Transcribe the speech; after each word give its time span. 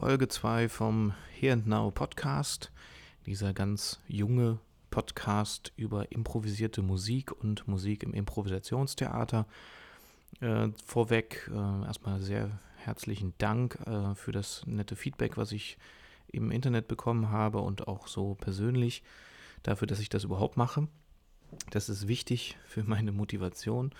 Folge 0.00 0.28
2 0.28 0.70
vom 0.70 1.12
Here 1.38 1.52
and 1.52 1.66
Now 1.66 1.90
Podcast. 1.90 2.72
Dieser 3.26 3.52
ganz 3.52 4.00
junge 4.08 4.58
Podcast 4.90 5.74
über 5.76 6.10
improvisierte 6.10 6.80
Musik 6.80 7.32
und 7.32 7.68
Musik 7.68 8.02
im 8.02 8.14
Improvisationstheater. 8.14 9.44
Äh, 10.40 10.68
vorweg 10.86 11.50
äh, 11.52 11.84
erstmal 11.84 12.18
sehr 12.22 12.50
herzlichen 12.76 13.34
Dank 13.36 13.78
äh, 13.84 14.14
für 14.14 14.32
das 14.32 14.62
nette 14.66 14.96
Feedback, 14.96 15.36
was 15.36 15.52
ich 15.52 15.76
im 16.28 16.50
Internet 16.50 16.88
bekommen 16.88 17.28
habe 17.28 17.58
und 17.58 17.86
auch 17.86 18.08
so 18.08 18.36
persönlich 18.36 19.02
dafür, 19.64 19.86
dass 19.86 20.00
ich 20.00 20.08
das 20.08 20.24
überhaupt 20.24 20.56
mache. 20.56 20.88
Das 21.68 21.90
ist 21.90 22.08
wichtig 22.08 22.56
für 22.64 22.84
meine 22.84 23.12
Motivation. 23.12 23.92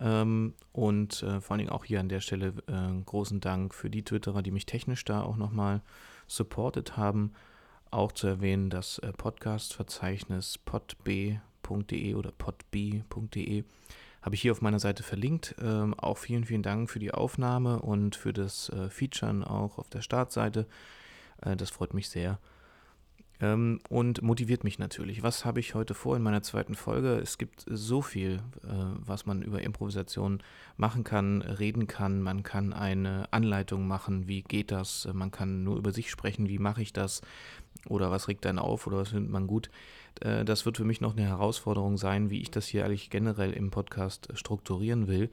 Ähm, 0.00 0.54
und 0.72 1.22
äh, 1.22 1.40
vor 1.40 1.52
allen 1.52 1.58
Dingen 1.58 1.70
auch 1.70 1.84
hier 1.84 2.00
an 2.00 2.08
der 2.08 2.20
Stelle 2.20 2.54
äh, 2.66 3.02
großen 3.04 3.40
Dank 3.40 3.74
für 3.74 3.90
die 3.90 4.02
Twitterer, 4.02 4.42
die 4.42 4.50
mich 4.50 4.66
technisch 4.66 5.04
da 5.04 5.22
auch 5.22 5.36
nochmal 5.36 5.82
supportet 6.26 6.96
haben. 6.96 7.32
Auch 7.90 8.12
zu 8.12 8.26
erwähnen, 8.26 8.70
das 8.70 8.98
äh, 8.98 9.12
Podcast-Verzeichnis 9.12 10.58
podb.de 10.58 12.14
oder 12.14 12.32
podb.de 12.32 13.64
habe 14.22 14.34
ich 14.34 14.42
hier 14.42 14.52
auf 14.52 14.60
meiner 14.60 14.78
Seite 14.78 15.02
verlinkt. 15.02 15.54
Ähm, 15.62 15.94
auch 15.94 16.18
vielen, 16.18 16.44
vielen 16.44 16.62
Dank 16.62 16.90
für 16.90 16.98
die 16.98 17.12
Aufnahme 17.12 17.80
und 17.80 18.16
für 18.16 18.32
das 18.32 18.68
äh, 18.70 18.90
Featuren 18.90 19.42
auch 19.44 19.78
auf 19.78 19.88
der 19.88 20.02
Startseite. 20.02 20.66
Äh, 21.42 21.56
das 21.56 21.70
freut 21.70 21.94
mich 21.94 22.08
sehr 22.08 22.38
ähm, 23.40 23.80
und 23.88 24.22
motiviert 24.22 24.64
mich 24.64 24.78
natürlich. 24.78 25.22
Was 25.22 25.44
habe 25.44 25.60
ich 25.60 25.74
heute 25.74 25.94
vor 25.94 26.16
in 26.16 26.22
meiner 26.22 26.42
zweiten 26.42 26.74
Folge? 26.74 27.18
Es 27.18 27.38
gibt 27.38 27.64
so 27.66 28.02
viel, 28.02 28.42
äh, 28.64 28.68
was 28.98 29.26
man 29.26 29.42
über 29.42 29.62
Improvisation 29.62 30.42
machen 30.76 31.04
kann, 31.04 31.42
reden 31.42 31.86
kann. 31.86 32.20
Man 32.20 32.42
kann 32.42 32.72
eine 32.72 33.32
Anleitung 33.32 33.86
machen, 33.86 34.28
wie 34.28 34.42
geht 34.42 34.70
das? 34.70 35.08
Man 35.12 35.30
kann 35.30 35.64
nur 35.64 35.76
über 35.76 35.92
sich 35.92 36.10
sprechen, 36.10 36.48
wie 36.48 36.58
mache 36.58 36.82
ich 36.82 36.92
das? 36.92 37.22
Oder 37.88 38.10
was 38.10 38.28
regt 38.28 38.44
einen 38.44 38.58
auf 38.58 38.86
oder 38.86 38.98
was 38.98 39.10
findet 39.10 39.30
man 39.30 39.46
gut? 39.46 39.70
Äh, 40.20 40.44
das 40.44 40.66
wird 40.66 40.76
für 40.76 40.84
mich 40.84 41.00
noch 41.00 41.16
eine 41.16 41.26
Herausforderung 41.26 41.96
sein, 41.96 42.30
wie 42.30 42.42
ich 42.42 42.50
das 42.50 42.66
hier 42.66 42.84
eigentlich 42.84 43.10
generell 43.10 43.52
im 43.52 43.70
Podcast 43.70 44.28
strukturieren 44.34 45.08
will. 45.08 45.30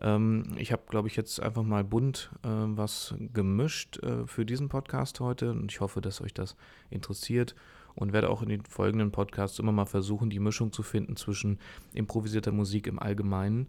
Ähm, 0.00 0.44
ich 0.56 0.72
habe, 0.72 0.82
glaube 0.88 1.08
ich, 1.08 1.16
jetzt 1.16 1.40
einfach 1.40 1.62
mal 1.62 1.84
bunt 1.84 2.30
äh, 2.42 2.48
was 2.48 3.14
gemischt 3.32 4.02
äh, 4.02 4.26
für 4.26 4.44
diesen 4.44 4.68
Podcast 4.68 5.20
heute. 5.20 5.50
Und 5.50 5.72
ich 5.72 5.80
hoffe, 5.80 6.00
dass 6.00 6.20
euch 6.20 6.34
das 6.34 6.56
interessiert. 6.90 7.54
Und 7.94 8.12
werde 8.12 8.28
auch 8.28 8.42
in 8.42 8.50
den 8.50 8.62
folgenden 8.66 9.10
Podcasts 9.10 9.58
immer 9.58 9.72
mal 9.72 9.86
versuchen, 9.86 10.28
die 10.28 10.38
Mischung 10.38 10.70
zu 10.70 10.82
finden 10.82 11.16
zwischen 11.16 11.58
improvisierter 11.94 12.52
Musik 12.52 12.86
im 12.86 12.98
Allgemeinen, 12.98 13.68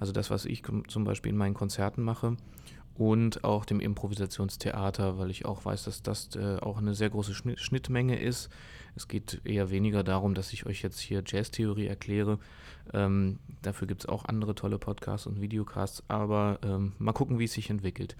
also 0.00 0.12
das, 0.12 0.30
was 0.30 0.46
ich 0.46 0.62
zum 0.88 1.04
Beispiel 1.04 1.30
in 1.30 1.36
meinen 1.36 1.52
Konzerten 1.54 2.02
mache, 2.02 2.36
und 2.98 3.44
auch 3.44 3.64
dem 3.64 3.80
Improvisationstheater, 3.80 5.18
weil 5.18 5.30
ich 5.30 5.44
auch 5.44 5.64
weiß, 5.64 5.84
dass 5.84 6.02
das 6.02 6.34
äh, 6.36 6.56
auch 6.56 6.78
eine 6.78 6.94
sehr 6.94 7.10
große 7.10 7.34
Schnittmenge 7.34 8.18
ist. 8.18 8.48
Es 8.94 9.08
geht 9.08 9.42
eher 9.44 9.70
weniger 9.70 10.02
darum, 10.02 10.34
dass 10.34 10.52
ich 10.54 10.64
euch 10.64 10.82
jetzt 10.82 10.98
hier 10.98 11.22
Jazztheorie 11.26 11.86
erkläre. 11.86 12.38
Ähm, 12.94 13.38
dafür 13.60 13.86
gibt 13.86 14.02
es 14.02 14.08
auch 14.08 14.24
andere 14.24 14.54
tolle 14.54 14.78
Podcasts 14.78 15.26
und 15.26 15.40
Videocasts, 15.40 16.02
aber 16.08 16.58
ähm, 16.62 16.92
mal 16.98 17.12
gucken, 17.12 17.38
wie 17.38 17.44
es 17.44 17.52
sich 17.52 17.68
entwickelt. 17.68 18.16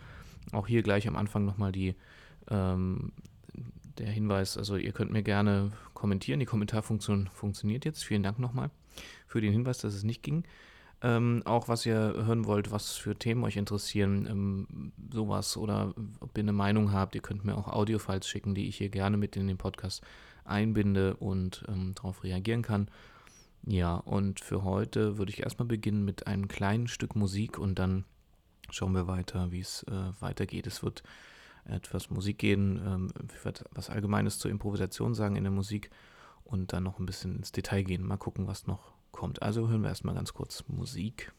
Auch 0.53 0.67
hier 0.67 0.83
gleich 0.83 1.09
am 1.09 1.17
Anfang 1.17 1.47
nochmal 1.47 1.73
die, 1.73 1.95
ähm, 2.51 3.13
der 3.97 4.11
Hinweis, 4.11 4.59
also 4.59 4.77
ihr 4.77 4.93
könnt 4.93 5.11
mir 5.11 5.23
gerne 5.23 5.73
kommentieren. 5.95 6.41
Die 6.41 6.47
Kommentarfunktion 6.47 7.31
funktioniert 7.33 7.87
jetzt. 7.87 8.05
Vielen 8.05 8.23
Dank 8.23 8.39
nochmal 8.39 8.71
für 9.27 9.41
den 9.41 9.53
Hinweis, 9.53 9.79
dass 9.79 9.95
es 9.95 10.05
nicht 10.05 10.23
ging. 10.23 10.45
Ähm, 11.03 11.43
auch 11.45 11.69
was 11.69 11.85
ihr 11.85 11.95
hören 11.95 12.47
wollt, 12.47 12.71
was 12.71 12.93
für 12.93 13.15
Themen 13.15 13.45
euch 13.45 13.57
interessieren, 13.57 14.27
ähm, 14.29 14.93
sowas 15.13 15.57
oder 15.59 15.95
ob 16.21 16.37
ihr 16.39 16.43
eine 16.43 16.55
Meinung 16.55 16.93
habt, 16.93 17.15
ihr 17.15 17.21
könnt 17.21 17.45
mir 17.45 17.57
auch 17.57 17.69
Audiofiles 17.69 18.27
schicken, 18.27 18.55
die 18.55 18.67
ich 18.67 18.79
hier 18.79 18.89
gerne 18.89 19.19
mit 19.19 19.37
in 19.37 19.47
den 19.47 19.59
Podcast 19.59 20.03
einbinde 20.45 21.17
und 21.17 21.65
ähm, 21.69 21.95
darauf 21.95 22.25
reagieren 22.25 22.63
kann. 22.63 22.89
Ja, 23.67 23.97
und 23.97 24.41
für 24.41 24.65
heute 24.65 25.19
würde 25.19 25.33
ich 25.33 25.43
erstmal 25.43 25.67
beginnen 25.67 26.05
mit 26.05 26.27
einem 26.27 26.49
kleinen 26.49 26.89
Stück 26.89 27.15
Musik 27.15 27.59
und 27.59 27.79
dann 27.79 28.05
schauen 28.71 28.95
wir 28.95 29.07
weiter, 29.07 29.53
wie 29.53 29.61
es 29.61 29.83
äh, 29.85 30.13
weitergeht. 30.21 30.67
Es 30.67 30.83
wird 30.83 31.03
etwas 31.65 32.11
Musik 32.11 32.39
gehen, 32.39 32.81
ähm, 32.87 33.13
ich 33.35 33.53
was 33.73 33.91
Allgemeines 33.91 34.39
zur 34.39 34.51
Improvisation 34.51 35.15
sagen 35.15 35.37
in 35.37 35.45
der 35.45 35.53
Musik 35.53 35.91
und 36.45 36.73
dann 36.73 36.85
noch 36.85 36.99
ein 36.99 37.07
bisschen 37.07 37.37
ins 37.37 37.53
Detail 37.53 37.83
gehen. 37.83 38.07
Mal 38.07 38.17
gucken, 38.17 38.47
was 38.47 38.67
noch 38.67 38.96
kommt. 39.17 39.43
Also 39.43 39.69
hören 39.69 39.83
wir 39.83 39.89
erstmal 39.89 40.15
ganz 40.15 40.33
kurz 40.33 40.65
Musik. 40.69 41.33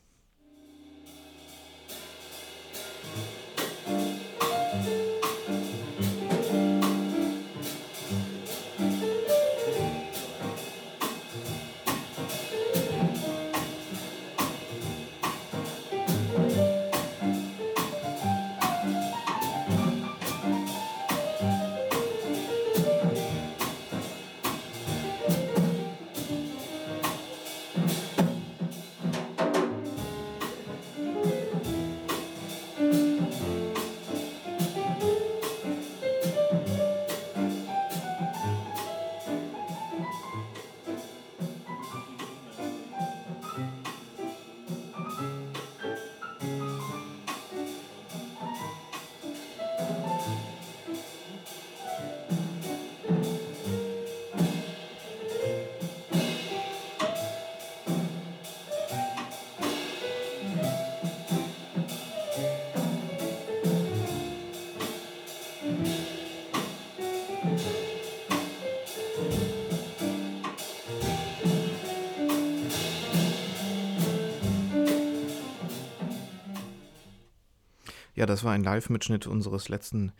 Ja, 78.17 78.25
das 78.25 78.43
war 78.43 78.51
ein 78.51 78.63
Live-Mitschnitt 78.63 79.27
unseres 79.27 79.69
letzten 79.69 80.11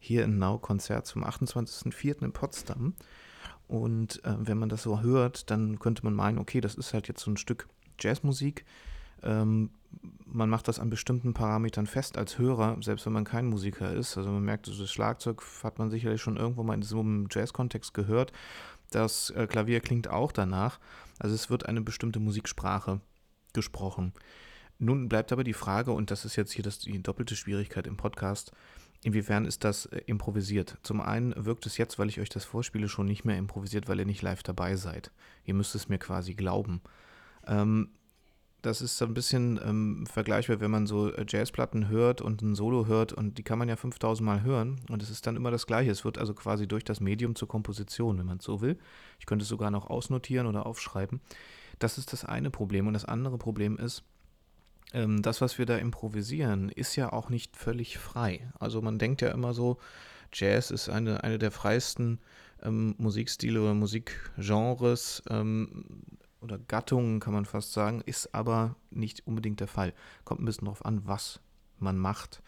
Here 0.00 0.24
and 0.24 0.40
Now-Konzerts 0.40 1.10
zum 1.10 1.22
28.04. 1.24 2.24
in 2.24 2.32
Potsdam. 2.32 2.94
Und 3.68 4.24
äh, 4.24 4.34
wenn 4.40 4.58
man 4.58 4.68
das 4.68 4.82
so 4.82 5.02
hört, 5.02 5.52
dann 5.52 5.78
könnte 5.78 6.02
man 6.02 6.14
meinen, 6.14 6.38
okay, 6.38 6.60
das 6.60 6.74
ist 6.74 6.92
halt 6.92 7.06
jetzt 7.06 7.20
so 7.20 7.30
ein 7.30 7.36
Stück 7.36 7.68
Jazzmusik. 8.00 8.64
Ähm, 9.22 9.70
man 10.26 10.50
macht 10.50 10.66
das 10.66 10.80
an 10.80 10.90
bestimmten 10.90 11.32
Parametern 11.32 11.86
fest 11.86 12.18
als 12.18 12.38
Hörer, 12.38 12.76
selbst 12.80 13.06
wenn 13.06 13.12
man 13.12 13.22
kein 13.22 13.46
Musiker 13.46 13.92
ist. 13.92 14.18
Also 14.18 14.30
man 14.32 14.44
merkt, 14.44 14.66
das 14.66 14.90
Schlagzeug 14.90 15.40
hat 15.62 15.78
man 15.78 15.90
sicherlich 15.90 16.20
schon 16.20 16.36
irgendwo 16.36 16.64
mal 16.64 16.74
in 16.74 16.82
so 16.82 16.98
einem 16.98 17.28
Jazz-Kontext 17.30 17.94
gehört. 17.94 18.32
Das 18.90 19.30
äh, 19.30 19.46
Klavier 19.46 19.78
klingt 19.78 20.08
auch 20.08 20.32
danach. 20.32 20.80
Also 21.20 21.36
es 21.36 21.50
wird 21.50 21.66
eine 21.66 21.82
bestimmte 21.82 22.18
Musiksprache 22.18 23.00
gesprochen. 23.52 24.12
Nun 24.84 25.08
bleibt 25.08 25.32
aber 25.32 25.44
die 25.44 25.54
Frage, 25.54 25.92
und 25.92 26.10
das 26.10 26.24
ist 26.24 26.36
jetzt 26.36 26.52
hier 26.52 26.62
das, 26.62 26.78
die 26.78 27.02
doppelte 27.02 27.36
Schwierigkeit 27.36 27.86
im 27.86 27.96
Podcast, 27.96 28.52
inwiefern 29.02 29.46
ist 29.46 29.64
das 29.64 29.86
äh, 29.86 30.02
improvisiert? 30.06 30.76
Zum 30.82 31.00
einen 31.00 31.34
wirkt 31.44 31.64
es 31.64 31.78
jetzt, 31.78 31.98
weil 31.98 32.08
ich 32.08 32.20
euch 32.20 32.28
das 32.28 32.44
vorspiele, 32.44 32.88
schon 32.88 33.06
nicht 33.06 33.24
mehr 33.24 33.38
improvisiert, 33.38 33.88
weil 33.88 33.98
ihr 33.98 34.06
nicht 34.06 34.22
live 34.22 34.42
dabei 34.42 34.76
seid. 34.76 35.10
Ihr 35.44 35.54
müsst 35.54 35.74
es 35.74 35.88
mir 35.88 35.98
quasi 35.98 36.34
glauben. 36.34 36.82
Ähm, 37.46 37.92
das 38.60 38.82
ist 38.82 38.98
so 38.98 39.06
ein 39.06 39.14
bisschen 39.14 39.58
ähm, 39.64 40.06
vergleichbar, 40.06 40.60
wenn 40.60 40.70
man 40.70 40.86
so 40.86 41.10
äh, 41.12 41.24
Jazzplatten 41.26 41.88
hört 41.88 42.20
und 42.20 42.42
ein 42.42 42.54
Solo 42.54 42.86
hört 42.86 43.14
und 43.14 43.38
die 43.38 43.42
kann 43.42 43.58
man 43.58 43.68
ja 43.70 43.76
5000 43.76 44.24
Mal 44.24 44.42
hören 44.42 44.80
und 44.90 45.02
es 45.02 45.08
ist 45.08 45.26
dann 45.26 45.36
immer 45.36 45.50
das 45.50 45.66
Gleiche. 45.66 45.90
Es 45.90 46.04
wird 46.04 46.18
also 46.18 46.34
quasi 46.34 46.66
durch 46.66 46.84
das 46.84 47.00
Medium 47.00 47.34
zur 47.34 47.48
Komposition, 47.48 48.18
wenn 48.18 48.26
man 48.26 48.38
es 48.38 48.44
so 48.44 48.60
will. 48.60 48.78
Ich 49.18 49.26
könnte 49.26 49.44
es 49.44 49.48
sogar 49.48 49.70
noch 49.70 49.88
ausnotieren 49.88 50.46
oder 50.46 50.66
aufschreiben. 50.66 51.20
Das 51.78 51.98
ist 51.98 52.12
das 52.12 52.24
eine 52.24 52.50
Problem 52.50 52.86
und 52.86 52.94
das 52.94 53.04
andere 53.04 53.36
Problem 53.36 53.76
ist, 53.76 54.04
ähm, 54.94 55.22
das, 55.22 55.40
was 55.40 55.58
wir 55.58 55.66
da 55.66 55.76
improvisieren, 55.76 56.70
ist 56.70 56.96
ja 56.96 57.12
auch 57.12 57.28
nicht 57.28 57.56
völlig 57.56 57.98
frei. 57.98 58.48
Also 58.58 58.80
man 58.80 58.98
denkt 58.98 59.20
ja 59.20 59.30
immer 59.30 59.52
so, 59.52 59.78
Jazz 60.32 60.70
ist 60.70 60.88
eine, 60.88 61.22
eine 61.22 61.38
der 61.38 61.50
freiesten 61.50 62.20
ähm, 62.62 62.94
Musikstile 62.96 63.60
oder 63.60 63.74
Musikgenres 63.74 65.22
ähm, 65.28 65.84
oder 66.40 66.58
Gattungen, 66.58 67.20
kann 67.20 67.34
man 67.34 67.44
fast 67.44 67.72
sagen, 67.72 68.02
ist 68.06 68.34
aber 68.34 68.76
nicht 68.90 69.26
unbedingt 69.26 69.60
der 69.60 69.68
Fall. 69.68 69.92
Kommt 70.24 70.40
ein 70.40 70.44
bisschen 70.44 70.66
darauf 70.66 70.84
an, 70.84 71.02
was 71.04 71.40
man 71.78 71.98
macht. 71.98 72.42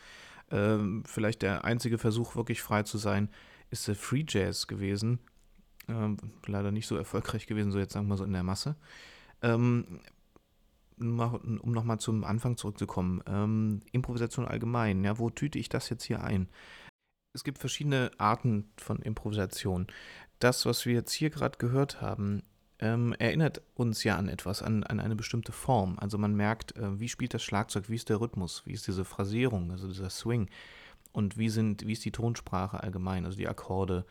Ähm, 0.50 1.02
vielleicht 1.04 1.42
der 1.42 1.64
einzige 1.64 1.98
Versuch, 1.98 2.36
wirklich 2.36 2.62
frei 2.62 2.84
zu 2.84 2.98
sein, 2.98 3.28
ist 3.70 3.88
der 3.88 3.96
Free 3.96 4.24
Jazz 4.26 4.68
gewesen. 4.68 5.18
Ähm, 5.88 6.16
leider 6.46 6.70
nicht 6.70 6.86
so 6.86 6.96
erfolgreich 6.96 7.46
gewesen, 7.46 7.72
so 7.72 7.78
jetzt 7.78 7.94
sagen 7.94 8.06
wir 8.08 8.16
so 8.16 8.24
in 8.24 8.32
der 8.32 8.44
Masse. 8.44 8.76
Um 10.98 11.72
nochmal 11.72 12.00
zum 12.00 12.24
Anfang 12.24 12.56
zurückzukommen. 12.56 13.22
Ähm, 13.26 13.82
Improvisation 13.92 14.46
allgemein, 14.46 15.04
ja, 15.04 15.18
wo 15.18 15.28
tüte 15.28 15.58
ich 15.58 15.68
das 15.68 15.90
jetzt 15.90 16.04
hier 16.04 16.22
ein? 16.22 16.48
Es 17.34 17.44
gibt 17.44 17.58
verschiedene 17.58 18.10
Arten 18.16 18.70
von 18.78 19.02
Improvisation. 19.02 19.88
Das, 20.38 20.64
was 20.64 20.86
wir 20.86 20.94
jetzt 20.94 21.12
hier 21.12 21.28
gerade 21.28 21.58
gehört 21.58 22.00
haben, 22.00 22.42
ähm, 22.78 23.14
erinnert 23.18 23.62
uns 23.74 24.04
ja 24.04 24.16
an 24.16 24.28
etwas, 24.28 24.62
an, 24.62 24.84
an 24.84 25.00
eine 25.00 25.16
bestimmte 25.16 25.52
Form. 25.52 25.98
Also 25.98 26.18
man 26.18 26.34
merkt, 26.34 26.76
äh, 26.76 26.98
wie 26.98 27.08
spielt 27.08 27.34
das 27.34 27.42
Schlagzeug, 27.42 27.88
wie 27.88 27.94
ist 27.94 28.08
der 28.08 28.20
Rhythmus, 28.20 28.62
wie 28.66 28.72
ist 28.72 28.86
diese 28.86 29.04
Phrasierung, 29.04 29.70
also 29.70 29.88
dieser 29.88 30.10
Swing 30.10 30.48
und 31.12 31.38
wie, 31.38 31.48
sind, 31.48 31.86
wie 31.86 31.92
ist 31.92 32.04
die 32.04 32.12
Tonsprache 32.12 32.82
allgemein, 32.82 33.24
also 33.24 33.38
die 33.38 33.48
Akkorde 33.48 34.04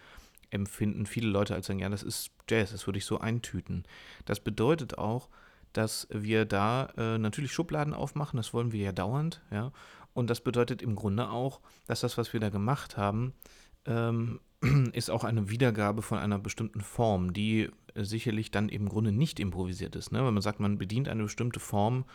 empfinden 0.49 1.05
viele 1.05 1.27
Leute 1.27 1.53
als 1.53 1.67
sagen, 1.67 1.79
ja, 1.79 1.89
das 1.89 2.03
ist 2.03 2.31
Jazz, 2.49 2.71
das 2.71 2.87
würde 2.87 2.97
ich 2.97 3.05
so 3.05 3.19
eintüten. 3.19 3.83
Das 4.25 4.39
bedeutet 4.39 4.97
auch, 4.97 5.29
dass 5.77 6.07
wir 6.11 6.45
da 6.45 6.89
äh, 6.97 7.17
natürlich 7.17 7.51
Schubladen 7.51 7.93
aufmachen, 7.93 8.37
das 8.37 8.53
wollen 8.53 8.71
wir 8.71 8.81
ja 8.81 8.91
dauernd, 8.91 9.41
ja. 9.51 9.71
Und 10.13 10.29
das 10.29 10.39
bedeutet 10.39 10.81
im 10.81 10.95
Grunde 10.95 11.29
auch, 11.29 11.59
dass 11.87 11.99
das, 11.99 12.17
was 12.17 12.31
wir 12.31 12.39
da 12.39 12.49
gemacht 12.49 12.95
haben, 12.95 13.33
ähm, 13.85 14.39
ist 14.93 15.11
auch 15.11 15.25
eine 15.25 15.49
Wiedergabe 15.49 16.01
von 16.01 16.17
einer 16.17 16.39
bestimmten 16.39 16.81
Form, 16.81 17.33
die 17.33 17.69
sicherlich 17.95 18.51
dann 18.51 18.69
im 18.69 18.89
Grunde 18.89 19.11
nicht 19.11 19.39
improvisiert 19.39 19.95
ist. 19.95 20.11
Ne? 20.11 20.25
Wenn 20.25 20.33
man 20.33 20.41
sagt, 20.41 20.59
man 20.59 20.77
bedient 20.77 21.09
eine 21.09 21.23
bestimmte 21.23 21.59
Form, 21.59 22.05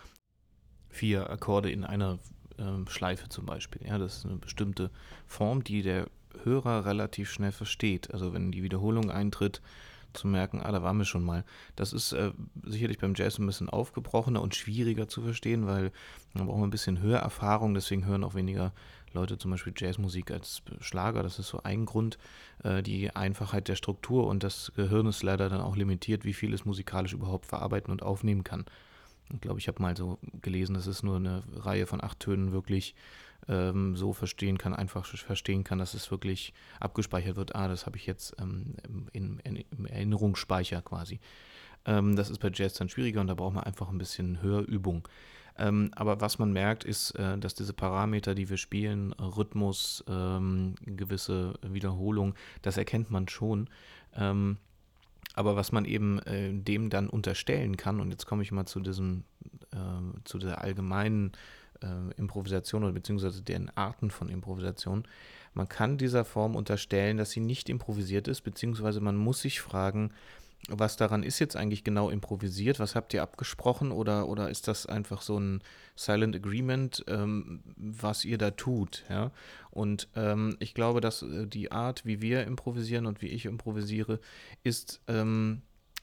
vier 0.89 1.31
Akkorde 1.31 1.71
in 1.71 1.85
einer 1.85 2.19
äh, 2.59 2.89
Schleife 2.89 3.29
zum 3.29 3.47
Beispiel, 3.47 3.87
ja, 3.87 3.99
das 3.99 4.19
ist 4.19 4.27
eine 4.27 4.37
bestimmte 4.37 4.91
Form, 5.27 5.63
die 5.63 5.83
der 5.83 6.07
Hörer 6.45 6.87
relativ 6.87 7.31
schnell 7.31 7.53
versteht. 7.53 8.13
Also 8.13 8.33
wenn 8.33 8.53
die 8.53 8.63
Wiederholung 8.63 9.11
eintritt, 9.11 9.61
zu 10.13 10.29
merken, 10.29 10.61
ah, 10.61 10.73
da 10.73 10.83
waren 10.83 10.99
wir 10.99 11.05
schon 11.05 11.25
mal. 11.25 11.45
Das 11.77 11.93
ist 11.93 12.13
äh, 12.13 12.33
sicherlich 12.65 12.99
beim 12.99 13.15
Jazz 13.15 13.39
ein 13.39 13.47
bisschen 13.47 13.69
aufgebrochener 13.69 14.43
und 14.43 14.55
schwieriger 14.55 15.09
zu 15.09 15.23
verstehen, 15.23 15.67
weil 15.67 15.93
man 16.35 16.47
braucht 16.47 16.63
ein 16.63 16.71
bisschen 16.71 17.01
Hörerfahrung, 17.01 17.75
deswegen 17.75 18.07
hören 18.07 18.25
auch 18.25 18.35
weniger 18.35 18.73
Leute 19.13 19.39
zum 19.39 19.51
Beispiel 19.51 19.73
Jazzmusik 19.77 20.31
als 20.31 20.63
Schlager. 20.81 21.23
Das 21.23 21.39
ist 21.39 21.49
so 21.49 21.63
ein 21.63 21.85
Grund. 21.85 22.19
Äh, 22.63 22.83
die 22.83 23.15
Einfachheit 23.15 23.69
der 23.69 23.75
Struktur 23.75 24.27
und 24.27 24.43
das 24.45 24.73
Gehirn 24.77 25.07
ist 25.07 25.23
leider 25.23 25.49
dann 25.49 25.61
auch 25.61 25.77
limitiert, 25.77 26.25
wie 26.25 26.35
viel 26.35 26.55
es 26.55 26.65
musikalisch 26.65 27.13
überhaupt 27.13 27.47
verarbeiten 27.47 27.91
und 27.91 28.03
aufnehmen 28.03 28.45
kann. 28.45 28.65
Ich 29.33 29.41
glaube, 29.41 29.59
ich 29.59 29.69
habe 29.69 29.83
mal 29.83 29.97
so 29.97 30.19
gelesen, 30.41 30.75
dass 30.75 30.87
es 30.87 31.03
nur 31.03 31.17
eine 31.17 31.43
Reihe 31.55 31.87
von 31.87 32.03
acht 32.03 32.21
Tönen 32.21 32.53
wirklich 32.53 32.95
ähm, 33.49 33.97
so 33.97 34.13
verstehen 34.13 34.59
kann, 34.59 34.75
einfach 34.75 35.07
verstehen 35.07 35.65
kann, 35.65 35.79
dass 35.79 35.95
es 35.95 36.11
wirklich 36.11 36.53
abgespeichert 36.79 37.37
wird. 37.37 37.55
Ah, 37.55 37.69
das 37.69 37.87
habe 37.87 37.97
ich 37.97 38.07
jetzt 38.07 38.35
ähm, 38.39 38.75
in, 39.13 39.39
in, 39.41 39.57
im 39.57 39.87
Erinnerungsspeicher 39.87 40.83
quasi. 40.83 41.21
Ähm, 41.85 42.17
das 42.17 42.31
ist 42.31 42.39
bei 42.39 42.51
Jazz 42.53 42.75
dann 42.75 42.89
schwieriger 42.89 43.21
und 43.21 43.27
da 43.27 43.35
braucht 43.35 43.55
man 43.55 43.65
einfach 43.65 43.89
ein 43.89 43.99
bisschen 43.99 44.43
Hörübung. 44.43 45.09
Ähm, 45.57 45.91
aber 45.95 46.21
was 46.21 46.39
man 46.39 46.53
merkt, 46.53 46.85
ist, 46.85 47.13
äh, 47.13 47.39
dass 47.39 47.55
diese 47.55 47.73
Parameter, 47.73 48.35
die 48.35 48.49
wir 48.49 48.57
spielen, 48.57 49.13
Rhythmus, 49.13 50.05
ähm, 50.09 50.75
gewisse 50.85 51.55
Wiederholung, 51.63 52.35
das 52.63 52.77
erkennt 52.77 53.11
man 53.11 53.29
schon. 53.29 53.69
Aber 55.35 55.57
was 55.57 55.73
man 55.73 55.85
eben 55.85 56.19
äh, 56.21 56.53
dem 56.53 56.91
dann 56.91 57.09
unterstellen 57.09 57.77
kann, 57.77 58.01
und 58.01 58.11
jetzt 58.11 58.27
komme 58.27 58.43
ich 58.43 58.53
mal 58.53 58.67
zu 58.67 58.81
diesem, 58.81 59.25
äh, 59.73 59.77
zu 60.25 60.39
der 60.39 60.61
allgemeinen 60.61 61.33
äh, 61.83 62.13
Improvisation 62.17 62.85
oder 62.85 62.93
beziehungsweise 62.93 63.43
den 63.43 63.71
Arten 63.77 64.11
von 64.11 64.29
Improvisation, 64.29 65.05
man 65.55 65.69
kann 65.69 65.99
dieser 65.99 66.25
Form 66.25 66.55
unterstellen, 66.55 67.17
dass 67.17 67.31
sie 67.31 67.41
nicht 67.41 67.69
improvisiert 67.69 68.29
ist, 68.29 68.43
beziehungsweise 68.43 69.01
man 69.01 69.17
muss 69.17 69.41
sich 69.41 69.61
fragen, 69.61 70.13
was 70.69 70.97
daran 70.97 71.23
ist 71.23 71.39
jetzt 71.39 71.57
eigentlich 71.57 71.85
genau 71.85 72.11
improvisiert? 72.11 72.79
Was 72.79 72.95
habt 72.95 73.15
ihr 73.15 73.23
abgesprochen 73.23 73.93
oder, 73.93 74.29
oder 74.29 74.51
ist 74.51 74.69
das 74.69 74.87
einfach 74.87 75.23
so 75.23 75.39
ein 75.39 75.63
Silent 75.97 76.37
Agreement, 76.37 77.05
ähm, 77.09 77.63
was 77.77 78.25
ihr 78.25 78.39
da 78.39 78.51
tut? 78.51 79.05
Ja? 79.09 79.33
Und 79.71 80.09
ähm, 80.15 80.57
ich 80.61 80.75
glaube, 80.75 81.01
dass 81.01 81.23
äh, 81.23 81.47
die 81.47 81.73
Art, 81.73 82.05
wie 82.05 82.21
wir 82.21 82.47
improvisieren 82.47 83.07
und 83.07 83.23
wie 83.23 83.29
ich 83.29 83.47
improvisiere, 83.47 84.21
ist 84.63 85.01
ähm, 85.09 85.63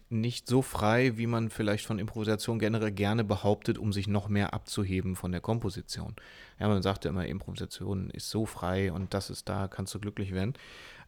nicht 0.09 0.47
so 0.47 0.61
frei, 0.61 1.17
wie 1.17 1.27
man 1.27 1.49
vielleicht 1.49 1.85
von 1.85 1.99
Improvisation 1.99 2.59
generell 2.59 2.91
gerne 2.91 3.23
behauptet, 3.23 3.77
um 3.77 3.91
sich 3.91 4.07
noch 4.07 4.29
mehr 4.29 4.53
abzuheben 4.53 5.15
von 5.15 5.31
der 5.31 5.41
Komposition. 5.41 6.15
Ja, 6.59 6.67
man 6.67 6.81
sagt 6.81 7.05
ja 7.05 7.11
immer, 7.11 7.25
Improvisation 7.25 8.09
ist 8.09 8.29
so 8.29 8.45
frei 8.45 8.91
und 8.91 9.13
das 9.13 9.29
ist 9.29 9.49
da, 9.49 9.67
kannst 9.67 9.93
du 9.93 9.99
glücklich 9.99 10.33
werden. 10.33 10.53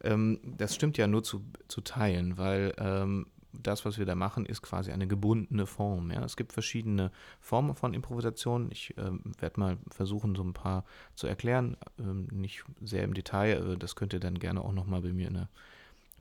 Ähm, 0.03 0.39
das 0.43 0.75
stimmt 0.75 0.97
ja 0.97 1.07
nur 1.07 1.23
zu, 1.23 1.43
zu 1.67 1.81
teilen, 1.81 2.37
weil 2.37 2.73
ähm, 2.77 3.27
das, 3.51 3.85
was 3.85 3.97
wir 3.97 4.05
da 4.05 4.15
machen, 4.15 4.45
ist 4.45 4.61
quasi 4.61 4.91
eine 4.91 5.07
gebundene 5.07 5.65
Form. 5.65 6.11
Ja? 6.11 6.23
Es 6.23 6.37
gibt 6.37 6.53
verschiedene 6.53 7.11
Formen 7.39 7.75
von 7.75 7.93
Improvisation. 7.93 8.69
Ich 8.71 8.95
äh, 8.97 9.11
werde 9.39 9.59
mal 9.59 9.77
versuchen, 9.89 10.35
so 10.35 10.43
ein 10.43 10.53
paar 10.53 10.85
zu 11.15 11.27
erklären. 11.27 11.77
Ähm, 11.99 12.27
nicht 12.31 12.63
sehr 12.81 13.03
im 13.03 13.13
Detail. 13.13 13.73
Äh, 13.73 13.77
das 13.77 13.95
könnt 13.95 14.13
ihr 14.13 14.19
dann 14.19 14.39
gerne 14.39 14.61
auch 14.61 14.73
nochmal 14.73 15.01
bei 15.01 15.13
mir 15.13 15.27
in 15.27 15.33
der 15.33 15.49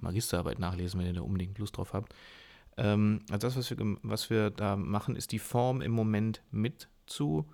Magisterarbeit 0.00 0.58
nachlesen, 0.58 1.00
wenn 1.00 1.06
ihr 1.06 1.14
da 1.14 1.20
unbedingt 1.22 1.58
Lust 1.58 1.76
drauf 1.76 1.92
habt. 1.92 2.14
Ähm, 2.76 3.20
also 3.30 3.46
das, 3.46 3.56
was 3.56 3.70
wir, 3.70 3.96
was 4.02 4.30
wir 4.30 4.50
da 4.50 4.76
machen, 4.76 5.16
ist 5.16 5.32
die 5.32 5.38
Form 5.38 5.82
im 5.82 5.92
Moment 5.92 6.42
mit 6.50 6.88
zu 7.06 7.46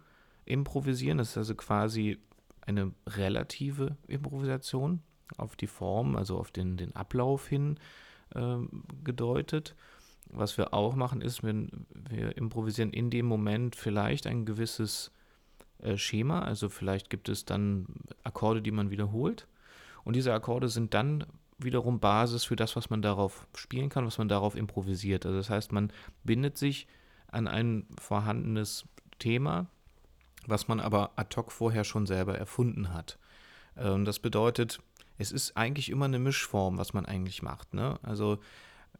improvisieren. 0.44 1.18
Das 1.18 1.30
ist 1.30 1.38
also 1.38 1.54
quasi 1.54 2.18
eine 2.60 2.92
relative 3.06 3.96
Improvisation 4.06 5.02
auf 5.36 5.56
die 5.56 5.66
Form, 5.66 6.16
also 6.16 6.38
auf 6.38 6.50
den, 6.50 6.76
den 6.76 6.94
Ablauf 6.94 7.48
hin 7.48 7.78
gedeutet. 9.04 9.74
Was 10.30 10.58
wir 10.58 10.74
auch 10.74 10.96
machen, 10.96 11.20
ist, 11.20 11.42
wenn 11.42 11.86
wir 11.94 12.36
improvisieren 12.36 12.92
in 12.92 13.10
dem 13.10 13.26
Moment 13.26 13.76
vielleicht 13.76 14.26
ein 14.26 14.44
gewisses 14.44 15.12
äh, 15.78 15.96
Schema. 15.96 16.40
Also 16.40 16.68
vielleicht 16.68 17.10
gibt 17.10 17.28
es 17.28 17.44
dann 17.44 17.86
Akkorde, 18.24 18.62
die 18.62 18.72
man 18.72 18.90
wiederholt. 18.90 19.46
Und 20.04 20.16
diese 20.16 20.32
Akkorde 20.32 20.68
sind 20.68 20.94
dann 20.94 21.24
wiederum 21.58 22.00
Basis 22.00 22.44
für 22.44 22.56
das, 22.56 22.74
was 22.74 22.90
man 22.90 23.02
darauf 23.02 23.46
spielen 23.54 23.88
kann, 23.88 24.06
was 24.06 24.18
man 24.18 24.28
darauf 24.28 24.56
improvisiert. 24.56 25.24
Also 25.26 25.38
das 25.38 25.50
heißt, 25.50 25.72
man 25.72 25.92
bindet 26.24 26.58
sich 26.58 26.86
an 27.30 27.46
ein 27.46 27.86
vorhandenes 28.00 28.86
Thema, 29.18 29.66
was 30.46 30.68
man 30.68 30.80
aber 30.80 31.12
ad 31.16 31.34
hoc 31.36 31.52
vorher 31.52 31.84
schon 31.84 32.06
selber 32.06 32.36
erfunden 32.36 32.92
hat. 32.92 33.18
Ähm, 33.76 34.04
das 34.04 34.18
bedeutet, 34.18 34.80
es 35.18 35.32
ist 35.32 35.56
eigentlich 35.56 35.90
immer 35.90 36.06
eine 36.06 36.18
Mischform, 36.18 36.78
was 36.78 36.92
man 36.94 37.06
eigentlich 37.06 37.42
macht. 37.42 37.74
Ne? 37.74 37.98
Also 38.02 38.38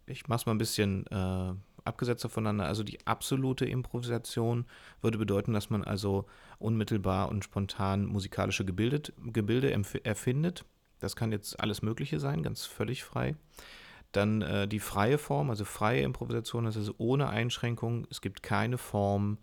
ich 0.06 0.28
mache 0.28 0.40
es 0.40 0.47
mal 0.47 0.52
ein 0.52 0.59
bisschen 0.59 1.06
äh, 1.09 1.54
abgesetzter 1.85 2.28
voneinander. 2.28 2.66
Also 2.66 2.83
die 2.83 3.06
absolute 3.06 3.64
Improvisation 3.64 4.66
würde 5.00 5.18
bedeuten, 5.18 5.52
dass 5.52 5.71
man 5.71 5.85
also 5.85 6.26
unmittelbar 6.59 7.28
und 7.28 7.44
spontan 7.44 8.06
musikalische 8.06 8.64
Gebildet, 8.64 9.12
Gebilde 9.25 9.73
erfindet. 10.04 10.64
Das 11.00 11.16
kann 11.16 11.33
jetzt 11.33 11.61
alles 11.61 11.83
Mögliche 11.83 12.21
sein, 12.21 12.42
ganz 12.42 12.64
völlig 12.64 13.04
frei. 13.04 13.37
Dann 14.12 14.42
äh, 14.42 14.68
die 14.68 14.78
freie 14.78 15.18
Form, 15.18 15.50
also 15.50 15.64
freie 15.64 16.02
Improvisation, 16.02 16.64
das 16.64 16.76
ist 16.76 16.83
also 16.83 16.94
ohne 16.99 17.28
Einschränkung. 17.28 18.06
Es 18.11 18.21
gibt 18.21 18.42
keine 18.42 18.78
Form, 18.78 19.38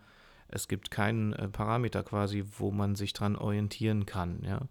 es 0.48 0.68
gibt 0.68 0.92
keinen 0.92 1.34
äh, 1.34 1.50
Parameter 1.50 2.04
quasi, 2.04 2.46
wo 2.58 2.72
man 2.72 2.96
sich 2.96 3.12
dran 3.14 3.36
orientieren 3.36 4.06
kann. 4.06 4.44
Ja? 4.46 4.62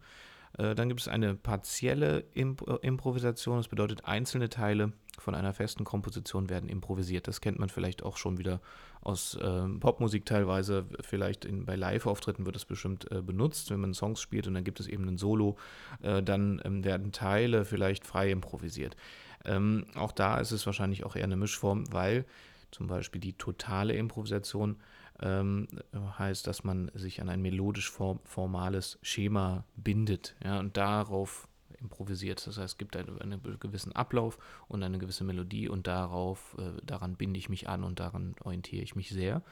Äh, 0.60 0.74
dann 0.74 0.88
gibt 0.88 1.00
es 1.00 1.08
eine 1.08 1.34
partielle 1.34 2.24
äh, 2.34 2.44
Improvisation. 2.82 3.56
Das 3.56 3.68
bedeutet, 3.68 4.04
einzelne 4.04 4.48
Teile 4.48 4.92
von 5.18 5.34
einer 5.34 5.52
festen 5.52 5.84
Komposition 5.84 6.50
werden 6.50 6.68
improvisiert. 6.68 7.28
Das 7.28 7.40
kennt 7.40 7.58
man 7.58 7.68
vielleicht 7.68 8.02
auch 8.02 8.16
schon 8.16 8.38
wieder 8.38 8.60
aus 9.00 9.34
äh, 9.36 9.68
Popmusik 9.80 10.26
teilweise. 10.26 10.86
Vielleicht 11.00 11.44
in, 11.44 11.64
bei 11.64 11.76
Live-Auftritten 11.76 12.44
wird 12.46 12.56
es 12.56 12.64
bestimmt 12.64 13.10
äh, 13.10 13.22
benutzt, 13.22 13.70
wenn 13.70 13.80
man 13.80 13.94
Songs 13.94 14.20
spielt 14.20 14.46
und 14.46 14.54
dann 14.54 14.64
gibt 14.64 14.80
es 14.80 14.86
eben 14.86 15.08
ein 15.08 15.18
Solo. 15.18 15.56
Äh, 16.02 16.22
dann 16.22 16.60
ähm, 16.64 16.84
werden 16.84 17.12
Teile 17.12 17.64
vielleicht 17.64 18.06
frei 18.06 18.30
improvisiert. 18.30 18.96
Ähm, 19.44 19.86
auch 19.94 20.12
da 20.12 20.38
ist 20.38 20.52
es 20.52 20.66
wahrscheinlich 20.66 21.04
auch 21.04 21.16
eher 21.16 21.24
eine 21.24 21.36
Mischform, 21.36 21.84
weil 21.92 22.26
zum 22.70 22.86
Beispiel 22.86 23.20
die 23.20 23.32
totale 23.32 23.94
Improvisation 23.94 24.76
ähm, 25.22 25.68
heißt, 25.94 26.46
dass 26.46 26.64
man 26.64 26.90
sich 26.94 27.20
an 27.20 27.28
ein 27.28 27.42
melodisch 27.42 27.90
formales 27.90 28.98
Schema 29.02 29.64
bindet 29.76 30.34
ja, 30.42 30.58
und 30.58 30.76
darauf 30.76 31.48
improvisiert. 31.80 32.46
Das 32.46 32.58
heißt, 32.58 32.74
es 32.74 32.78
gibt 32.78 32.96
einen, 32.96 33.20
einen 33.20 33.40
gewissen 33.58 33.92
Ablauf 33.92 34.38
und 34.68 34.82
eine 34.82 34.98
gewisse 34.98 35.24
Melodie 35.24 35.68
und 35.68 35.86
darauf, 35.86 36.56
äh, 36.58 36.80
daran 36.84 37.16
binde 37.16 37.38
ich 37.38 37.48
mich 37.48 37.68
an 37.68 37.84
und 37.84 38.00
daran 38.00 38.34
orientiere 38.44 38.82
ich 38.82 38.96
mich 38.96 39.10
sehr. 39.10 39.42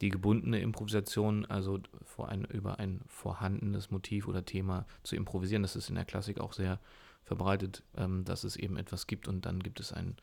Die 0.00 0.10
gebundene 0.10 0.60
Improvisation, 0.60 1.44
also 1.46 1.80
ein, 2.18 2.44
über 2.44 2.78
ein 2.78 3.00
vorhandenes 3.06 3.90
Motiv 3.90 4.28
oder 4.28 4.44
Thema 4.44 4.86
zu 5.02 5.16
improvisieren, 5.16 5.62
das 5.62 5.76
ist 5.76 5.88
in 5.88 5.96
der 5.96 6.04
Klassik 6.04 6.40
auch 6.40 6.52
sehr 6.52 6.78
verbreitet, 7.24 7.82
ähm, 7.96 8.24
dass 8.24 8.44
es 8.44 8.56
eben 8.56 8.76
etwas 8.76 9.06
gibt 9.06 9.28
und 9.28 9.44
dann 9.44 9.62
gibt 9.62 9.80
es 9.80 9.92
einen 9.92 10.16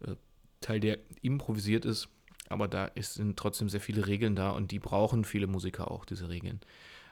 äh, 0.00 0.14
Teil, 0.60 0.80
der 0.80 0.98
improvisiert 1.20 1.84
ist 1.84 2.08
aber 2.52 2.68
da 2.68 2.86
ist, 2.86 3.14
sind 3.14 3.38
trotzdem 3.38 3.68
sehr 3.68 3.80
viele 3.80 4.06
Regeln 4.06 4.36
da 4.36 4.50
und 4.50 4.70
die 4.70 4.78
brauchen 4.78 5.24
viele 5.24 5.46
Musiker 5.46 5.90
auch, 5.90 6.04
diese 6.04 6.28
Regeln. 6.28 6.60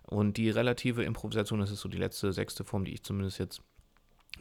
Und 0.07 0.37
die 0.37 0.51
relative 0.51 1.05
Improvisation, 1.05 1.61
das 1.61 1.71
ist 1.71 1.81
so 1.81 1.89
die 1.89 1.99
letzte, 1.99 2.33
sechste 2.33 2.65
Form, 2.65 2.85
die 2.85 2.95
ich 2.95 3.03
zumindest 3.03 3.39
jetzt 3.39 3.63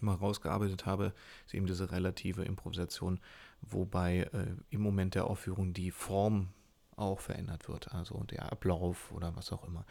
mal 0.02 0.16
rausgearbeitet 0.16 0.86
habe, 0.86 1.14
ist 1.46 1.54
eben 1.54 1.66
diese 1.66 1.92
relative 1.92 2.44
Improvisation, 2.44 3.20
wobei 3.62 4.30
äh, 4.34 4.56
im 4.70 4.82
Moment 4.82 5.16
der 5.16 5.28
Aufführung 5.28 5.74
die 5.74 5.92
Form 5.92 6.50
auch 6.96 7.20
verändert 7.20 7.70
wird, 7.70 7.94
also 7.94 8.24
der 8.24 8.52
Ablauf 8.52 9.12
oder 9.12 9.36
was 9.36 9.52
auch 9.52 9.66
immer. 9.66 9.86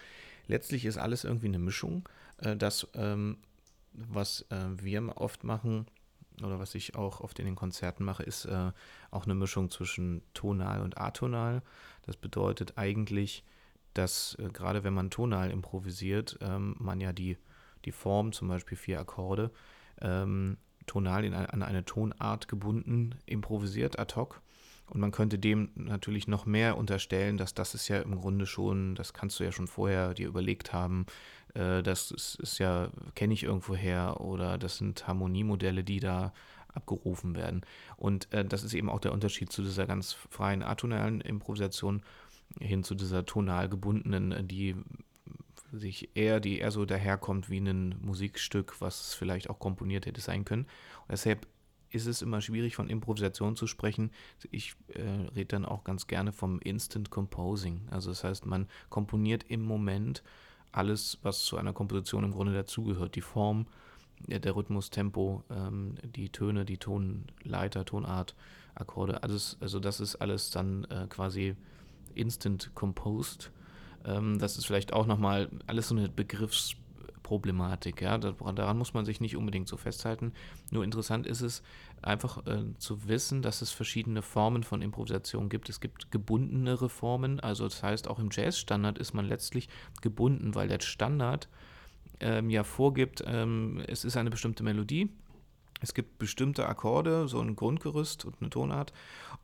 Letztlich 0.46 0.84
ist 0.84 0.98
alles 0.98 1.24
irgendwie 1.24 1.46
eine 1.46 1.58
Mischung. 1.58 2.08
Äh, 2.38 2.56
das, 2.56 2.86
ähm, 2.94 3.38
was 3.92 4.46
äh, 4.50 4.56
wir 4.76 5.16
oft 5.16 5.44
machen 5.44 5.86
oder 6.44 6.58
was 6.58 6.74
ich 6.74 6.94
auch 6.94 7.20
oft 7.20 7.38
in 7.38 7.46
den 7.46 7.56
Konzerten 7.56 8.04
mache, 8.04 8.22
ist 8.22 8.44
äh, 8.44 8.72
auch 9.10 9.24
eine 9.24 9.34
Mischung 9.34 9.70
zwischen 9.70 10.22
tonal 10.34 10.80
und 10.82 10.98
atonal. 10.98 11.62
Das 12.02 12.16
bedeutet 12.16 12.76
eigentlich, 12.76 13.44
dass 13.94 14.36
äh, 14.38 14.48
gerade 14.48 14.84
wenn 14.84 14.94
man 14.94 15.10
tonal 15.10 15.50
improvisiert, 15.50 16.38
ähm, 16.40 16.76
man 16.78 17.00
ja 17.00 17.12
die, 17.12 17.36
die 17.84 17.92
Form, 17.92 18.32
zum 18.32 18.48
Beispiel 18.48 18.76
vier 18.76 19.00
Akkorde, 19.00 19.50
ähm, 20.00 20.56
tonal 20.86 21.24
in, 21.24 21.34
an 21.34 21.62
eine 21.62 21.84
Tonart 21.84 22.48
gebunden 22.48 23.14
improvisiert 23.26 23.98
ad 23.98 24.14
hoc. 24.16 24.40
Und 24.90 25.00
man 25.00 25.10
könnte 25.10 25.38
dem 25.38 25.70
natürlich 25.74 26.28
noch 26.28 26.46
mehr 26.46 26.76
unterstellen, 26.76 27.36
dass 27.36 27.54
das 27.54 27.74
ist 27.74 27.88
ja 27.88 28.00
im 28.00 28.16
Grunde 28.16 28.46
schon, 28.46 28.94
das 28.94 29.12
kannst 29.12 29.38
du 29.38 29.44
ja 29.44 29.52
schon 29.52 29.66
vorher 29.66 30.14
dir 30.14 30.28
überlegt 30.28 30.72
haben, 30.72 31.06
äh, 31.54 31.82
das 31.82 32.10
ist, 32.10 32.36
ist 32.36 32.58
ja, 32.58 32.90
kenne 33.14 33.34
ich 33.34 33.42
irgendwo 33.42 33.74
her 33.74 34.20
oder 34.20 34.58
das 34.58 34.78
sind 34.78 35.06
Harmoniemodelle, 35.06 35.84
die 35.84 36.00
da 36.00 36.32
abgerufen 36.68 37.34
werden. 37.34 37.62
Und 37.96 38.32
äh, 38.32 38.44
das 38.44 38.62
ist 38.62 38.74
eben 38.74 38.90
auch 38.90 39.00
der 39.00 39.12
Unterschied 39.12 39.52
zu 39.52 39.62
dieser 39.62 39.86
ganz 39.86 40.12
freien 40.12 40.62
atonalen 40.62 41.20
Improvisation 41.20 42.02
hin 42.60 42.82
zu 42.82 42.94
dieser 42.94 43.26
tonal 43.26 43.68
gebundenen, 43.68 44.48
die 44.48 44.74
sich 45.72 46.16
eher, 46.16 46.40
die 46.40 46.58
eher 46.58 46.70
so 46.70 46.86
daherkommt 46.86 47.50
wie 47.50 47.58
ein 47.58 47.96
Musikstück, 48.00 48.80
was 48.80 49.14
vielleicht 49.14 49.50
auch 49.50 49.58
komponiert 49.58 50.06
hätte 50.06 50.20
sein 50.20 50.46
können. 50.46 50.62
Und 50.62 51.12
deshalb 51.12 51.46
ist 51.90 52.06
es 52.06 52.22
immer 52.22 52.40
schwierig, 52.40 52.76
von 52.76 52.88
Improvisation 52.88 53.56
zu 53.56 53.66
sprechen. 53.66 54.10
Ich 54.50 54.74
äh, 54.94 55.00
rede 55.34 55.46
dann 55.46 55.64
auch 55.64 55.84
ganz 55.84 56.06
gerne 56.06 56.32
vom 56.32 56.60
Instant 56.60 57.10
Composing. 57.10 57.82
Also 57.90 58.10
das 58.10 58.24
heißt, 58.24 58.46
man 58.46 58.68
komponiert 58.90 59.44
im 59.48 59.62
Moment 59.62 60.22
alles, 60.72 61.18
was 61.22 61.44
zu 61.44 61.56
einer 61.56 61.72
Komposition 61.72 62.24
im 62.24 62.32
Grunde 62.32 62.52
dazugehört. 62.52 63.14
Die 63.14 63.20
Form, 63.20 63.66
der 64.26 64.54
Rhythmus, 64.54 64.90
Tempo, 64.90 65.44
ähm, 65.50 65.94
die 66.02 66.28
Töne, 66.30 66.64
die 66.64 66.78
Tonleiter, 66.78 67.84
Tonart, 67.84 68.34
Akkorde. 68.74 69.22
Alles, 69.22 69.56
also 69.60 69.80
das 69.80 70.00
ist 70.00 70.16
alles 70.16 70.50
dann 70.50 70.84
äh, 70.84 71.06
quasi 71.08 71.56
instant 72.14 72.70
composed. 72.74 73.50
Ähm, 74.04 74.38
das 74.38 74.58
ist 74.58 74.66
vielleicht 74.66 74.92
auch 74.92 75.06
nochmal 75.06 75.48
alles 75.66 75.88
so 75.88 75.96
eine 75.96 76.08
Begriffs- 76.08 76.76
Problematik. 77.28 78.00
Ja? 78.00 78.16
Daran 78.16 78.78
muss 78.78 78.94
man 78.94 79.04
sich 79.04 79.20
nicht 79.20 79.36
unbedingt 79.36 79.68
so 79.68 79.76
festhalten. 79.76 80.32
Nur 80.70 80.82
interessant 80.82 81.26
ist 81.26 81.42
es, 81.42 81.62
einfach 82.00 82.46
äh, 82.46 82.64
zu 82.78 83.06
wissen, 83.06 83.42
dass 83.42 83.60
es 83.60 83.70
verschiedene 83.70 84.22
Formen 84.22 84.62
von 84.62 84.80
Improvisation 84.80 85.50
gibt. 85.50 85.68
Es 85.68 85.80
gibt 85.80 86.10
gebundenere 86.10 86.88
Formen, 86.88 87.38
also 87.38 87.64
das 87.64 87.82
heißt, 87.82 88.08
auch 88.08 88.18
im 88.18 88.30
Jazzstandard 88.32 88.98
ist 88.98 89.12
man 89.12 89.26
letztlich 89.26 89.68
gebunden, 90.00 90.54
weil 90.54 90.68
der 90.68 90.80
Standard 90.80 91.48
ähm, 92.20 92.48
ja 92.48 92.64
vorgibt, 92.64 93.22
ähm, 93.26 93.82
es 93.86 94.04
ist 94.04 94.16
eine 94.16 94.30
bestimmte 94.30 94.62
Melodie 94.62 95.10
es 95.80 95.94
gibt 95.94 96.18
bestimmte 96.18 96.66
Akkorde, 96.66 97.28
so 97.28 97.40
ein 97.40 97.54
Grundgerüst 97.54 98.24
und 98.24 98.36
eine 98.40 98.50
Tonart. 98.50 98.92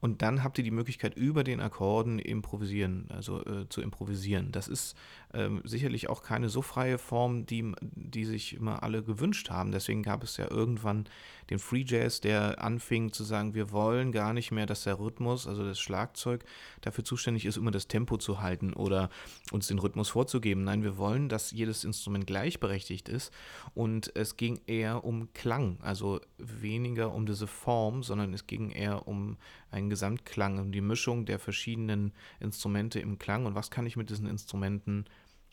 Und 0.01 0.23
dann 0.23 0.43
habt 0.43 0.59
ihr 0.59 0.65
die 0.65 0.71
Möglichkeit, 0.71 1.17
über 1.17 1.45
den 1.45 1.61
Akkorden 1.61 2.19
improvisieren, 2.19 3.07
also 3.11 3.45
äh, 3.45 3.69
zu 3.69 3.81
improvisieren. 3.81 4.51
Das 4.51 4.69
ist 4.69 4.97
ähm, 5.35 5.61
sicherlich 5.65 6.09
auch 6.09 6.23
keine 6.23 6.49
so 6.49 6.63
freie 6.63 6.99
Form, 6.99 7.47
die, 7.47 7.73
die 7.81 8.25
sich 8.25 8.55
immer 8.55 8.83
alle 8.83 9.03
gewünscht 9.03 9.51
haben. 9.51 9.73
Deswegen 9.73 10.03
gab 10.03 10.23
es 10.23 10.37
ja 10.37 10.51
irgendwann 10.51 11.07
den 11.51 11.59
Free 11.59 11.85
Jazz, 11.87 12.21
der 12.21 12.63
anfing 12.63 13.13
zu 13.13 13.25
sagen, 13.25 13.55
wir 13.55 13.71
wollen 13.71 14.13
gar 14.13 14.33
nicht 14.33 14.51
mehr, 14.51 14.67
dass 14.67 14.85
der 14.85 14.99
Rhythmus, 14.99 15.47
also 15.47 15.65
das 15.65 15.79
Schlagzeug, 15.79 16.45
dafür 16.81 17.05
zuständig 17.05 17.45
ist, 17.45 17.57
immer 17.57 17.71
das 17.71 17.89
Tempo 17.89 18.17
zu 18.17 18.41
halten 18.41 18.73
oder 18.73 19.11
uns 19.53 19.67
den 19.67 19.79
Rhythmus 19.79 20.09
vorzugeben. 20.09 20.65
Nein, 20.65 20.83
wir 20.83 20.97
wollen, 20.97 21.29
dass 21.29 21.51
jedes 21.51 21.85
Instrument 21.85 22.27
gleichberechtigt 22.27 23.09
ist. 23.09 23.33
Und 23.75 24.15
es 24.17 24.37
ging 24.37 24.61
eher 24.67 25.05
um 25.05 25.33
Klang, 25.35 25.79
also 25.83 26.21
weniger 26.39 27.13
um 27.13 27.27
diese 27.27 27.47
Form, 27.47 28.03
sondern 28.03 28.33
es 28.33 28.47
ging 28.47 28.71
eher 28.71 29.07
um 29.07 29.37
einen 29.71 29.91
Gesamtklang, 29.91 30.59
um 30.59 30.73
die 30.73 30.81
Mischung 30.81 31.27
der 31.27 31.39
verschiedenen 31.39 32.13
Instrumente 32.41 33.01
im 33.01 33.19
Klang 33.19 33.45
und 33.45 33.55
was 33.55 33.71
kann 33.71 33.87
ich 33.87 33.97
mit 33.97 34.09
diesen 34.09 34.27
Instrumenten 34.27 35.05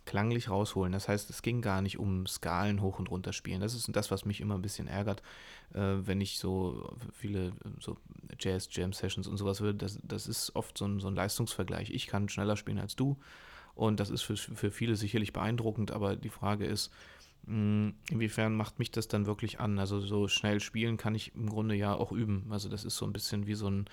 klanglich 0.05 0.49
rausholen. 0.49 0.91
Das 0.91 1.07
heißt, 1.07 1.29
es 1.29 1.41
ging 1.41 1.61
gar 1.61 1.81
nicht 1.81 1.99
um 1.99 2.25
Skalen 2.27 2.81
hoch 2.81 2.99
und 2.99 3.09
runter 3.09 3.33
spielen. 3.33 3.61
Das 3.61 3.73
ist 3.73 3.87
das, 3.95 4.11
was 4.11 4.25
mich 4.25 4.41
immer 4.41 4.55
ein 4.55 4.61
bisschen 4.61 4.87
ärgert, 4.87 5.21
äh, 5.73 5.97
wenn 6.01 6.21
ich 6.21 6.39
so 6.39 6.95
viele 7.13 7.53
so 7.79 7.97
Jazz-Jam-Sessions 8.39 9.27
und 9.27 9.37
sowas 9.37 9.61
will. 9.61 9.73
Das, 9.73 9.99
das 10.03 10.27
ist 10.27 10.55
oft 10.55 10.77
so 10.77 10.85
ein, 10.85 10.99
so 10.99 11.07
ein 11.07 11.15
Leistungsvergleich. 11.15 11.91
Ich 11.91 12.07
kann 12.07 12.29
schneller 12.29 12.57
spielen 12.57 12.79
als 12.79 12.95
du 12.95 13.17
und 13.75 13.99
das 13.99 14.09
ist 14.09 14.23
für, 14.23 14.37
für 14.37 14.71
viele 14.71 14.95
sicherlich 14.95 15.33
beeindruckend, 15.33 15.91
aber 15.91 16.15
die 16.15 16.29
Frage 16.29 16.65
ist, 16.65 16.91
hm, 17.45 17.93
Inwiefern 18.09 18.55
macht 18.55 18.79
mich 18.79 18.91
das 18.91 19.07
dann 19.07 19.25
wirklich 19.25 19.59
an? 19.59 19.79
Also 19.79 19.99
so 19.99 20.27
schnell 20.27 20.59
spielen 20.59 20.97
kann 20.97 21.15
ich 21.15 21.33
im 21.35 21.49
Grunde 21.49 21.75
ja 21.75 21.93
auch 21.93 22.11
üben. 22.11 22.47
Also 22.49 22.69
das 22.69 22.85
ist 22.85 22.97
so 22.97 23.05
ein 23.05 23.13
bisschen 23.13 23.47
wie 23.47 23.55
so 23.55 23.67
ein 23.67 23.85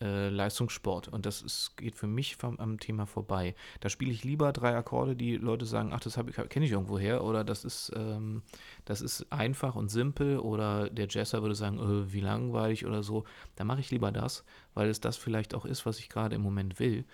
äh, 0.00 0.28
Leistungssport 0.28 1.08
und 1.08 1.26
das 1.26 1.42
ist, 1.42 1.76
geht 1.76 1.96
für 1.96 2.06
mich 2.06 2.36
vom, 2.36 2.58
am 2.58 2.78
Thema 2.78 3.06
vorbei. 3.06 3.54
Da 3.80 3.88
spiele 3.88 4.12
ich 4.12 4.24
lieber 4.24 4.52
drei 4.52 4.76
Akkorde, 4.76 5.16
die 5.16 5.36
Leute 5.36 5.66
sagen, 5.66 5.90
ach, 5.92 6.00
das 6.00 6.18
kenne 6.48 6.66
ich 6.66 6.72
irgendwo 6.72 6.98
her 6.98 7.24
oder 7.24 7.44
das 7.44 7.64
ist, 7.64 7.92
ähm, 7.96 8.42
das 8.84 9.00
ist 9.00 9.32
einfach 9.32 9.74
und 9.74 9.90
simpel 9.90 10.38
oder 10.38 10.88
der 10.90 11.08
Jazzer 11.08 11.42
würde 11.42 11.54
sagen, 11.54 11.78
äh, 11.78 12.12
wie 12.12 12.20
langweilig 12.20 12.86
oder 12.86 13.02
so. 13.02 13.24
Da 13.56 13.64
mache 13.64 13.80
ich 13.80 13.90
lieber 13.90 14.12
das, 14.12 14.44
weil 14.74 14.88
es 14.88 15.00
das 15.00 15.16
vielleicht 15.16 15.54
auch 15.54 15.64
ist, 15.64 15.84
was 15.86 15.98
ich 15.98 16.08
gerade 16.08 16.36
im 16.36 16.42
Moment 16.42 16.78
will 16.78 17.04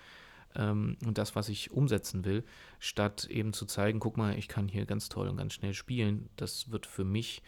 ähm, 0.55 0.97
und 1.05 1.17
das, 1.17 1.35
was 1.35 1.49
ich 1.49 1.71
umsetzen 1.71 2.25
will, 2.25 2.43
statt 2.79 3.25
eben 3.25 3.53
zu 3.53 3.65
zeigen, 3.65 3.99
guck 3.99 4.17
mal, 4.17 4.37
ich 4.37 4.47
kann 4.47 4.67
hier 4.67 4.85
ganz 4.85 5.09
toll 5.09 5.27
und 5.27 5.37
ganz 5.37 5.53
schnell 5.53 5.73
spielen. 5.73 6.29
Das 6.35 6.71
wird 6.71 6.85
für 6.85 7.03
mich 7.03 7.41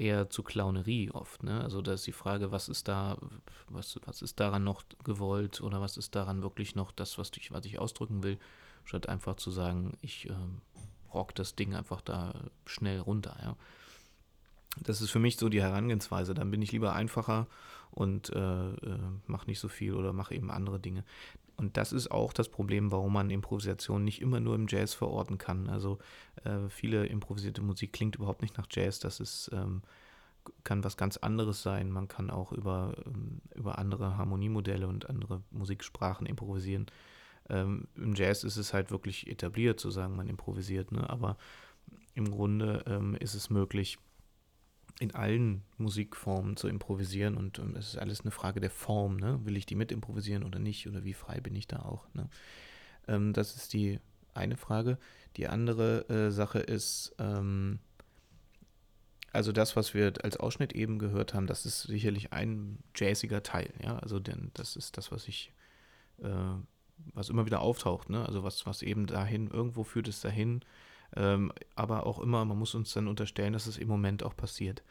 eher 0.00 0.30
zu 0.30 0.42
Clownerie 0.42 1.10
oft. 1.10 1.42
Ne? 1.42 1.60
Also 1.60 1.82
da 1.82 1.92
ist 1.92 2.06
die 2.06 2.12
Frage, 2.12 2.50
was 2.50 2.68
ist 2.68 2.88
da, 2.88 3.18
was, 3.68 4.00
was 4.06 4.22
ist 4.22 4.40
daran 4.40 4.64
noch 4.64 4.82
gewollt 5.04 5.60
oder 5.60 5.80
was 5.80 5.96
ist 5.96 6.14
daran 6.14 6.42
wirklich 6.42 6.74
noch 6.74 6.90
das, 6.90 7.18
was 7.18 7.30
ich, 7.36 7.52
was 7.52 7.64
ich 7.66 7.78
ausdrücken 7.78 8.22
will, 8.22 8.38
statt 8.84 9.08
einfach 9.08 9.36
zu 9.36 9.50
sagen, 9.50 9.98
ich 10.00 10.28
äh, 10.28 10.34
rock 11.12 11.34
das 11.34 11.54
Ding 11.54 11.74
einfach 11.74 12.00
da 12.00 12.34
schnell 12.64 13.00
runter. 13.00 13.36
Ja? 13.42 13.56
Das 14.78 15.02
ist 15.02 15.10
für 15.10 15.18
mich 15.18 15.36
so 15.36 15.48
die 15.48 15.62
Herangehensweise. 15.62 16.32
Dann 16.34 16.50
bin 16.50 16.62
ich 16.62 16.72
lieber 16.72 16.94
einfacher 16.94 17.46
und 17.90 18.30
äh, 18.30 18.70
äh, 18.70 18.98
mache 19.26 19.46
nicht 19.46 19.60
so 19.60 19.68
viel 19.68 19.94
oder 19.94 20.12
mache 20.12 20.34
eben 20.34 20.50
andere 20.50 20.80
Dinge. 20.80 21.04
Und 21.56 21.76
das 21.76 21.92
ist 21.92 22.10
auch 22.10 22.32
das 22.32 22.48
Problem, 22.48 22.90
warum 22.90 23.12
man 23.12 23.28
Improvisation 23.28 24.02
nicht 24.02 24.22
immer 24.22 24.40
nur 24.40 24.54
im 24.54 24.66
Jazz 24.66 24.94
verorten 24.94 25.36
kann. 25.36 25.68
Also 25.68 25.98
äh, 26.44 26.70
viele 26.70 27.04
improvisierte 27.04 27.60
Musik 27.60 27.92
klingt 27.92 28.16
überhaupt 28.16 28.40
nicht 28.40 28.56
nach 28.56 28.66
Jazz. 28.70 28.98
Das 28.98 29.20
ist, 29.20 29.50
ähm, 29.52 29.82
kann 30.64 30.84
was 30.84 30.96
ganz 30.96 31.18
anderes 31.18 31.62
sein. 31.62 31.90
Man 31.90 32.08
kann 32.08 32.30
auch 32.30 32.52
über, 32.52 32.94
ähm, 33.04 33.42
über 33.54 33.78
andere 33.78 34.16
Harmoniemodelle 34.16 34.88
und 34.88 35.10
andere 35.10 35.42
Musiksprachen 35.50 36.26
improvisieren. 36.26 36.86
Ähm, 37.50 37.88
Im 37.94 38.14
Jazz 38.14 38.42
ist 38.42 38.56
es 38.56 38.72
halt 38.72 38.90
wirklich 38.90 39.26
etabliert 39.26 39.80
zu 39.80 39.90
sagen, 39.90 40.16
man 40.16 40.28
improvisiert. 40.28 40.92
Ne? 40.92 41.10
Aber 41.10 41.36
im 42.14 42.30
Grunde 42.30 42.84
ähm, 42.86 43.16
ist 43.16 43.34
es 43.34 43.50
möglich, 43.50 43.98
in 44.98 45.14
allen 45.14 45.62
Musikformen 45.78 46.56
zu 46.56 46.68
improvisieren 46.68 47.36
und 47.36 47.58
ähm, 47.58 47.76
es 47.76 47.88
ist 47.88 47.98
alles 47.98 48.20
eine 48.22 48.30
Frage 48.30 48.60
der 48.60 48.70
Form, 48.70 49.16
ne? 49.16 49.40
Will 49.44 49.56
ich 49.56 49.66
die 49.66 49.74
mit 49.74 49.92
improvisieren 49.92 50.44
oder 50.44 50.58
nicht 50.58 50.86
oder 50.88 51.04
wie 51.04 51.14
frei 51.14 51.40
bin 51.40 51.54
ich 51.54 51.66
da 51.66 51.80
auch, 51.80 52.06
ne? 52.14 52.28
ähm, 53.08 53.32
das 53.32 53.56
ist 53.56 53.72
die 53.72 54.00
eine 54.34 54.56
Frage. 54.56 54.98
Die 55.36 55.48
andere 55.48 56.08
äh, 56.08 56.30
Sache 56.30 56.60
ist, 56.60 57.14
ähm, 57.18 57.80
also 59.32 59.52
das, 59.52 59.76
was 59.76 59.94
wir 59.94 60.12
als 60.22 60.36
Ausschnitt 60.36 60.72
eben 60.72 60.98
gehört 60.98 61.34
haben, 61.34 61.46
das 61.46 61.66
ist 61.66 61.82
sicherlich 61.82 62.32
ein 62.32 62.78
jazziger 62.96 63.42
Teil, 63.42 63.72
ja, 63.82 63.98
also 63.98 64.18
denn 64.18 64.50
das 64.54 64.76
ist 64.76 64.96
das, 64.96 65.12
was 65.12 65.28
ich, 65.28 65.52
äh, 66.18 66.28
was 67.14 67.28
immer 67.28 67.46
wieder 67.46 67.60
auftaucht, 67.60 68.10
ne? 68.10 68.24
Also 68.26 68.42
was, 68.42 68.66
was 68.66 68.82
eben 68.82 69.06
dahin, 69.06 69.48
irgendwo 69.48 69.84
führt 69.84 70.08
es 70.08 70.20
dahin, 70.20 70.64
ähm, 71.16 71.52
aber 71.74 72.06
auch 72.06 72.20
immer, 72.20 72.44
man 72.44 72.58
muss 72.58 72.74
uns 72.74 72.92
dann 72.92 73.08
unterstellen, 73.08 73.52
dass 73.52 73.66
es 73.66 73.78
im 73.78 73.88
Moment 73.88 74.22
auch 74.22 74.36
passiert. 74.36 74.82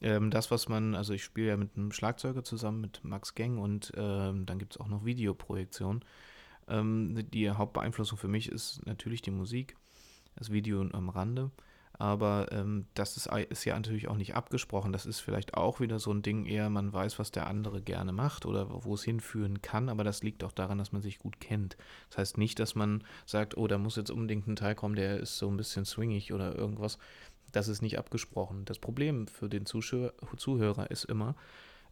Ähm, 0.00 0.30
das, 0.30 0.50
was 0.50 0.68
man, 0.68 0.94
also 0.94 1.12
ich 1.12 1.22
spiele 1.24 1.48
ja 1.48 1.56
mit 1.56 1.76
einem 1.76 1.92
Schlagzeuger 1.92 2.42
zusammen, 2.44 2.80
mit 2.80 3.04
Max 3.04 3.34
Geng 3.34 3.58
und 3.58 3.92
ähm, 3.96 4.46
dann 4.46 4.58
gibt 4.58 4.74
es 4.74 4.80
auch 4.80 4.88
noch 4.88 5.04
Videoprojektion. 5.04 6.04
Ähm, 6.68 7.30
die 7.30 7.50
Hauptbeeinflussung 7.50 8.18
für 8.18 8.28
mich 8.28 8.48
ist 8.48 8.84
natürlich 8.86 9.22
die 9.22 9.30
Musik, 9.30 9.76
das 10.36 10.50
Video 10.50 10.80
am 10.80 11.08
Rande. 11.08 11.50
Aber 12.02 12.50
ähm, 12.50 12.86
das 12.94 13.16
ist, 13.16 13.28
ist, 13.48 13.64
ja 13.64 13.76
natürlich 13.76 14.08
auch 14.08 14.16
nicht 14.16 14.34
abgesprochen. 14.34 14.92
Das 14.92 15.06
ist 15.06 15.20
vielleicht 15.20 15.54
auch 15.54 15.78
wieder 15.78 16.00
so 16.00 16.10
ein 16.10 16.22
Ding, 16.22 16.46
eher 16.46 16.68
man 16.68 16.92
weiß, 16.92 17.20
was 17.20 17.30
der 17.30 17.46
andere 17.46 17.80
gerne 17.80 18.10
macht 18.10 18.44
oder 18.44 18.84
wo 18.84 18.94
es 18.94 19.04
hinführen 19.04 19.62
kann, 19.62 19.88
aber 19.88 20.02
das 20.02 20.24
liegt 20.24 20.42
auch 20.42 20.50
daran, 20.50 20.78
dass 20.78 20.90
man 20.90 21.00
sich 21.00 21.20
gut 21.20 21.38
kennt. 21.38 21.76
Das 22.08 22.18
heißt 22.18 22.38
nicht, 22.38 22.58
dass 22.58 22.74
man 22.74 23.04
sagt, 23.24 23.56
oh, 23.56 23.68
da 23.68 23.78
muss 23.78 23.94
jetzt 23.94 24.10
unbedingt 24.10 24.48
ein 24.48 24.56
Teil 24.56 24.74
kommen, 24.74 24.96
der 24.96 25.20
ist 25.20 25.38
so 25.38 25.48
ein 25.48 25.56
bisschen 25.56 25.84
swingig 25.84 26.32
oder 26.32 26.56
irgendwas. 26.56 26.98
Das 27.52 27.68
ist 27.68 27.82
nicht 27.82 28.00
abgesprochen. 28.00 28.64
Das 28.64 28.80
Problem 28.80 29.28
für 29.28 29.48
den 29.48 29.64
Zuschauer, 29.64 30.12
Zuhörer 30.36 30.90
ist 30.90 31.04
immer, 31.04 31.36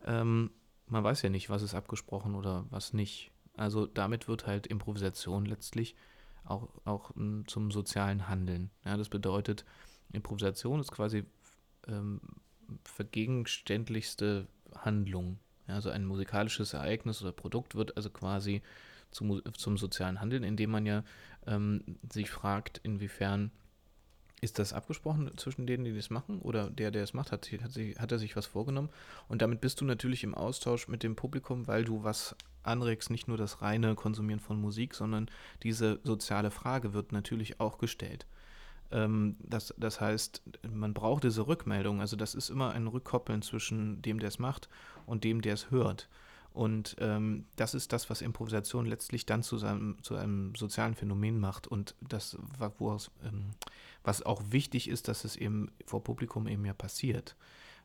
ähm, 0.05 0.51
man 0.89 1.05
weiß 1.05 1.23
ja 1.23 1.31
nicht, 1.31 1.51
was 1.51 1.63
ist 1.63 1.75
abgesprochen 1.75 2.35
oder 2.35 2.67
was 2.71 2.93
nicht. 2.93 3.31
Also 3.57 3.87
damit 3.87 4.27
wird 4.27 4.49
halt 4.49 4.67
Improvisation 4.67 5.47
letztlich 5.47 5.95
auch, 6.45 6.69
auch 6.85 7.15
hm, 7.15 7.45
zum 7.47 7.71
sozialen 7.71 8.29
Handeln. 8.29 8.71
Ja, 8.85 8.97
das 8.97 9.09
bedeutet, 9.09 9.65
Improvisation 10.13 10.81
ist 10.81 10.93
quasi 10.93 11.25
ähm, 11.89 12.21
vergegenständlichste 12.85 14.47
Handlung. 14.75 15.39
Ja, 15.69 15.75
also 15.75 15.91
ein 15.91 16.05
musikalisches 16.05 16.73
Ereignis 16.73 17.23
oder 17.23 17.33
Produkt 17.33 17.75
wird 17.75 17.97
also 17.97 18.11
quasi 18.11 18.63
zum, 19.11 19.43
zum 19.55 19.77
sozialen 19.77 20.21
Handeln, 20.21 20.45
indem 20.45 20.71
man 20.71 20.87
ja 20.87 21.05
ähm, 21.47 21.83
sich 22.11 22.31
fragt, 22.31 22.81
inwiefern 22.83 23.51
ist 24.41 24.59
das 24.59 24.73
abgesprochen 24.73 25.31
zwischen 25.37 25.67
denen, 25.67 25.85
die 25.85 25.95
das 25.95 26.11
machen? 26.11 26.41
Oder 26.41 26.71
der, 26.71 26.91
der 26.91 27.03
es 27.03 27.13
macht, 27.13 27.31
hat, 27.31 27.51
hat, 27.53 27.73
hat 27.99 28.13
er 28.13 28.19
sich 28.19 28.37
was 28.37 28.47
vorgenommen? 28.47 28.89
Und 29.29 29.43
damit 29.43 29.61
bist 29.61 29.81
du 29.81 29.85
natürlich 29.85 30.25
im 30.25 30.35
Austausch 30.35 30.89
mit 30.89 31.03
dem 31.03 31.15
Publikum, 31.15 31.67
weil 31.67 31.85
du 31.85 32.05
was 32.05 32.35
anregst, 32.63 33.11
nicht 33.11 33.29
nur 33.29 33.37
das 33.37 33.63
reine 33.63 33.95
Konsumieren 33.95 34.41
von 34.41 34.61
Musik, 34.61 34.95
sondern 34.95 35.31
diese 35.63 36.01
soziale 36.05 36.51
Frage 36.51 36.95
wird 36.95 37.13
natürlich 37.13 37.61
auch 37.61 37.79
gestellt. 37.79 38.27
Ähm, 38.93 39.37
das, 39.41 39.75
das 39.77 40.01
heißt, 40.01 40.43
man 40.71 40.95
braucht 40.95 41.25
diese 41.25 41.47
Rückmeldung. 41.47 42.01
Also 42.01 42.17
das 42.17 42.35
ist 42.35 42.51
immer 42.51 42.71
ein 42.73 42.87
Rückkoppeln 42.87 43.43
zwischen 43.43 44.03
dem, 44.03 44.19
der 44.19 44.29
es 44.29 44.39
macht 44.39 44.69
und 45.07 45.25
dem, 45.25 45.43
der 45.43 45.55
es 45.55 45.71
hört. 45.71 46.09
Und 46.53 46.97
ähm, 46.99 47.47
das 47.55 47.75
ist 47.75 47.93
das, 47.93 48.11
was 48.11 48.23
Improvisation 48.23 48.85
letztlich 48.85 49.25
dann 49.25 49.43
zu, 49.43 49.57
seinem, 49.57 49.99
zu 50.03 50.17
einem 50.17 50.55
sozialen 50.57 50.97
Phänomen 50.97 51.39
macht 51.39 51.69
und 51.69 51.95
das, 52.01 52.37
woraus, 52.59 53.13
ähm, 53.25 53.51
was 54.03 54.23
auch 54.27 54.43
wichtig 54.51 54.89
ist, 54.89 55.07
dass 55.07 55.25
es 55.25 55.37
eben 55.37 55.71
vor 55.87 56.03
Publikum 56.03 56.49
eben 56.49 56.65
ja 56.65 56.73
passiert, 56.73 57.37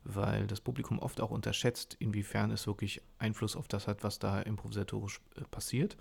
weil 0.03 0.47
das 0.47 0.61
Publikum 0.61 0.97
oft 0.97 1.21
auch 1.21 1.29
unterschätzt, 1.29 1.95
inwiefern 1.99 2.49
es 2.49 2.65
wirklich 2.65 3.03
Einfluss 3.19 3.55
auf 3.55 3.67
das 3.67 3.87
hat, 3.87 4.03
was 4.03 4.17
da 4.17 4.41
improvisatorisch 4.41 5.21
äh, 5.35 5.41
passiert. 5.51 5.95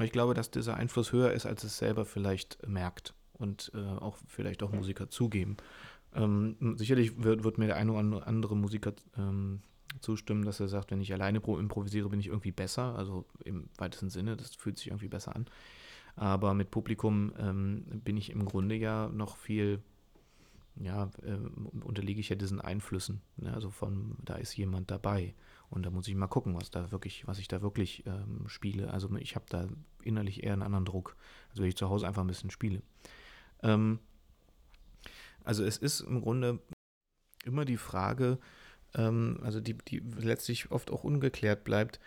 Ich 0.00 0.10
glaube, 0.10 0.34
dass 0.34 0.50
dieser 0.50 0.74
Einfluss 0.76 1.12
höher 1.12 1.32
ist, 1.32 1.46
als 1.46 1.62
es 1.62 1.78
selber 1.78 2.04
vielleicht 2.04 2.66
merkt 2.66 3.14
und 3.38 3.72
äh, 3.74 3.78
auch 3.78 4.18
vielleicht 4.26 4.62
auch 4.62 4.72
Musiker 4.72 5.08
zugeben. 5.10 5.56
Ähm, 6.14 6.56
sicherlich 6.76 7.22
wird, 7.22 7.44
wird, 7.44 7.58
mir 7.58 7.66
der 7.66 7.76
eine 7.76 7.92
oder 7.92 8.26
andere 8.26 8.56
Musiker 8.56 8.92
ähm, 9.18 9.60
zustimmen, 10.00 10.44
dass 10.44 10.60
er 10.60 10.68
sagt, 10.68 10.90
wenn 10.90 11.00
ich 11.00 11.12
alleine 11.12 11.38
improvisiere, 11.38 12.08
bin 12.08 12.20
ich 12.20 12.28
irgendwie 12.28 12.52
besser. 12.52 12.96
Also 12.96 13.24
im 13.44 13.68
weitesten 13.76 14.10
Sinne, 14.10 14.36
das 14.36 14.54
fühlt 14.54 14.78
sich 14.78 14.88
irgendwie 14.88 15.08
besser 15.08 15.34
an. 15.34 15.46
Aber 16.16 16.54
mit 16.54 16.70
Publikum 16.70 17.32
ähm, 17.38 17.84
bin 18.04 18.16
ich 18.16 18.30
im 18.30 18.44
Grunde 18.44 18.76
ja 18.76 19.08
noch 19.08 19.36
viel, 19.36 19.82
ja, 20.76 21.10
äh, 21.22 21.36
unterliege 21.84 22.20
ich 22.20 22.28
ja 22.28 22.36
diesen 22.36 22.60
Einflüssen. 22.60 23.20
Ne? 23.36 23.52
Also 23.52 23.70
von, 23.70 24.16
da 24.24 24.36
ist 24.36 24.56
jemand 24.56 24.90
dabei. 24.90 25.34
Und 25.70 25.84
da 25.84 25.90
muss 25.90 26.06
ich 26.06 26.14
mal 26.14 26.28
gucken, 26.28 26.54
was 26.54 26.70
da 26.70 26.92
wirklich, 26.92 27.26
was 27.26 27.40
ich 27.40 27.48
da 27.48 27.62
wirklich 27.62 28.04
ähm, 28.06 28.44
spiele. 28.46 28.92
Also 28.92 29.12
ich 29.16 29.34
habe 29.34 29.46
da 29.48 29.66
innerlich 30.02 30.44
eher 30.44 30.52
einen 30.52 30.62
anderen 30.62 30.84
Druck, 30.84 31.16
als 31.50 31.58
wenn 31.58 31.66
ich 31.66 31.76
zu 31.76 31.88
Hause 31.88 32.06
einfach 32.06 32.22
ein 32.22 32.28
bisschen 32.28 32.50
spiele. 32.50 32.82
Ähm, 33.62 33.98
also 35.44 35.64
es 35.64 35.76
ist 35.76 36.00
im 36.00 36.22
Grunde 36.22 36.60
immer 37.44 37.64
die 37.64 37.76
Frage, 37.76 38.38
ähm, 38.94 39.38
also 39.42 39.60
die, 39.60 39.74
die 39.74 39.98
letztlich 39.98 40.70
oft 40.70 40.90
auch 40.90 41.04
ungeklärt 41.04 41.64
bleibt, 41.64 42.00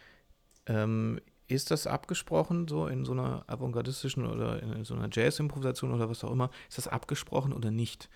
ähm, 0.66 1.20
ist 1.48 1.72
das 1.72 1.88
abgesprochen, 1.88 2.68
so 2.68 2.88
in 2.88 3.06
so 3.06 3.14
einer 3.14 3.46
avantgardistischen 3.48 4.26
oder 4.26 4.62
in 4.62 4.84
so 4.84 4.96
einer 4.96 5.10
Jazz-Improvisation 5.12 5.94
oder 5.94 6.10
was 6.10 6.24
auch 6.24 6.32
immer, 6.32 6.50
ist 6.68 6.78
das 6.78 6.88
abgesprochen 6.88 7.54
oder 7.54 7.72
nicht? 7.72 8.10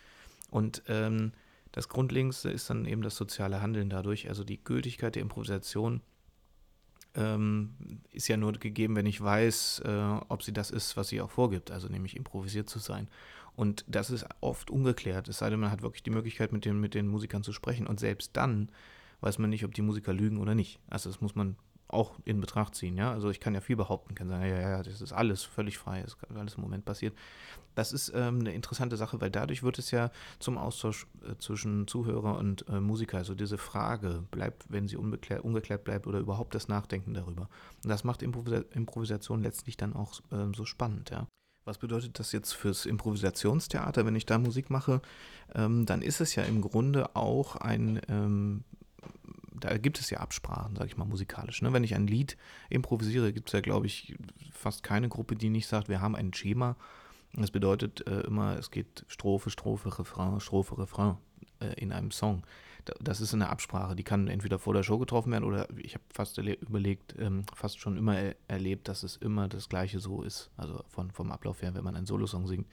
Und 0.50 0.84
ähm, 0.88 1.32
das 1.72 1.88
Grundlegendste 1.88 2.50
ist 2.50 2.70
dann 2.70 2.86
eben 2.86 3.02
das 3.02 3.16
soziale 3.16 3.62
Handeln 3.62 3.90
dadurch, 3.90 4.28
also 4.28 4.44
die 4.44 4.62
Gültigkeit 4.62 5.16
der 5.16 5.22
Improvisation 5.22 6.02
ähm, 7.16 7.72
ist 8.12 8.28
ja 8.28 8.38
nur 8.38 8.54
gegeben, 8.54 8.96
wenn 8.96 9.06
ich 9.06 9.22
weiß, 9.22 9.84
äh, 9.86 10.20
ob 10.30 10.44
sie 10.44 10.54
das 10.54 10.72
ist, 10.72 10.98
was 10.98 11.10
sie 11.10 11.22
auch 11.22 11.32
vorgibt, 11.32 11.72
also 11.72 11.88
nämlich 11.88 12.16
improvisiert 12.16 12.70
zu 12.70 12.80
sein. 12.80 13.08
Und 13.56 13.84
das 13.88 14.10
ist 14.10 14.26
oft 14.40 14.70
ungeklärt, 14.70 15.28
es 15.28 15.40
sei 15.40 15.50
denn, 15.50 15.60
man 15.60 15.72
hat 15.72 15.82
wirklich 15.82 16.04
die 16.04 16.10
Möglichkeit, 16.10 16.54
mit 16.54 16.66
den, 16.66 16.80
mit 16.80 16.94
den 16.94 17.08
Musikern 17.08 17.44
zu 17.44 17.52
sprechen. 17.52 17.86
Und 17.86 18.00
selbst 18.00 18.32
dann 18.38 18.70
weiß 19.20 19.40
man 19.40 19.50
nicht, 19.50 19.66
ob 19.66 19.74
die 19.74 19.82
Musiker 19.82 20.14
lügen 20.14 20.38
oder 20.38 20.56
nicht. 20.56 20.80
Also 20.90 21.10
das 21.10 21.22
muss 21.22 21.36
man 21.36 21.56
auch 21.94 22.16
in 22.26 22.40
Betracht 22.40 22.76
ziehen, 22.76 22.98
ja. 22.98 23.12
Also 23.12 23.30
ich 23.30 23.40
kann 23.40 23.54
ja 23.54 23.62
viel 23.62 23.76
behaupten, 23.76 24.16
kann 24.16 24.30
sagen, 24.30 24.44
ja, 24.44 24.60
ja, 24.60 24.84
das 24.84 25.02
ist 25.02 25.14
alles 25.14 25.44
völlig 25.44 25.78
frei, 25.78 26.02
das 26.02 26.14
ist 26.14 26.38
alles 26.38 26.56
im 26.56 26.62
Moment 26.62 26.86
passiert. 26.86 27.16
Das 27.76 27.94
ist 27.94 28.12
ähm, 28.14 28.40
eine 28.40 28.54
interessante 28.54 28.98
Sache, 28.98 29.22
weil 29.22 29.32
dadurch 29.32 29.64
wird 29.64 29.80
es 29.80 29.92
ja 29.92 30.12
zum 30.40 30.58
Austausch 30.58 31.08
äh, 31.24 31.38
zwischen 31.38 31.88
Zuhörer 31.88 32.38
und 32.38 32.68
äh, 32.68 32.80
Musiker. 32.80 33.18
Also 33.18 33.34
diese 33.34 33.58
Frage 33.58 34.24
bleibt, 34.32 34.66
wenn 34.70 34.88
sie 34.88 34.98
ungeklärt, 34.98 35.44
ungeklärt 35.44 35.84
bleibt 35.84 36.08
oder 36.08 36.20
überhaupt 36.20 36.54
das 36.54 36.68
Nachdenken 36.68 37.14
darüber. 37.14 37.50
Und 37.84 37.90
das 37.90 38.04
macht 38.04 38.22
Improvisa 38.24 38.64
Improvisation 38.72 39.42
letztlich 39.42 39.78
dann 39.78 39.94
auch 39.94 40.20
ähm, 40.32 40.54
so 40.54 40.66
spannend, 40.66 41.10
ja. 41.10 41.28
Was 41.64 41.78
bedeutet 41.78 42.18
das 42.18 42.32
jetzt 42.32 42.54
fürs 42.54 42.88
Improvisationstheater, 42.88 44.06
wenn 44.06 44.16
ich 44.16 44.26
da 44.26 44.40
Musik 44.40 44.72
mache? 44.72 45.02
Ähm, 45.54 45.86
dann 45.86 46.02
ist 46.02 46.20
es 46.20 46.34
ja 46.34 46.44
im 46.44 46.62
Grunde 46.62 47.16
auch 47.16 47.56
ein, 47.56 48.02
ähm, 48.10 48.64
da 49.62 49.78
gibt 49.78 50.00
es 50.00 50.10
ja 50.10 50.20
Absprachen, 50.20 50.76
sage 50.76 50.88
ich 50.88 50.98
mal, 50.98 51.06
musikalisch. 51.06 51.62
Ne? 51.62 51.74
Wenn 51.74 51.84
ich 51.84 51.96
ein 51.96 52.08
Lied 52.08 52.38
improvisiere, 52.70 53.34
gibt 53.34 53.50
es 53.50 53.54
ja, 53.54 53.62
glaube 53.62 53.88
ich, 53.88 54.16
fast 54.52 54.84
keine 54.84 55.10
Gruppe, 55.10 55.36
die 55.36 55.50
nicht 55.50 55.68
sagt, 55.68 55.90
wir 55.90 56.02
haben 56.02 56.16
ein 56.16 56.34
Schema. 56.34 56.76
Das 57.34 57.52
bedeutet 57.52 58.06
äh, 58.08 58.22
immer, 58.22 58.58
es 58.58 58.72
geht 58.72 59.06
Strophe, 59.08 59.50
Strophe, 59.50 59.98
Refrain, 59.98 60.40
Strophe, 60.40 60.78
Refrain 60.78 61.18
äh, 61.62 61.74
in 61.80 61.92
einem 61.94 62.12
Song 62.12 62.44
das 63.00 63.22
ist 63.22 63.34
eine 63.34 63.50
Absprache, 63.50 63.96
die 63.96 64.04
kann 64.04 64.28
entweder 64.28 64.60
vor 64.60 64.74
der 64.74 64.84
Show 64.84 64.98
getroffen 64.98 65.32
werden 65.32 65.44
oder 65.44 65.68
ich 65.78 65.94
habe 65.94 66.04
fast 66.14 66.38
überlegt, 66.38 67.16
ähm, 67.20 67.44
fast 67.54 67.80
schon 67.80 67.98
immer 67.98 68.18
er 68.18 68.36
erlebt, 68.48 68.88
dass 68.88 69.04
es 69.04 69.18
immer 69.18 69.48
das 69.48 69.70
Gleiche 69.70 70.00
so 70.00 70.24
ist. 70.24 70.50
Also 70.58 70.84
von, 70.90 71.12
vom 71.12 71.32
Ablauf 71.32 71.62
her, 71.62 71.74
wenn 71.76 71.84
man 71.84 71.96
einen 71.96 72.06
Solosong 72.06 72.48
singt. 72.48 72.68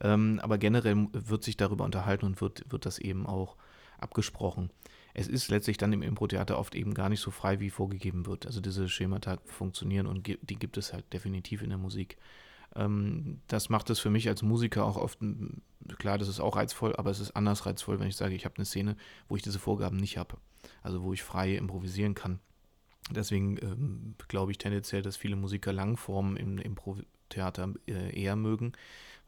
Ähm, 0.00 0.40
aber 0.42 0.58
generell 0.58 1.08
wird 1.12 1.44
sich 1.44 1.56
darüber 1.56 1.84
unterhalten 1.84 2.26
und 2.26 2.40
wird, 2.40 2.70
wird 2.70 2.86
das 2.86 2.98
eben 2.98 3.26
auch 3.26 3.56
abgesprochen. 3.98 4.70
Es 5.18 5.26
ist 5.26 5.48
letztlich 5.48 5.78
dann 5.78 5.92
im 5.92 6.02
Impro-Theater 6.02 6.58
oft 6.58 6.76
eben 6.76 6.94
gar 6.94 7.08
nicht 7.08 7.20
so 7.20 7.32
frei, 7.32 7.58
wie 7.58 7.70
vorgegeben 7.70 8.26
wird. 8.26 8.46
Also 8.46 8.60
diese 8.60 8.88
Schemata 8.88 9.38
funktionieren 9.46 10.06
und 10.06 10.26
die 10.26 10.56
gibt 10.56 10.76
es 10.76 10.92
halt 10.92 11.12
definitiv 11.12 11.60
in 11.60 11.70
der 11.70 11.78
Musik. 11.78 12.18
Ähm, 12.76 13.40
das 13.48 13.68
macht 13.68 13.90
es 13.90 13.98
für 13.98 14.10
mich 14.10 14.28
als 14.28 14.42
Musiker 14.42 14.84
auch 14.84 14.96
oft, 14.96 15.18
klar, 15.98 16.18
das 16.18 16.28
ist 16.28 16.38
auch 16.38 16.54
reizvoll, 16.54 16.94
aber 16.94 17.10
es 17.10 17.18
ist 17.18 17.32
anders 17.32 17.66
reizvoll, 17.66 17.98
wenn 17.98 18.06
ich 18.06 18.14
sage, 18.14 18.36
ich 18.36 18.44
habe 18.44 18.54
eine 18.56 18.64
Szene, 18.64 18.96
wo 19.28 19.34
ich 19.34 19.42
diese 19.42 19.58
Vorgaben 19.58 19.96
nicht 19.96 20.18
habe. 20.18 20.36
Also 20.82 21.02
wo 21.02 21.12
ich 21.12 21.24
frei 21.24 21.56
improvisieren 21.56 22.14
kann. 22.14 22.38
Deswegen 23.10 23.56
ähm, 23.60 24.14
glaube 24.28 24.52
ich 24.52 24.58
tendenziell, 24.58 25.02
dass 25.02 25.16
viele 25.16 25.34
Musiker 25.34 25.72
Langformen 25.72 26.36
im 26.36 26.58
Impro-Theater 26.58 27.74
äh, 27.88 28.16
eher 28.16 28.36
mögen, 28.36 28.72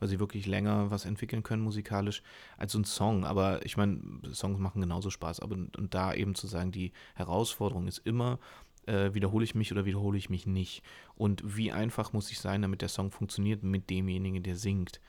weil 0.00 0.08
sie 0.08 0.18
wirklich 0.18 0.46
länger 0.46 0.90
was 0.90 1.04
entwickeln 1.04 1.42
können 1.44 1.62
musikalisch 1.62 2.22
als 2.56 2.72
so 2.72 2.80
ein 2.80 2.84
Song. 2.84 3.24
Aber 3.24 3.64
ich 3.64 3.76
meine, 3.76 4.00
Songs 4.32 4.58
machen 4.58 4.80
genauso 4.80 5.10
Spaß. 5.10 5.40
Aber 5.40 5.54
und 5.54 5.94
da 5.94 6.12
eben 6.12 6.34
zu 6.34 6.48
sagen, 6.48 6.72
die 6.72 6.92
Herausforderung 7.14 7.86
ist 7.86 7.98
immer, 7.98 8.40
äh, 8.86 9.14
wiederhole 9.14 9.44
ich 9.44 9.54
mich 9.54 9.70
oder 9.70 9.84
wiederhole 9.84 10.18
ich 10.18 10.30
mich 10.30 10.46
nicht? 10.46 10.82
Und 11.14 11.42
wie 11.56 11.70
einfach 11.70 12.12
muss 12.12 12.30
ich 12.30 12.40
sein, 12.40 12.62
damit 12.62 12.82
der 12.82 12.88
Song 12.88 13.10
funktioniert 13.10 13.62
mit 13.62 13.90
demjenigen, 13.90 14.42
der 14.42 14.56
singt? 14.56 15.00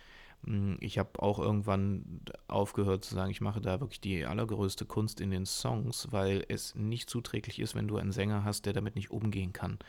Hm, 0.45 0.77
ich 0.79 0.97
habe 0.97 1.21
auch 1.21 1.39
irgendwann 1.39 2.21
aufgehört 2.47 3.05
zu 3.05 3.15
sagen, 3.15 3.31
ich 3.31 3.41
mache 3.41 3.61
da 3.61 3.79
wirklich 3.79 4.01
die 4.01 4.25
allergrößte 4.25 4.85
Kunst 4.85 5.21
in 5.21 5.31
den 5.31 5.45
Songs, 5.45 6.07
weil 6.11 6.45
es 6.47 6.75
nicht 6.75 7.09
zuträglich 7.09 7.59
ist, 7.59 7.75
wenn 7.75 7.87
du 7.87 7.97
einen 7.97 8.11
Sänger 8.11 8.43
hast, 8.43 8.65
der 8.65 8.73
damit 8.73 8.95
nicht 8.95 9.11
umgehen 9.11 9.53
kann. 9.53 9.79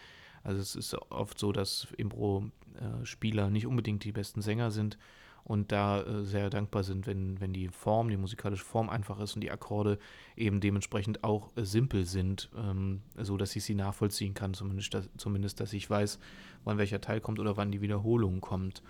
Also 0.45 0.61
es 0.61 0.75
ist 0.75 0.95
oft 1.11 1.39
so, 1.39 1.53
dass 1.53 1.89
Impro-Spieler 1.97 3.51
nicht 3.51 3.67
unbedingt 3.67 4.05
die 4.05 4.13
besten 4.13 4.43
Sänger 4.43 4.71
sind 4.71 4.99
und 5.45 5.73
da 5.73 6.03
äh, 6.03 6.25
sehr 6.25 6.51
dankbar 6.51 6.85
sind, 6.85 7.07
wenn, 7.07 7.41
wenn 7.41 7.53
die 7.53 7.69
Form, 7.69 8.09
die 8.09 8.17
musikalische 8.17 8.65
Form 8.65 8.89
einfach 8.89 9.19
ist 9.21 9.35
und 9.35 9.41
die 9.41 9.51
Akkorde 9.51 9.99
eben 10.37 10.61
dementsprechend 10.61 11.25
auch 11.25 11.51
äh, 11.57 11.65
simpel 11.65 12.05
sind, 12.05 12.49
ähm, 12.57 13.03
so 13.17 13.37
dass 13.37 13.57
ich 13.57 13.65
sie 13.65 13.75
nachvollziehen 13.75 14.35
kann, 14.35 14.55
zumindest, 14.55 14.95
dass, 14.95 15.09
zumindest, 15.17 15.61
dass 15.61 15.73
ich 15.73 15.89
weiß, 15.89 16.19
wann 16.65 16.79
welcher 16.79 17.01
Teil 17.01 17.21
kommt 17.21 17.41
oder 17.41 17.57
wann 17.57 17.73
die 17.73 17.81
Wiederholung 17.81 18.41
kommt. 18.41 18.83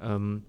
Ähm, 0.00 0.44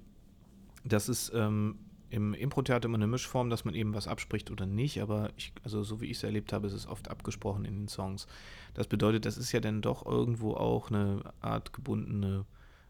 das 0.85 1.09
ist 1.09 1.31
ähm, 1.35 1.77
im 2.09 2.33
Impro-Theater 2.33 2.85
immer 2.85 2.97
eine 2.97 3.07
Mischform, 3.07 3.49
dass 3.49 3.65
man 3.65 3.75
eben 3.75 3.93
was 3.93 4.07
abspricht 4.07 4.51
oder 4.51 4.65
nicht, 4.65 5.01
aber 5.01 5.29
ich, 5.37 5.53
also 5.63 5.83
so 5.83 6.01
wie 6.01 6.05
ich 6.05 6.17
es 6.17 6.23
erlebt 6.23 6.53
habe, 6.53 6.67
ist 6.67 6.73
es 6.73 6.87
oft 6.87 7.09
abgesprochen 7.09 7.65
in 7.65 7.75
den 7.75 7.87
Songs. 7.87 8.27
Das 8.73 8.87
bedeutet, 8.87 9.25
das 9.25 9.37
ist 9.37 9.51
ja 9.51 9.59
dann 9.59 9.81
doch 9.81 10.05
irgendwo 10.05 10.53
auch 10.53 10.89
eine 10.89 11.21
Art 11.41 11.73
gebundene 11.73 12.45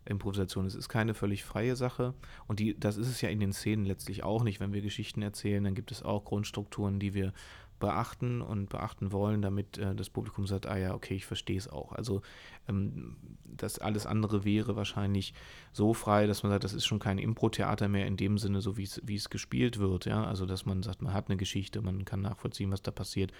Improvisation. 0.05 0.65
Es 0.65 0.75
ist 0.75 0.89
keine 0.89 1.13
völlig 1.13 1.43
freie 1.43 1.75
Sache 1.75 2.13
und 2.47 2.59
die, 2.59 2.79
das 2.79 2.97
ist 2.97 3.09
es 3.09 3.21
ja 3.21 3.29
in 3.29 3.39
den 3.39 3.53
Szenen 3.53 3.85
letztlich 3.85 4.23
auch 4.23 4.43
nicht. 4.43 4.59
Wenn 4.59 4.73
wir 4.73 4.81
Geschichten 4.81 5.21
erzählen, 5.21 5.63
dann 5.63 5.75
gibt 5.75 5.91
es 5.91 6.03
auch 6.03 6.25
Grundstrukturen, 6.25 6.99
die 6.99 7.13
wir 7.13 7.33
beachten 7.79 8.41
und 8.41 8.69
beachten 8.69 9.11
wollen, 9.11 9.41
damit 9.41 9.77
äh, 9.77 9.95
das 9.95 10.09
Publikum 10.09 10.45
sagt, 10.45 10.67
ah 10.67 10.77
ja, 10.77 10.93
okay, 10.93 11.15
ich 11.15 11.25
verstehe 11.25 11.57
es 11.57 11.67
auch. 11.67 11.93
Also 11.93 12.21
ähm, 12.67 13.17
das 13.45 13.79
alles 13.79 14.05
andere 14.05 14.43
wäre 14.45 14.75
wahrscheinlich 14.75 15.33
so 15.71 15.93
frei, 15.93 16.27
dass 16.27 16.43
man 16.43 16.51
sagt, 16.51 16.63
das 16.63 16.73
ist 16.73 16.85
schon 16.85 16.99
kein 16.99 17.17
Impro-Theater 17.17 17.87
mehr 17.87 18.07
in 18.07 18.17
dem 18.17 18.37
Sinne, 18.37 18.61
so 18.61 18.77
wie 18.77 18.83
es 18.83 19.29
gespielt 19.29 19.79
wird, 19.79 20.05
ja. 20.05 20.23
Also 20.23 20.45
dass 20.45 20.65
man 20.65 20.83
sagt, 20.83 21.01
man 21.01 21.13
hat 21.13 21.29
eine 21.29 21.37
Geschichte, 21.37 21.81
man 21.81 22.05
kann 22.05 22.21
nachvollziehen, 22.21 22.71
was 22.71 22.81
da 22.81 22.91
passiert. 22.91 23.31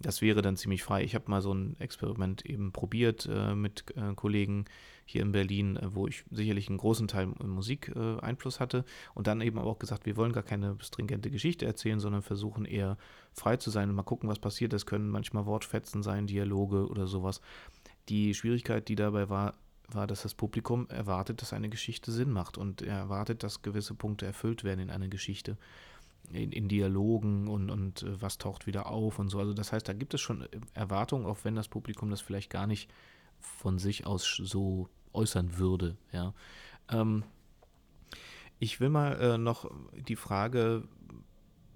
Das 0.00 0.20
wäre 0.20 0.42
dann 0.42 0.56
ziemlich 0.56 0.82
frei. 0.82 1.02
Ich 1.04 1.14
habe 1.14 1.30
mal 1.30 1.40
so 1.40 1.54
ein 1.54 1.76
Experiment 1.80 2.44
eben 2.44 2.72
probiert 2.72 3.28
äh, 3.30 3.54
mit 3.54 3.84
äh, 3.96 4.14
Kollegen 4.14 4.66
hier 5.06 5.22
in 5.22 5.32
Berlin, 5.32 5.76
äh, 5.76 5.94
wo 5.94 6.06
ich 6.06 6.24
sicherlich 6.30 6.68
einen 6.68 6.78
großen 6.78 7.08
Teil 7.08 7.26
Musik 7.26 7.92
äh, 7.96 8.18
Einfluss 8.20 8.60
hatte 8.60 8.84
und 9.14 9.26
dann 9.26 9.40
eben 9.40 9.58
auch 9.58 9.78
gesagt, 9.78 10.04
wir 10.04 10.16
wollen 10.16 10.32
gar 10.32 10.42
keine 10.42 10.76
stringente 10.80 11.30
Geschichte 11.30 11.64
erzählen, 11.64 12.00
sondern 12.00 12.22
versuchen 12.22 12.66
eher 12.66 12.98
frei 13.32 13.56
zu 13.56 13.70
sein 13.70 13.88
und 13.88 13.94
mal 13.94 14.02
gucken, 14.02 14.28
was 14.28 14.38
passiert. 14.38 14.72
Das 14.72 14.84
können 14.84 15.08
manchmal 15.08 15.46
Wortfetzen 15.46 16.02
sein, 16.02 16.26
Dialoge 16.26 16.88
oder 16.88 17.06
sowas. 17.06 17.40
Die 18.08 18.34
Schwierigkeit, 18.34 18.88
die 18.88 18.96
dabei 18.96 19.28
war, 19.28 19.54
war, 19.88 20.08
dass 20.08 20.22
das 20.22 20.34
Publikum 20.34 20.88
erwartet, 20.88 21.42
dass 21.42 21.52
eine 21.52 21.68
Geschichte 21.68 22.10
Sinn 22.10 22.32
macht 22.32 22.58
und 22.58 22.82
er 22.82 22.96
erwartet, 22.96 23.44
dass 23.44 23.62
gewisse 23.62 23.94
Punkte 23.94 24.26
erfüllt 24.26 24.64
werden 24.64 24.80
in 24.80 24.90
einer 24.90 25.08
Geschichte 25.08 25.56
in, 26.32 26.52
in 26.52 26.68
Dialogen 26.68 27.48
und, 27.48 27.70
und 27.70 28.02
äh, 28.02 28.20
was 28.20 28.38
taucht 28.38 28.66
wieder 28.66 28.86
auf 28.86 29.18
und 29.18 29.28
so. 29.28 29.38
Also 29.38 29.54
das 29.54 29.72
heißt, 29.72 29.88
da 29.88 29.92
gibt 29.92 30.14
es 30.14 30.20
schon 30.20 30.42
äh, 30.42 30.48
Erwartungen, 30.74 31.26
auch 31.26 31.38
wenn 31.44 31.54
das 31.54 31.68
Publikum 31.68 32.10
das 32.10 32.20
vielleicht 32.20 32.50
gar 32.50 32.66
nicht 32.66 32.90
von 33.40 33.78
sich 33.78 34.06
aus 34.06 34.24
so 34.42 34.88
äußern 35.12 35.58
würde. 35.58 35.96
Ja. 36.12 36.34
Ähm, 36.90 37.24
ich 38.58 38.80
will 38.80 38.88
mal 38.88 39.20
äh, 39.20 39.38
noch 39.38 39.70
die 40.08 40.16
Frage 40.16 40.84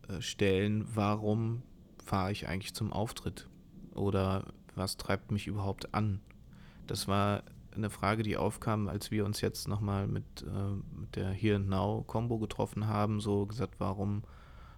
äh, 0.09 0.21
stellen, 0.21 0.87
warum 0.95 1.63
fahre 2.05 2.33
ich 2.33 2.49
eigentlich 2.49 2.75
zum 2.75 2.93
Auftritt? 2.93 3.49
Oder 3.95 4.53
was 4.75 4.97
treibt 4.97 5.31
mich 5.31 5.47
überhaupt 5.47 5.95
an? 5.95 6.21
Das 6.87 7.09
war 7.09 7.43
eine 7.75 7.91
Frage, 7.91 8.23
die 8.23 8.37
aufkam, 8.37 8.89
als 8.89 9.11
wir 9.11 9.25
uns 9.25 9.41
jetzt 9.41 9.69
nochmal 9.69 10.07
mit, 10.07 10.25
äh, 10.43 10.99
mit 10.99 11.17
der 11.17 11.31
Here 11.31 11.57
and 11.57 11.69
Now 11.69 12.03
Combo 12.07 12.39
getroffen 12.39 12.87
haben, 12.87 13.21
so 13.21 13.47
gesagt, 13.47 13.75
warum 13.79 14.23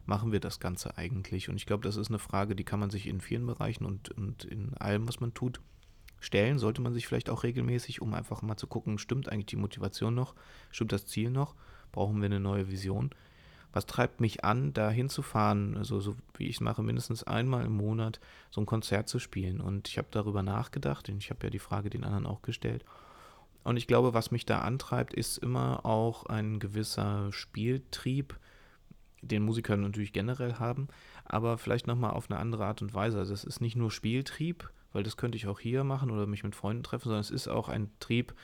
machen 0.04 0.32
wir 0.32 0.40
das 0.40 0.60
Ganze 0.60 0.98
eigentlich? 0.98 1.48
Und 1.48 1.56
ich 1.56 1.66
glaube, 1.66 1.84
das 1.84 1.96
ist 1.96 2.08
eine 2.08 2.18
Frage, 2.18 2.56
die 2.56 2.64
kann 2.64 2.80
man 2.80 2.90
sich 2.90 3.06
in 3.06 3.20
vielen 3.20 3.46
Bereichen 3.46 3.86
und, 3.86 4.10
und 4.10 4.44
in 4.44 4.74
allem, 4.74 5.08
was 5.08 5.20
man 5.20 5.32
tut, 5.34 5.60
stellen. 6.22 6.58
Sollte 6.58 6.80
man 6.80 6.94
sich 6.94 7.06
vielleicht 7.06 7.28
auch 7.28 7.42
regelmäßig, 7.42 8.00
um 8.00 8.14
einfach 8.14 8.42
mal 8.42 8.56
zu 8.56 8.66
gucken, 8.66 8.98
stimmt 8.98 9.28
eigentlich 9.28 9.46
die 9.46 9.56
Motivation 9.56 10.14
noch? 10.14 10.34
Stimmt 10.70 10.92
das 10.92 11.06
Ziel 11.06 11.30
noch? 11.30 11.54
Brauchen 11.90 12.20
wir 12.20 12.26
eine 12.26 12.40
neue 12.40 12.70
Vision? 12.70 13.10
Was 13.72 13.86
treibt 13.86 14.20
mich 14.20 14.44
an, 14.44 14.74
da 14.74 14.90
hinzufahren, 14.90 15.76
also 15.78 15.98
so 16.00 16.14
wie 16.36 16.46
ich 16.46 16.56
es 16.56 16.60
mache, 16.60 16.82
mindestens 16.82 17.24
einmal 17.24 17.64
im 17.64 17.76
Monat 17.76 18.20
so 18.50 18.60
ein 18.60 18.66
Konzert 18.66 19.08
zu 19.08 19.18
spielen? 19.18 19.60
Und 19.60 19.88
ich 19.88 19.98
habe 19.98 20.08
darüber 20.10 20.42
nachgedacht, 20.42 21.08
und 21.08 21.18
ich 21.18 21.30
habe 21.30 21.46
ja 21.46 21.50
die 21.50 21.58
Frage 21.58 21.88
den 21.88 22.04
anderen 22.04 22.26
auch 22.26 22.42
gestellt. 22.42 22.84
Und 23.64 23.76
ich 23.76 23.86
glaube, 23.86 24.12
was 24.12 24.30
mich 24.30 24.44
da 24.44 24.60
antreibt, 24.60 25.14
ist 25.14 25.38
immer 25.38 25.86
auch 25.86 26.26
ein 26.26 26.58
gewisser 26.58 27.32
Spieltrieb, 27.32 28.38
den 29.22 29.42
Musiker 29.42 29.76
natürlich 29.76 30.12
generell 30.12 30.54
haben, 30.54 30.88
aber 31.24 31.56
vielleicht 31.56 31.86
nochmal 31.86 32.10
auf 32.10 32.30
eine 32.30 32.40
andere 32.40 32.66
Art 32.66 32.82
und 32.82 32.92
Weise. 32.92 33.18
Also 33.18 33.32
es 33.32 33.44
ist 33.44 33.60
nicht 33.60 33.76
nur 33.76 33.90
Spieltrieb, 33.90 34.70
weil 34.92 35.02
das 35.02 35.16
könnte 35.16 35.36
ich 35.36 35.46
auch 35.46 35.60
hier 35.60 35.84
machen 35.84 36.10
oder 36.10 36.26
mich 36.26 36.44
mit 36.44 36.54
Freunden 36.54 36.82
treffen, 36.82 37.04
sondern 37.04 37.20
es 37.20 37.30
ist 37.30 37.48
auch 37.48 37.68
ein 37.68 37.90
Trieb, 38.00 38.34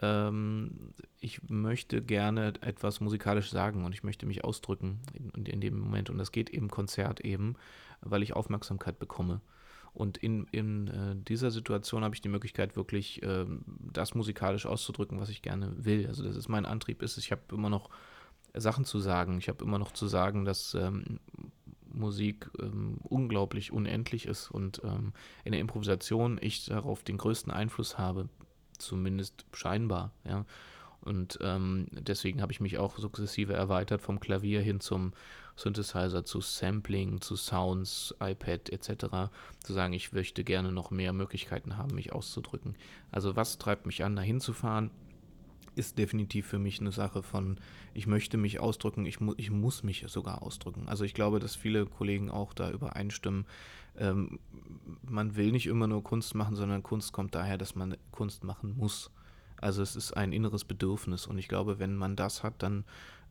ähm, 0.00 0.92
ich 1.20 1.48
möchte 1.48 2.02
gerne 2.02 2.54
etwas 2.60 3.00
musikalisch 3.00 3.50
sagen 3.50 3.84
und 3.84 3.92
ich 3.92 4.02
möchte 4.02 4.26
mich 4.26 4.44
ausdrücken 4.44 5.00
in, 5.12 5.46
in, 5.46 5.60
dem 5.60 5.78
Moment. 5.78 6.10
Und 6.10 6.18
das 6.18 6.32
geht 6.32 6.50
im 6.50 6.70
Konzert 6.70 7.20
eben, 7.20 7.54
weil 8.00 8.22
ich 8.22 8.34
Aufmerksamkeit 8.34 8.98
bekomme. 8.98 9.40
Und 9.92 10.18
in, 10.18 10.46
in 10.50 10.88
äh, 10.88 11.14
dieser 11.16 11.52
Situation 11.52 12.02
habe 12.02 12.16
ich 12.16 12.20
die 12.20 12.28
Möglichkeit, 12.28 12.74
wirklich 12.74 13.22
äh, 13.22 13.46
das 13.92 14.14
musikalisch 14.14 14.66
auszudrücken, 14.66 15.20
was 15.20 15.28
ich 15.28 15.42
gerne 15.42 15.72
will. 15.84 16.08
Also 16.08 16.24
das 16.24 16.34
ist 16.34 16.48
mein 16.48 16.66
Antrieb, 16.66 17.00
ist 17.00 17.16
ich 17.16 17.30
habe 17.30 17.42
immer 17.52 17.70
noch 17.70 17.90
Sachen 18.54 18.84
zu 18.84 18.98
sagen. 18.98 19.38
Ich 19.38 19.48
habe 19.48 19.64
immer 19.64 19.78
noch 19.78 19.92
zu 19.92 20.08
sagen, 20.08 20.44
dass 20.44 20.74
ähm, 20.74 21.20
Musik 21.94 22.50
ähm, 22.60 22.98
unglaublich 23.02 23.72
unendlich 23.72 24.26
ist 24.26 24.50
und 24.50 24.82
ähm, 24.84 25.12
in 25.44 25.52
der 25.52 25.60
Improvisation 25.60 26.38
ich 26.40 26.66
darauf 26.66 27.02
den 27.02 27.18
größten 27.18 27.52
Einfluss 27.52 27.98
habe, 27.98 28.28
zumindest 28.78 29.46
scheinbar, 29.52 30.12
ja. 30.24 30.44
Und 31.00 31.38
ähm, 31.42 31.88
deswegen 31.90 32.40
habe 32.40 32.50
ich 32.52 32.60
mich 32.60 32.78
auch 32.78 32.96
sukzessive 32.96 33.52
erweitert 33.52 34.00
vom 34.00 34.20
Klavier 34.20 34.62
hin 34.62 34.80
zum 34.80 35.12
Synthesizer, 35.54 36.24
zu 36.24 36.40
Sampling, 36.40 37.20
zu 37.20 37.36
Sounds, 37.36 38.14
iPad 38.20 38.70
etc. 38.70 39.30
Zu 39.60 39.74
sagen, 39.74 39.92
ich 39.92 40.12
möchte 40.12 40.44
gerne 40.44 40.72
noch 40.72 40.90
mehr 40.90 41.12
Möglichkeiten 41.12 41.76
haben, 41.76 41.94
mich 41.94 42.12
auszudrücken. 42.12 42.74
Also 43.12 43.36
was 43.36 43.58
treibt 43.58 43.84
mich 43.84 44.02
an, 44.02 44.16
da 44.16 44.22
hinzufahren? 44.22 44.90
Ist 45.76 45.98
definitiv 45.98 46.46
für 46.46 46.58
mich 46.58 46.80
eine 46.80 46.92
Sache 46.92 47.22
von, 47.22 47.58
ich 47.92 48.06
möchte 48.06 48.36
mich 48.36 48.60
ausdrücken, 48.60 49.06
ich, 49.06 49.20
mu 49.20 49.34
ich 49.36 49.50
muss 49.50 49.82
mich 49.82 50.04
sogar 50.08 50.42
ausdrücken. 50.42 50.88
Also 50.88 51.04
ich 51.04 51.14
glaube, 51.14 51.40
dass 51.40 51.54
viele 51.56 51.86
Kollegen 51.86 52.30
auch 52.30 52.52
da 52.52 52.70
übereinstimmen. 52.70 53.46
Ähm, 53.96 54.38
man 55.02 55.36
will 55.36 55.52
nicht 55.52 55.66
immer 55.66 55.86
nur 55.86 56.02
Kunst 56.02 56.34
machen, 56.34 56.56
sondern 56.56 56.82
Kunst 56.82 57.12
kommt 57.12 57.34
daher, 57.34 57.58
dass 57.58 57.74
man 57.74 57.96
Kunst 58.10 58.44
machen 58.44 58.76
muss. 58.76 59.10
Also 59.60 59.82
es 59.82 59.96
ist 59.96 60.12
ein 60.16 60.32
inneres 60.32 60.64
Bedürfnis 60.64 61.26
und 61.26 61.38
ich 61.38 61.48
glaube, 61.48 61.78
wenn 61.78 61.96
man 61.96 62.16
das 62.16 62.42
hat, 62.42 62.62
dann 62.62 62.84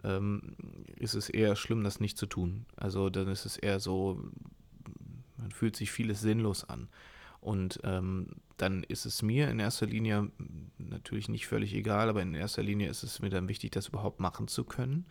ähm, 0.04 0.56
ist 0.98 1.16
es 1.16 1.30
eher 1.30 1.56
schlimm, 1.56 1.84
das 1.84 2.00
nicht 2.00 2.18
zu 2.18 2.26
tun. 2.26 2.66
Also 2.76 3.10
dann 3.10 3.28
ist 3.28 3.46
es 3.46 3.58
eher 3.58 3.80
so, 3.80 4.24
man 5.38 5.52
fühlt 5.52 5.76
sich 5.76 5.92
vieles 5.92 6.22
sinnlos 6.22 6.64
an. 6.64 6.88
Und 7.44 7.82
ähm, 7.84 8.28
dann 8.56 8.84
ist 8.84 9.06
es 9.06 9.22
mir 9.22 9.50
in 9.50 9.60
erster 9.60 9.86
Linie 9.86 10.32
natürlich 10.78 11.28
nicht 11.28 11.46
völlig 11.46 11.74
egal, 11.74 12.08
aber 12.08 12.22
in 12.22 12.36
erster 12.36 12.64
Linie 12.64 12.90
ist 12.90 13.04
es 13.04 13.20
mir 13.20 13.30
dann 13.30 13.50
wichtig, 13.50 13.72
das 13.72 13.90
überhaupt 13.90 14.22
machen 14.22 14.48
zu 14.48 14.64
können. 14.64 15.08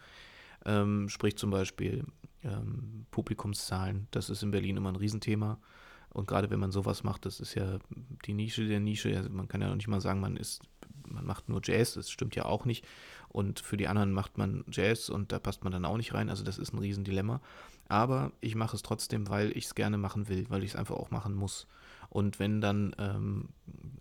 Ähm, 0.64 1.10
sprich 1.10 1.36
zum 1.36 1.50
Beispiel 1.50 2.06
ähm, 2.42 3.04
Publikumszahlen, 3.10 4.08
das 4.12 4.30
ist 4.30 4.42
in 4.42 4.50
Berlin 4.50 4.78
immer 4.78 4.90
ein 4.90 4.96
Riesenthema. 4.96 5.60
Und 6.08 6.26
gerade 6.26 6.48
wenn 6.48 6.58
man 6.58 6.72
sowas 6.72 7.04
macht, 7.04 7.26
das 7.26 7.38
ist 7.38 7.54
ja 7.54 7.78
die 8.24 8.32
Nische 8.32 8.66
der 8.66 8.80
Nische. 8.80 9.14
Also 9.14 9.28
man 9.28 9.46
kann 9.46 9.60
ja 9.60 9.68
noch 9.68 9.76
nicht 9.76 9.88
mal 9.88 10.00
sagen, 10.00 10.20
man 10.20 10.38
ist, 10.38 10.62
man 11.06 11.26
macht 11.26 11.50
nur 11.50 11.60
Jazz, 11.62 11.92
das 11.92 12.10
stimmt 12.10 12.34
ja 12.34 12.46
auch 12.46 12.64
nicht. 12.64 12.86
Und 13.28 13.60
für 13.60 13.76
die 13.76 13.88
anderen 13.88 14.12
macht 14.12 14.38
man 14.38 14.64
Jazz 14.70 15.10
und 15.10 15.32
da 15.32 15.38
passt 15.38 15.64
man 15.64 15.72
dann 15.72 15.84
auch 15.84 15.98
nicht 15.98 16.14
rein. 16.14 16.30
Also 16.30 16.44
das 16.44 16.56
ist 16.56 16.72
ein 16.72 16.78
Riesendilemma. 16.78 17.42
Aber 17.88 18.32
ich 18.40 18.54
mache 18.54 18.74
es 18.74 18.82
trotzdem, 18.82 19.28
weil 19.28 19.54
ich 19.54 19.66
es 19.66 19.74
gerne 19.74 19.98
machen 19.98 20.30
will, 20.30 20.46
weil 20.48 20.62
ich 20.62 20.70
es 20.70 20.76
einfach 20.76 20.96
auch 20.96 21.10
machen 21.10 21.34
muss. 21.34 21.66
Und 22.12 22.38
wenn 22.38 22.60
dann 22.60 22.94
ähm, 22.98 23.48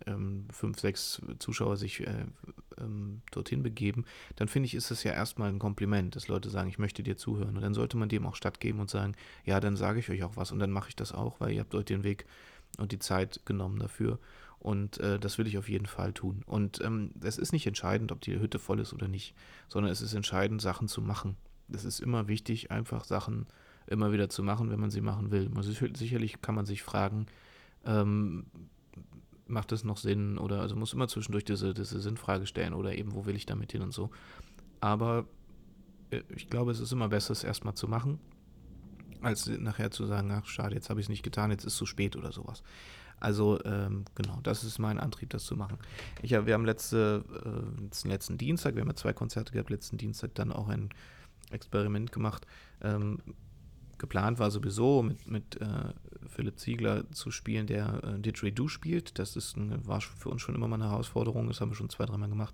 ähm, 0.06 0.44
fünf, 0.50 0.78
sechs 0.78 1.22
Zuschauer 1.38 1.78
sich 1.78 2.06
äh, 2.06 2.26
ähm, 2.78 3.22
dorthin 3.30 3.62
begeben, 3.62 4.04
dann 4.36 4.48
finde 4.48 4.66
ich, 4.66 4.74
ist 4.74 4.90
es 4.90 5.02
ja 5.02 5.12
erstmal 5.12 5.48
ein 5.48 5.58
Kompliment, 5.58 6.14
dass 6.14 6.28
Leute 6.28 6.50
sagen, 6.50 6.68
ich 6.68 6.78
möchte 6.78 7.02
dir 7.02 7.16
zuhören. 7.16 7.56
Und 7.56 7.62
dann 7.62 7.72
sollte 7.72 7.96
man 7.96 8.10
dem 8.10 8.26
auch 8.26 8.36
stattgeben 8.36 8.80
und 8.80 8.90
sagen, 8.90 9.14
ja, 9.46 9.60
dann 9.60 9.76
sage 9.76 9.98
ich 9.98 10.10
euch 10.10 10.24
auch 10.24 10.36
was 10.36 10.52
und 10.52 10.58
dann 10.58 10.70
mache 10.70 10.90
ich 10.90 10.96
das 10.96 11.12
auch, 11.12 11.40
weil 11.40 11.52
ihr 11.52 11.60
habt 11.60 11.74
euch 11.74 11.86
den 11.86 12.04
Weg 12.04 12.26
und 12.76 12.92
die 12.92 12.98
Zeit 12.98 13.46
genommen 13.46 13.78
dafür. 13.78 14.18
Und 14.58 14.98
äh, 15.00 15.18
das 15.18 15.38
will 15.38 15.46
ich 15.46 15.56
auf 15.56 15.70
jeden 15.70 15.86
Fall 15.86 16.12
tun. 16.12 16.42
Und 16.44 16.82
ähm, 16.82 17.12
es 17.22 17.38
ist 17.38 17.52
nicht 17.52 17.66
entscheidend, 17.66 18.12
ob 18.12 18.20
die 18.20 18.38
Hütte 18.38 18.58
voll 18.58 18.80
ist 18.80 18.92
oder 18.92 19.08
nicht, 19.08 19.34
sondern 19.70 19.90
es 19.90 20.02
ist 20.02 20.12
entscheidend, 20.12 20.60
Sachen 20.60 20.86
zu 20.86 21.00
machen. 21.00 21.38
Es 21.72 21.86
ist 21.86 21.98
immer 21.98 22.28
wichtig, 22.28 22.70
einfach 22.70 23.04
Sachen 23.04 23.46
immer 23.86 24.12
wieder 24.12 24.28
zu 24.28 24.42
machen, 24.42 24.70
wenn 24.70 24.80
man 24.80 24.90
sie 24.90 25.00
machen 25.00 25.30
will. 25.30 25.50
Also 25.56 25.72
sicherlich 25.72 26.42
kann 26.42 26.54
man 26.54 26.66
sich 26.66 26.82
fragen, 26.82 27.24
ähm, 27.84 28.46
macht 29.46 29.72
es 29.72 29.84
noch 29.84 29.96
Sinn 29.96 30.38
oder 30.38 30.60
also 30.60 30.76
muss 30.76 30.92
immer 30.92 31.08
zwischendurch 31.08 31.44
diese, 31.44 31.74
diese 31.74 32.00
Sinnfrage 32.00 32.46
stellen 32.46 32.74
oder 32.74 32.94
eben, 32.94 33.14
wo 33.14 33.26
will 33.26 33.36
ich 33.36 33.46
damit 33.46 33.72
hin 33.72 33.82
und 33.82 33.92
so. 33.92 34.10
Aber 34.80 35.26
äh, 36.10 36.22
ich 36.34 36.48
glaube, 36.48 36.70
es 36.70 36.80
ist 36.80 36.92
immer 36.92 37.08
besser, 37.08 37.32
es 37.32 37.44
erstmal 37.44 37.74
zu 37.74 37.88
machen, 37.88 38.18
als 39.20 39.46
nachher 39.46 39.90
zu 39.90 40.06
sagen, 40.06 40.30
ach 40.32 40.46
schade, 40.46 40.74
jetzt 40.74 40.90
habe 40.90 41.00
ich 41.00 41.06
es 41.06 41.10
nicht 41.10 41.22
getan, 41.22 41.50
jetzt 41.50 41.64
ist 41.64 41.74
es 41.74 41.78
zu 41.78 41.86
spät 41.86 42.16
oder 42.16 42.32
sowas. 42.32 42.62
Also 43.20 43.62
ähm, 43.64 44.04
genau, 44.16 44.40
das 44.42 44.64
ist 44.64 44.80
mein 44.80 44.98
Antrieb, 44.98 45.30
das 45.30 45.44
zu 45.44 45.54
machen. 45.54 45.78
Ich 46.22 46.32
wir 46.32 46.54
haben 46.54 46.64
letzte, 46.64 47.24
äh, 48.04 48.08
letzten 48.08 48.36
Dienstag, 48.36 48.74
wir 48.74 48.80
haben 48.80 48.88
ja 48.88 48.96
zwei 48.96 49.12
Konzerte 49.12 49.52
gehabt, 49.52 49.70
letzten 49.70 49.96
Dienstag 49.96 50.34
dann 50.34 50.50
auch 50.50 50.68
ein 50.68 50.88
Experiment 51.52 52.10
gemacht. 52.10 52.46
Ähm, 52.80 53.18
geplant 54.02 54.40
war 54.40 54.50
sowieso 54.50 55.02
mit, 55.04 55.30
mit 55.30 55.60
äh, 55.60 55.66
Philipp 56.26 56.58
Ziegler 56.58 57.08
zu 57.12 57.30
spielen, 57.30 57.68
der 57.68 58.02
äh, 58.02 58.18
Didgeridoo 58.18 58.66
spielt. 58.66 59.16
Das 59.20 59.36
ist 59.36 59.56
ein, 59.56 59.86
war 59.86 60.00
für 60.00 60.28
uns 60.28 60.42
schon 60.42 60.56
immer 60.56 60.66
mal 60.66 60.74
eine 60.74 60.90
Herausforderung, 60.90 61.46
das 61.46 61.60
haben 61.60 61.70
wir 61.70 61.76
schon 61.76 61.88
zwei, 61.88 62.04
dreimal 62.04 62.28
gemacht, 62.28 62.52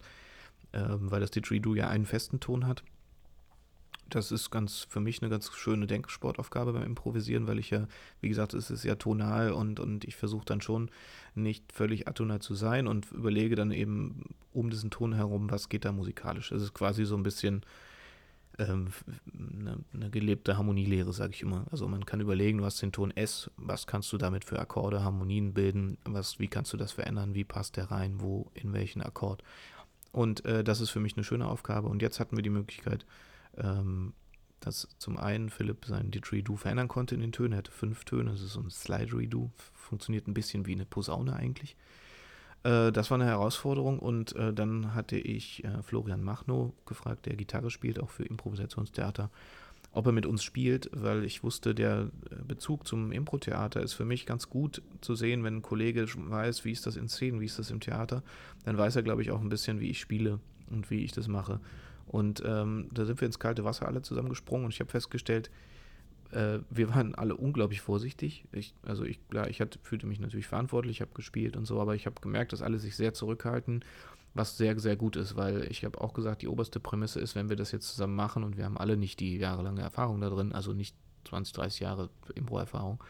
äh, 0.72 0.84
weil 0.88 1.20
das 1.20 1.30
Didgeridoo 1.30 1.74
ja 1.74 1.88
einen 1.88 2.04
festen 2.04 2.38
Ton 2.38 2.66
hat. 2.66 2.84
das 4.10 4.30
ist 4.30 4.50
ganz 4.50 4.86
für 4.90 5.00
mich 5.00 5.22
eine 5.22 5.30
ganz 5.30 5.50
schöne 5.54 5.86
Denksportaufgabe 5.86 6.74
beim 6.74 6.82
Improvisieren, 6.82 7.46
weil 7.46 7.58
ich 7.58 7.70
ja, 7.70 7.88
wie 8.20 8.28
gesagt, 8.28 8.52
es 8.52 8.70
ist 8.70 8.84
ja 8.84 8.96
tonal 8.96 9.52
und, 9.52 9.80
und 9.80 10.04
ich 10.04 10.16
versuche 10.16 10.44
dann 10.44 10.60
schon 10.60 10.90
nicht 11.34 11.72
völlig 11.72 12.08
atonal 12.08 12.40
zu 12.40 12.54
sein 12.54 12.86
und 12.86 13.10
überlege 13.10 13.54
dann 13.54 13.70
eben 13.70 14.34
um 14.52 14.68
diesen 14.68 14.90
Ton 14.90 15.14
herum, 15.14 15.50
was 15.50 15.70
geht 15.70 15.86
da 15.86 15.92
musikalisch. 15.92 16.52
Es 16.52 16.62
ist 16.62 16.74
quasi 16.74 17.06
so 17.06 17.16
ein 17.16 17.22
bisschen 17.22 17.62
ähm, 18.58 18.88
eine, 19.32 19.78
eine, 19.92 20.10
gelebte 20.10 20.56
Harmonielehre, 20.56 21.12
sage 21.12 21.32
ich 21.34 21.42
immer. 21.42 21.66
Also 21.70 21.86
man 21.88 22.04
kann 22.04 22.20
überlegen, 22.20 22.58
du 22.58 22.64
hast 22.64 22.82
den 22.82 22.92
Ton 22.92 23.10
S, 23.10 23.50
was 23.56 23.86
kannst 23.86 24.12
du 24.12 24.18
damit 24.18 24.44
für 24.44 24.58
Akkorde, 24.58 25.02
Harmonien 25.02 25.54
bilden, 25.54 25.98
was, 26.04 26.38
wie 26.38 26.48
kannst 26.48 26.72
du 26.72 26.76
das 26.76 26.92
verändern, 26.92 27.34
wie 27.34 27.44
passt 27.44 27.76
der 27.76 27.90
rein, 27.90 28.20
wo, 28.20 28.50
in 28.54 28.72
welchen 28.72 29.02
Akkord. 29.02 29.42
Und 30.12 30.44
äh, 30.44 30.64
das 30.64 30.80
ist 30.80 30.90
für 30.90 31.00
mich 31.00 31.16
eine 31.16 31.24
schöne 31.24 31.46
Aufgabe. 31.46 31.88
Und 31.88 32.02
jetzt 32.02 32.18
hatten 32.20 32.36
wir 32.36 32.42
die 32.42 32.50
Möglichkeit, 32.50 33.06
ähm, 33.56 34.12
dass 34.60 34.88
zum 34.98 35.16
einen 35.16 35.50
Philipp 35.50 35.84
sein 35.86 36.10
Didgeridoo 36.10 36.56
verändern 36.56 36.88
konnte 36.88 37.14
in 37.14 37.20
den 37.20 37.32
Tönen. 37.32 37.52
Er 37.52 37.58
hatte 37.58 37.70
fünf 37.70 38.04
Töne, 38.04 38.30
das 38.30 38.42
ist 38.42 38.54
so 38.54 38.60
ein 38.60 38.70
Slide-Redo, 38.70 39.50
funktioniert 39.74 40.26
ein 40.26 40.34
bisschen 40.34 40.66
wie 40.66 40.72
eine 40.72 40.86
Posaune 40.86 41.34
eigentlich. 41.34 41.76
Äh, 42.62 42.92
das 42.92 43.10
war 43.10 43.16
eine 43.16 43.26
Herausforderung 43.26 43.98
und 43.98 44.34
äh, 44.36 44.52
dann 44.52 44.94
hatte 44.94 45.16
ich 45.16 45.64
äh, 45.64 45.82
Florian 45.82 46.22
Machno 46.22 46.74
gefragt, 46.86 47.26
der 47.26 47.36
Gitarre 47.36 47.70
spielt, 47.70 48.00
auch 48.00 48.10
für 48.10 48.24
Improvisationstheater, 48.24 49.30
ob 49.92 50.06
er 50.06 50.12
mit 50.12 50.26
uns 50.26 50.42
spielt, 50.42 50.90
weil 50.92 51.24
ich 51.24 51.42
wusste, 51.42 51.74
der 51.74 52.10
äh, 52.30 52.42
Bezug 52.46 52.86
zum 52.86 53.12
Impro-Theater 53.12 53.82
ist 53.82 53.94
für 53.94 54.04
mich 54.04 54.26
ganz 54.26 54.48
gut 54.48 54.82
zu 55.00 55.14
sehen, 55.14 55.44
wenn 55.44 55.56
ein 55.56 55.62
Kollege 55.62 56.06
weiß, 56.14 56.64
wie 56.64 56.72
ist 56.72 56.86
das 56.86 56.96
in 56.96 57.08
Szenen, 57.08 57.40
wie 57.40 57.46
ist 57.46 57.58
das 57.58 57.70
im 57.70 57.80
Theater, 57.80 58.22
dann 58.64 58.76
weiß 58.76 58.96
er, 58.96 59.02
glaube 59.02 59.22
ich, 59.22 59.30
auch 59.30 59.40
ein 59.40 59.48
bisschen, 59.48 59.80
wie 59.80 59.90
ich 59.90 60.00
spiele 60.00 60.40
und 60.70 60.90
wie 60.90 61.04
ich 61.04 61.12
das 61.12 61.28
mache. 61.28 61.60
Und 62.06 62.42
ähm, 62.44 62.88
da 62.92 63.04
sind 63.04 63.20
wir 63.20 63.26
ins 63.26 63.38
kalte 63.38 63.64
Wasser 63.64 63.86
alle 63.86 64.02
zusammengesprungen 64.02 64.64
und 64.64 64.72
ich 64.72 64.80
habe 64.80 64.90
festgestellt, 64.90 65.50
äh, 66.32 66.58
wir 66.70 66.94
waren 66.94 67.14
alle 67.14 67.36
unglaublich 67.36 67.80
vorsichtig. 67.80 68.44
Ich, 68.52 68.74
also 68.82 69.04
ich, 69.04 69.26
klar, 69.28 69.48
ich 69.48 69.60
hatte, 69.60 69.78
fühlte 69.82 70.06
mich 70.06 70.20
natürlich 70.20 70.46
verantwortlich, 70.46 71.00
habe 71.00 71.12
gespielt 71.14 71.56
und 71.56 71.64
so, 71.64 71.80
aber 71.80 71.94
ich 71.94 72.06
habe 72.06 72.20
gemerkt, 72.20 72.52
dass 72.52 72.62
alle 72.62 72.78
sich 72.78 72.96
sehr 72.96 73.14
zurückhalten, 73.14 73.84
was 74.34 74.56
sehr, 74.56 74.78
sehr 74.78 74.96
gut 74.96 75.16
ist, 75.16 75.36
weil 75.36 75.66
ich 75.70 75.84
habe 75.84 76.00
auch 76.00 76.12
gesagt, 76.12 76.42
die 76.42 76.48
oberste 76.48 76.80
Prämisse 76.80 77.20
ist, 77.20 77.34
wenn 77.34 77.48
wir 77.48 77.56
das 77.56 77.72
jetzt 77.72 77.88
zusammen 77.88 78.14
machen 78.14 78.44
und 78.44 78.56
wir 78.56 78.64
haben 78.64 78.78
alle 78.78 78.96
nicht 78.96 79.20
die 79.20 79.38
jahrelange 79.38 79.80
Erfahrung 79.80 80.20
da 80.20 80.28
drin, 80.28 80.52
also 80.52 80.72
nicht 80.72 80.96
20, 81.24 81.54
30 81.54 81.80
Jahre 81.80 82.10
Impro-Erfahrung 82.34 83.02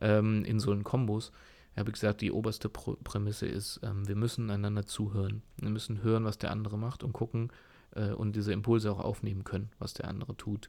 ähm, 0.00 0.44
in 0.44 0.60
so 0.60 0.72
einen 0.72 0.84
Kombos, 0.84 1.32
habe 1.76 1.90
ich 1.90 1.94
gesagt, 1.94 2.20
die 2.20 2.32
oberste 2.32 2.68
Prämisse 2.68 3.46
ist, 3.46 3.80
ähm, 3.82 4.06
wir 4.06 4.16
müssen 4.16 4.50
einander 4.50 4.84
zuhören. 4.84 5.42
Wir 5.56 5.70
müssen 5.70 6.02
hören, 6.02 6.24
was 6.24 6.38
der 6.38 6.50
andere 6.50 6.76
macht 6.76 7.02
und 7.02 7.12
gucken, 7.12 7.50
äh, 7.94 8.10
und 8.10 8.36
diese 8.36 8.52
Impulse 8.52 8.92
auch 8.92 9.00
aufnehmen 9.00 9.44
können, 9.44 9.70
was 9.78 9.94
der 9.94 10.08
andere 10.08 10.36
tut. 10.36 10.68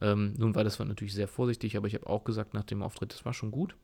Ähm, 0.00 0.34
nun 0.36 0.54
war 0.54 0.64
das 0.64 0.78
natürlich 0.78 1.14
sehr 1.14 1.28
vorsichtig, 1.28 1.76
aber 1.76 1.86
ich 1.86 1.94
habe 1.94 2.06
auch 2.06 2.24
gesagt 2.24 2.54
nach 2.54 2.64
dem 2.64 2.82
Auftritt, 2.82 3.12
das 3.12 3.24
war 3.24 3.34
schon 3.34 3.50
gut. 3.50 3.76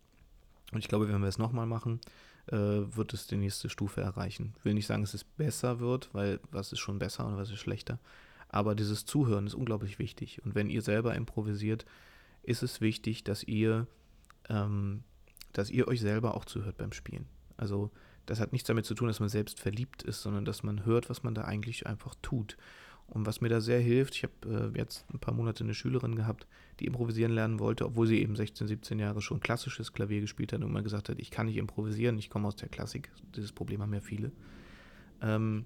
Und 0.72 0.78
ich 0.78 0.88
glaube, 0.88 1.08
wenn 1.08 1.20
wir 1.20 1.28
es 1.28 1.38
nochmal 1.38 1.66
machen, 1.66 2.00
äh, 2.46 2.56
wird 2.56 3.12
es 3.14 3.26
die 3.26 3.36
nächste 3.36 3.68
Stufe 3.68 4.00
erreichen. 4.00 4.54
Ich 4.58 4.64
will 4.64 4.74
nicht 4.74 4.86
sagen, 4.86 5.02
dass 5.02 5.14
es 5.14 5.24
besser 5.24 5.80
wird, 5.80 6.10
weil 6.12 6.40
was 6.50 6.72
ist 6.72 6.80
schon 6.80 6.98
besser 6.98 7.26
und 7.26 7.36
was 7.36 7.50
ist 7.50 7.60
schlechter. 7.60 7.98
Aber 8.48 8.74
dieses 8.74 9.04
Zuhören 9.04 9.46
ist 9.46 9.54
unglaublich 9.54 9.98
wichtig. 9.98 10.42
Und 10.44 10.54
wenn 10.54 10.70
ihr 10.70 10.82
selber 10.82 11.14
improvisiert, 11.14 11.84
ist 12.42 12.62
es 12.62 12.80
wichtig, 12.80 13.24
dass 13.24 13.44
ihr, 13.44 13.86
ähm, 14.48 15.02
dass 15.52 15.70
ihr 15.70 15.88
euch 15.88 16.00
selber 16.00 16.34
auch 16.34 16.46
zuhört 16.46 16.78
beim 16.78 16.92
Spielen. 16.92 17.26
Also 17.56 17.90
das 18.24 18.40
hat 18.40 18.52
nichts 18.52 18.66
damit 18.66 18.86
zu 18.86 18.94
tun, 18.94 19.08
dass 19.08 19.20
man 19.20 19.28
selbst 19.28 19.60
verliebt 19.60 20.02
ist, 20.02 20.22
sondern 20.22 20.44
dass 20.44 20.62
man 20.62 20.84
hört, 20.84 21.10
was 21.10 21.22
man 21.22 21.34
da 21.34 21.42
eigentlich 21.44 21.86
einfach 21.86 22.14
tut. 22.22 22.56
Und 23.08 23.26
was 23.26 23.40
mir 23.40 23.48
da 23.48 23.60
sehr 23.60 23.80
hilft, 23.80 24.16
ich 24.16 24.22
habe 24.22 24.72
äh, 24.74 24.78
jetzt 24.78 25.06
ein 25.12 25.18
paar 25.18 25.32
Monate 25.32 25.64
eine 25.64 25.74
Schülerin 25.74 26.14
gehabt, 26.14 26.46
die 26.78 26.86
improvisieren 26.86 27.32
lernen 27.32 27.58
wollte, 27.58 27.86
obwohl 27.86 28.06
sie 28.06 28.20
eben 28.20 28.36
16, 28.36 28.68
17 28.68 28.98
Jahre 28.98 29.22
schon 29.22 29.40
klassisches 29.40 29.94
Klavier 29.94 30.20
gespielt 30.20 30.52
hat 30.52 30.60
und 30.60 30.68
immer 30.68 30.82
gesagt 30.82 31.08
hat, 31.08 31.18
ich 31.18 31.30
kann 31.30 31.46
nicht 31.46 31.56
improvisieren, 31.56 32.18
ich 32.18 32.28
komme 32.28 32.46
aus 32.46 32.56
der 32.56 32.68
Klassik. 32.68 33.10
Dieses 33.34 33.52
Problem 33.52 33.80
haben 33.80 33.94
ja 33.94 34.00
viele. 34.00 34.30
Ähm, 35.22 35.64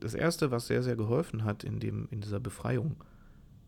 das 0.00 0.14
Erste, 0.14 0.50
was 0.50 0.66
sehr, 0.66 0.82
sehr 0.82 0.96
geholfen 0.96 1.44
hat 1.44 1.62
in, 1.62 1.78
dem, 1.78 2.08
in 2.10 2.20
dieser 2.20 2.40
Befreiung, 2.40 2.96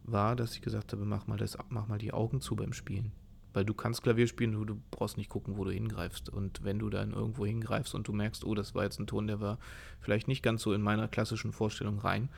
war, 0.03 0.35
dass 0.35 0.55
ich 0.55 0.63
gesagt 0.63 0.93
habe, 0.93 1.05
mach 1.05 1.27
mal, 1.27 1.37
das, 1.37 1.57
mach 1.69 1.87
mal 1.87 1.99
die 1.99 2.13
Augen 2.13 2.41
zu 2.41 2.57
beim 2.57 2.73
Spielen. 2.73 3.13
Weil 3.53 3.65
du 3.65 3.75
kannst 3.75 4.03
Klavier 4.03 4.27
spielen, 4.27 4.53
du, 4.53 4.65
du 4.65 4.81
brauchst 4.91 5.17
nicht 5.17 5.31
gucken, 5.31 5.57
wo 5.57 5.65
du 5.65 5.71
hingreifst. 5.71 6.29
Und 6.29 6.65
wenn 6.65 6.79
du 6.79 6.91
dann 6.91 7.13
irgendwo 7.13 7.47
hingreifst 7.47 7.95
und 7.95 8.09
du 8.09 8.13
merkst, 8.13 8.45
oh, 8.45 8.55
das 8.55 8.75
war 8.75 8.85
jetzt 8.85 8.99
ein 8.99 9.07
Ton, 9.07 9.27
der 9.27 9.41
war 9.41 9.59
vielleicht 10.01 10.29
nicht 10.29 10.43
ganz 10.43 10.63
so 10.63 10.73
in 10.73 10.83
meiner 10.83 11.09
klassischen 11.09 11.53
Vorstellung 11.53 11.99
rein, 11.99 12.29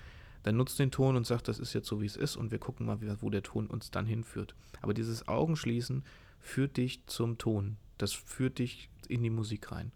dann 0.42 0.56
nutzt 0.56 0.78
den 0.78 0.90
Ton 0.90 1.16
und 1.16 1.26
sagt, 1.26 1.48
das 1.48 1.58
ist 1.58 1.74
jetzt 1.74 1.88
so, 1.88 2.00
wie 2.00 2.06
es 2.06 2.16
ist 2.16 2.36
und 2.36 2.50
wir 2.50 2.58
gucken 2.58 2.86
mal, 2.86 2.98
wo 3.20 3.30
der 3.30 3.42
Ton 3.42 3.66
uns 3.66 3.90
dann 3.90 4.06
hinführt. 4.06 4.54
Aber 4.80 4.94
dieses 4.94 5.28
Augenschließen 5.28 6.02
führt 6.40 6.76
dich 6.76 7.06
zum 7.06 7.38
Ton. 7.38 7.76
Das 7.98 8.12
führt 8.12 8.58
dich 8.58 8.88
in 9.08 9.22
die 9.22 9.30
Musik 9.30 9.72
rein 9.72 9.92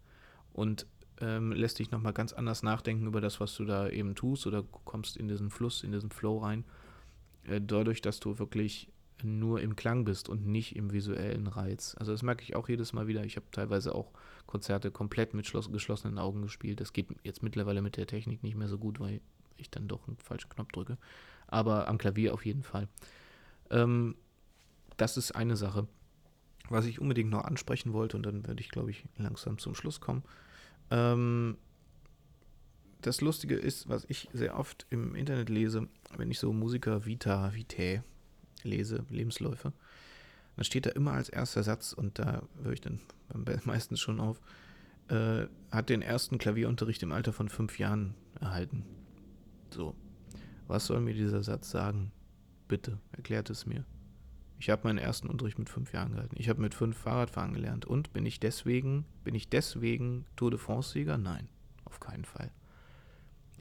und 0.53 0.85
ähm, 1.21 1.51
lässt 1.51 1.79
dich 1.79 1.91
nochmal 1.91 2.13
ganz 2.13 2.33
anders 2.33 2.61
nachdenken 2.61 3.07
über 3.07 3.21
das, 3.21 3.39
was 3.39 3.55
du 3.55 3.65
da 3.65 3.89
eben 3.89 4.15
tust 4.15 4.45
oder 4.45 4.63
kommst 4.63 5.17
in 5.17 5.27
diesen 5.27 5.49
Fluss, 5.49 5.83
in 5.83 5.91
diesen 5.91 6.11
Flow 6.11 6.39
rein. 6.39 6.65
Äh, 7.47 7.61
dadurch, 7.61 8.01
dass 8.01 8.19
du 8.19 8.37
wirklich 8.37 8.89
nur 9.23 9.61
im 9.61 9.75
Klang 9.75 10.05
bist 10.05 10.29
und 10.29 10.45
nicht 10.45 10.75
im 10.75 10.91
visuellen 10.91 11.47
Reiz. 11.47 11.95
Also 11.97 12.11
das 12.11 12.21
merke 12.21 12.43
ich 12.43 12.55
auch 12.55 12.67
jedes 12.67 12.93
Mal 12.93 13.07
wieder. 13.07 13.23
Ich 13.23 13.37
habe 13.37 13.45
teilweise 13.51 13.95
auch 13.95 14.11
Konzerte 14.45 14.91
komplett 14.91 15.33
mit 15.33 15.51
geschlossenen 15.71 16.19
Augen 16.19 16.41
gespielt. 16.41 16.81
Das 16.81 16.93
geht 16.93 17.07
jetzt 17.23 17.41
mittlerweile 17.41 17.81
mit 17.81 17.97
der 17.97 18.07
Technik 18.07 18.43
nicht 18.43 18.55
mehr 18.55 18.67
so 18.67 18.77
gut, 18.77 18.99
weil 18.99 19.21
ich 19.57 19.69
dann 19.69 19.87
doch 19.87 20.07
einen 20.07 20.17
falschen 20.17 20.49
Knopf 20.49 20.71
drücke. 20.71 20.97
Aber 21.47 21.87
am 21.87 21.97
Klavier 21.97 22.33
auf 22.33 22.45
jeden 22.45 22.63
Fall. 22.63 22.87
Ähm, 23.69 24.15
das 24.97 25.17
ist 25.17 25.31
eine 25.33 25.55
Sache. 25.55 25.87
Was 26.69 26.85
ich 26.85 26.99
unbedingt 26.99 27.29
noch 27.29 27.43
ansprechen 27.43 27.93
wollte, 27.93 28.17
und 28.17 28.25
dann 28.25 28.47
werde 28.47 28.61
ich, 28.61 28.69
glaube 28.69 28.89
ich, 28.89 29.05
langsam 29.17 29.59
zum 29.59 29.75
Schluss 29.75 30.01
kommen. 30.01 30.23
Ähm, 30.89 31.57
das 33.01 33.21
Lustige 33.21 33.55
ist, 33.55 33.87
was 33.87 34.05
ich 34.05 34.29
sehr 34.33 34.57
oft 34.57 34.87
im 34.89 35.13
Internet 35.13 35.49
lese, 35.49 35.87
wenn 36.17 36.31
ich 36.31 36.39
so 36.39 36.51
Musiker 36.51 37.05
Vita, 37.05 37.53
Vitae 37.53 38.01
lese, 38.63 39.05
Lebensläufe, 39.09 39.73
dann 40.55 40.65
steht 40.65 40.87
da 40.87 40.91
immer 40.91 41.11
als 41.11 41.29
erster 41.29 41.61
Satz, 41.61 41.93
und 41.93 42.17
da 42.17 42.41
höre 42.63 42.73
ich 42.73 42.81
dann 42.81 42.99
meistens 43.65 43.99
schon 43.99 44.19
auf, 44.19 44.41
äh, 45.09 45.45
hat 45.69 45.89
den 45.89 46.01
ersten 46.01 46.39
Klavierunterricht 46.39 47.03
im 47.03 47.11
Alter 47.11 47.31
von 47.33 47.49
fünf 47.49 47.77
Jahren 47.77 48.15
erhalten. 48.39 48.83
So, 49.75 49.93
was 50.67 50.85
soll 50.85 51.01
mir 51.01 51.13
dieser 51.13 51.43
Satz 51.43 51.69
sagen? 51.69 52.13
Bitte, 52.69 52.97
erklärt 53.11 53.49
es 53.49 53.65
mir. 53.65 53.83
Ich 54.57 54.69
habe 54.69 54.83
meinen 54.85 54.99
ersten 54.99 55.27
Unterricht 55.27 55.59
mit 55.59 55.67
fünf 55.67 55.91
Jahren 55.91 56.13
gehalten. 56.13 56.37
Ich 56.39 56.47
habe 56.47 56.61
mit 56.61 56.73
fünf 56.73 56.97
Fahrradfahren 56.97 57.53
gelernt. 57.53 57.83
Und 57.83 58.13
bin 58.13 58.25
ich 58.25 58.39
deswegen, 58.39 59.03
bin 59.25 59.35
ich 59.35 59.49
deswegen 59.49 60.23
Tour 60.37 60.49
de 60.49 60.59
France-Sieger? 60.61 61.17
Nein, 61.17 61.49
auf 61.83 61.99
keinen 61.99 62.23
Fall. 62.23 62.51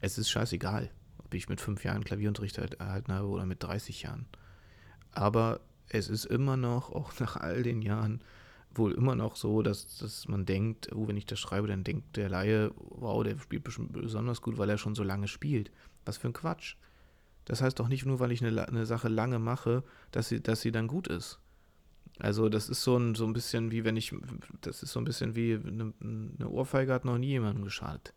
Es 0.01 0.17
ist 0.17 0.31
scheißegal, 0.31 0.89
ob 1.19 1.35
ich 1.35 1.49
mit 1.49 1.61
fünf 1.61 1.83
Jahren 1.83 2.05
Klavierunterricht 2.05 2.59
erhalten 2.59 3.13
habe 3.13 3.27
oder 3.27 3.45
mit 3.45 3.65
30 3.65 4.03
Jahren. 4.03 4.27
Aber 5.11 5.63
es 5.89 6.09
ist 6.09 6.27
immer 6.27 6.57
noch, 6.57 6.93
auch 6.93 7.19
nach 7.19 7.37
all 7.37 7.65
den 7.65 7.83
Jahren, 7.83 8.23
wohl 8.79 8.93
immer 8.93 9.15
noch 9.15 9.37
so, 9.37 9.63
dass, 9.63 9.99
dass 9.99 10.29
man 10.29 10.45
denkt, 10.47 10.91
oh, 10.95 11.09
wenn 11.09 11.17
ich 11.17 11.27
das 11.27 11.39
schreibe, 11.39 11.69
dann 11.69 11.85
denkt 11.85 12.17
der 12.17 12.29
Laie, 12.29 12.73
wow, 12.77 13.23
der 13.23 13.39
spielt 13.39 13.65
bestimmt 13.65 13.93
besonders 13.93 14.43
gut, 14.43 14.59
weil 14.59 14.71
er 14.71 14.79
schon 14.79 14.95
so 14.95 15.03
lange 15.03 15.29
spielt. 15.29 15.71
Was 16.05 16.19
für 16.19 16.29
ein 16.29 16.33
Quatsch. 16.33 16.77
Das 17.45 17.61
heißt 17.61 17.79
doch 17.79 17.89
nicht 17.89 18.07
nur, 18.07 18.21
weil 18.21 18.33
ich 18.33 18.45
eine, 18.45 18.67
eine 18.67 18.87
Sache 18.87 19.09
lange 19.09 19.39
mache, 19.39 19.85
dass 20.11 20.29
sie, 20.29 20.41
dass 20.41 20.61
sie 20.61 20.73
dann 20.73 20.87
gut 20.87 21.09
ist. 21.09 21.41
Also 22.19 22.49
das 22.49 22.69
ist 22.69 22.83
so 22.83 22.97
ein, 22.97 23.15
so 23.15 23.27
ein 23.27 23.33
bisschen 23.33 23.71
wie 23.71 23.85
wenn 23.85 23.97
ich, 23.97 24.15
das 24.61 24.83
ist 24.83 24.93
so 24.93 25.01
ein 25.01 25.05
bisschen 25.05 25.35
wie 25.35 25.55
eine, 25.55 25.93
eine 26.01 26.49
Ohrfeige 26.49 26.93
hat 26.93 27.05
noch 27.05 27.19
nie 27.19 27.29
jemandem 27.29 27.65
geschadet. 27.65 28.15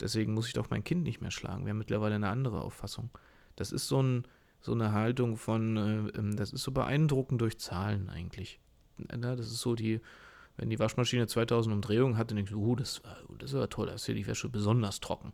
Deswegen 0.00 0.34
muss 0.34 0.46
ich 0.46 0.52
doch 0.52 0.70
mein 0.70 0.84
Kind 0.84 1.02
nicht 1.02 1.20
mehr 1.20 1.30
schlagen. 1.30 1.64
Wir 1.64 1.70
haben 1.70 1.78
mittlerweile 1.78 2.14
eine 2.14 2.28
andere 2.28 2.60
Auffassung. 2.60 3.10
Das 3.56 3.72
ist 3.72 3.88
so 3.88 4.02
ein, 4.02 4.26
so 4.60 4.72
eine 4.72 4.92
Haltung 4.92 5.36
von, 5.36 5.76
äh, 5.76 6.18
ähm, 6.18 6.36
das 6.36 6.52
ist 6.52 6.62
so 6.62 6.72
beeindruckend 6.72 7.40
durch 7.40 7.58
Zahlen 7.58 8.08
eigentlich. 8.10 8.60
Das 8.98 9.46
ist 9.46 9.60
so 9.60 9.74
die, 9.74 10.00
wenn 10.56 10.70
die 10.70 10.78
Waschmaschine 10.78 11.26
2000 11.26 11.74
Umdrehungen 11.74 12.16
hat, 12.16 12.30
dann 12.30 12.36
denkst 12.36 12.52
du, 12.52 12.58
uh, 12.58 12.76
das, 12.76 13.02
das 13.38 13.50
ist 13.50 13.56
aber 13.56 13.68
toll, 13.68 13.86
da 13.86 13.94
ist 13.94 14.06
hier 14.06 14.14
die 14.14 14.26
Wäsche 14.26 14.48
besonders 14.48 15.00
trocken. 15.00 15.32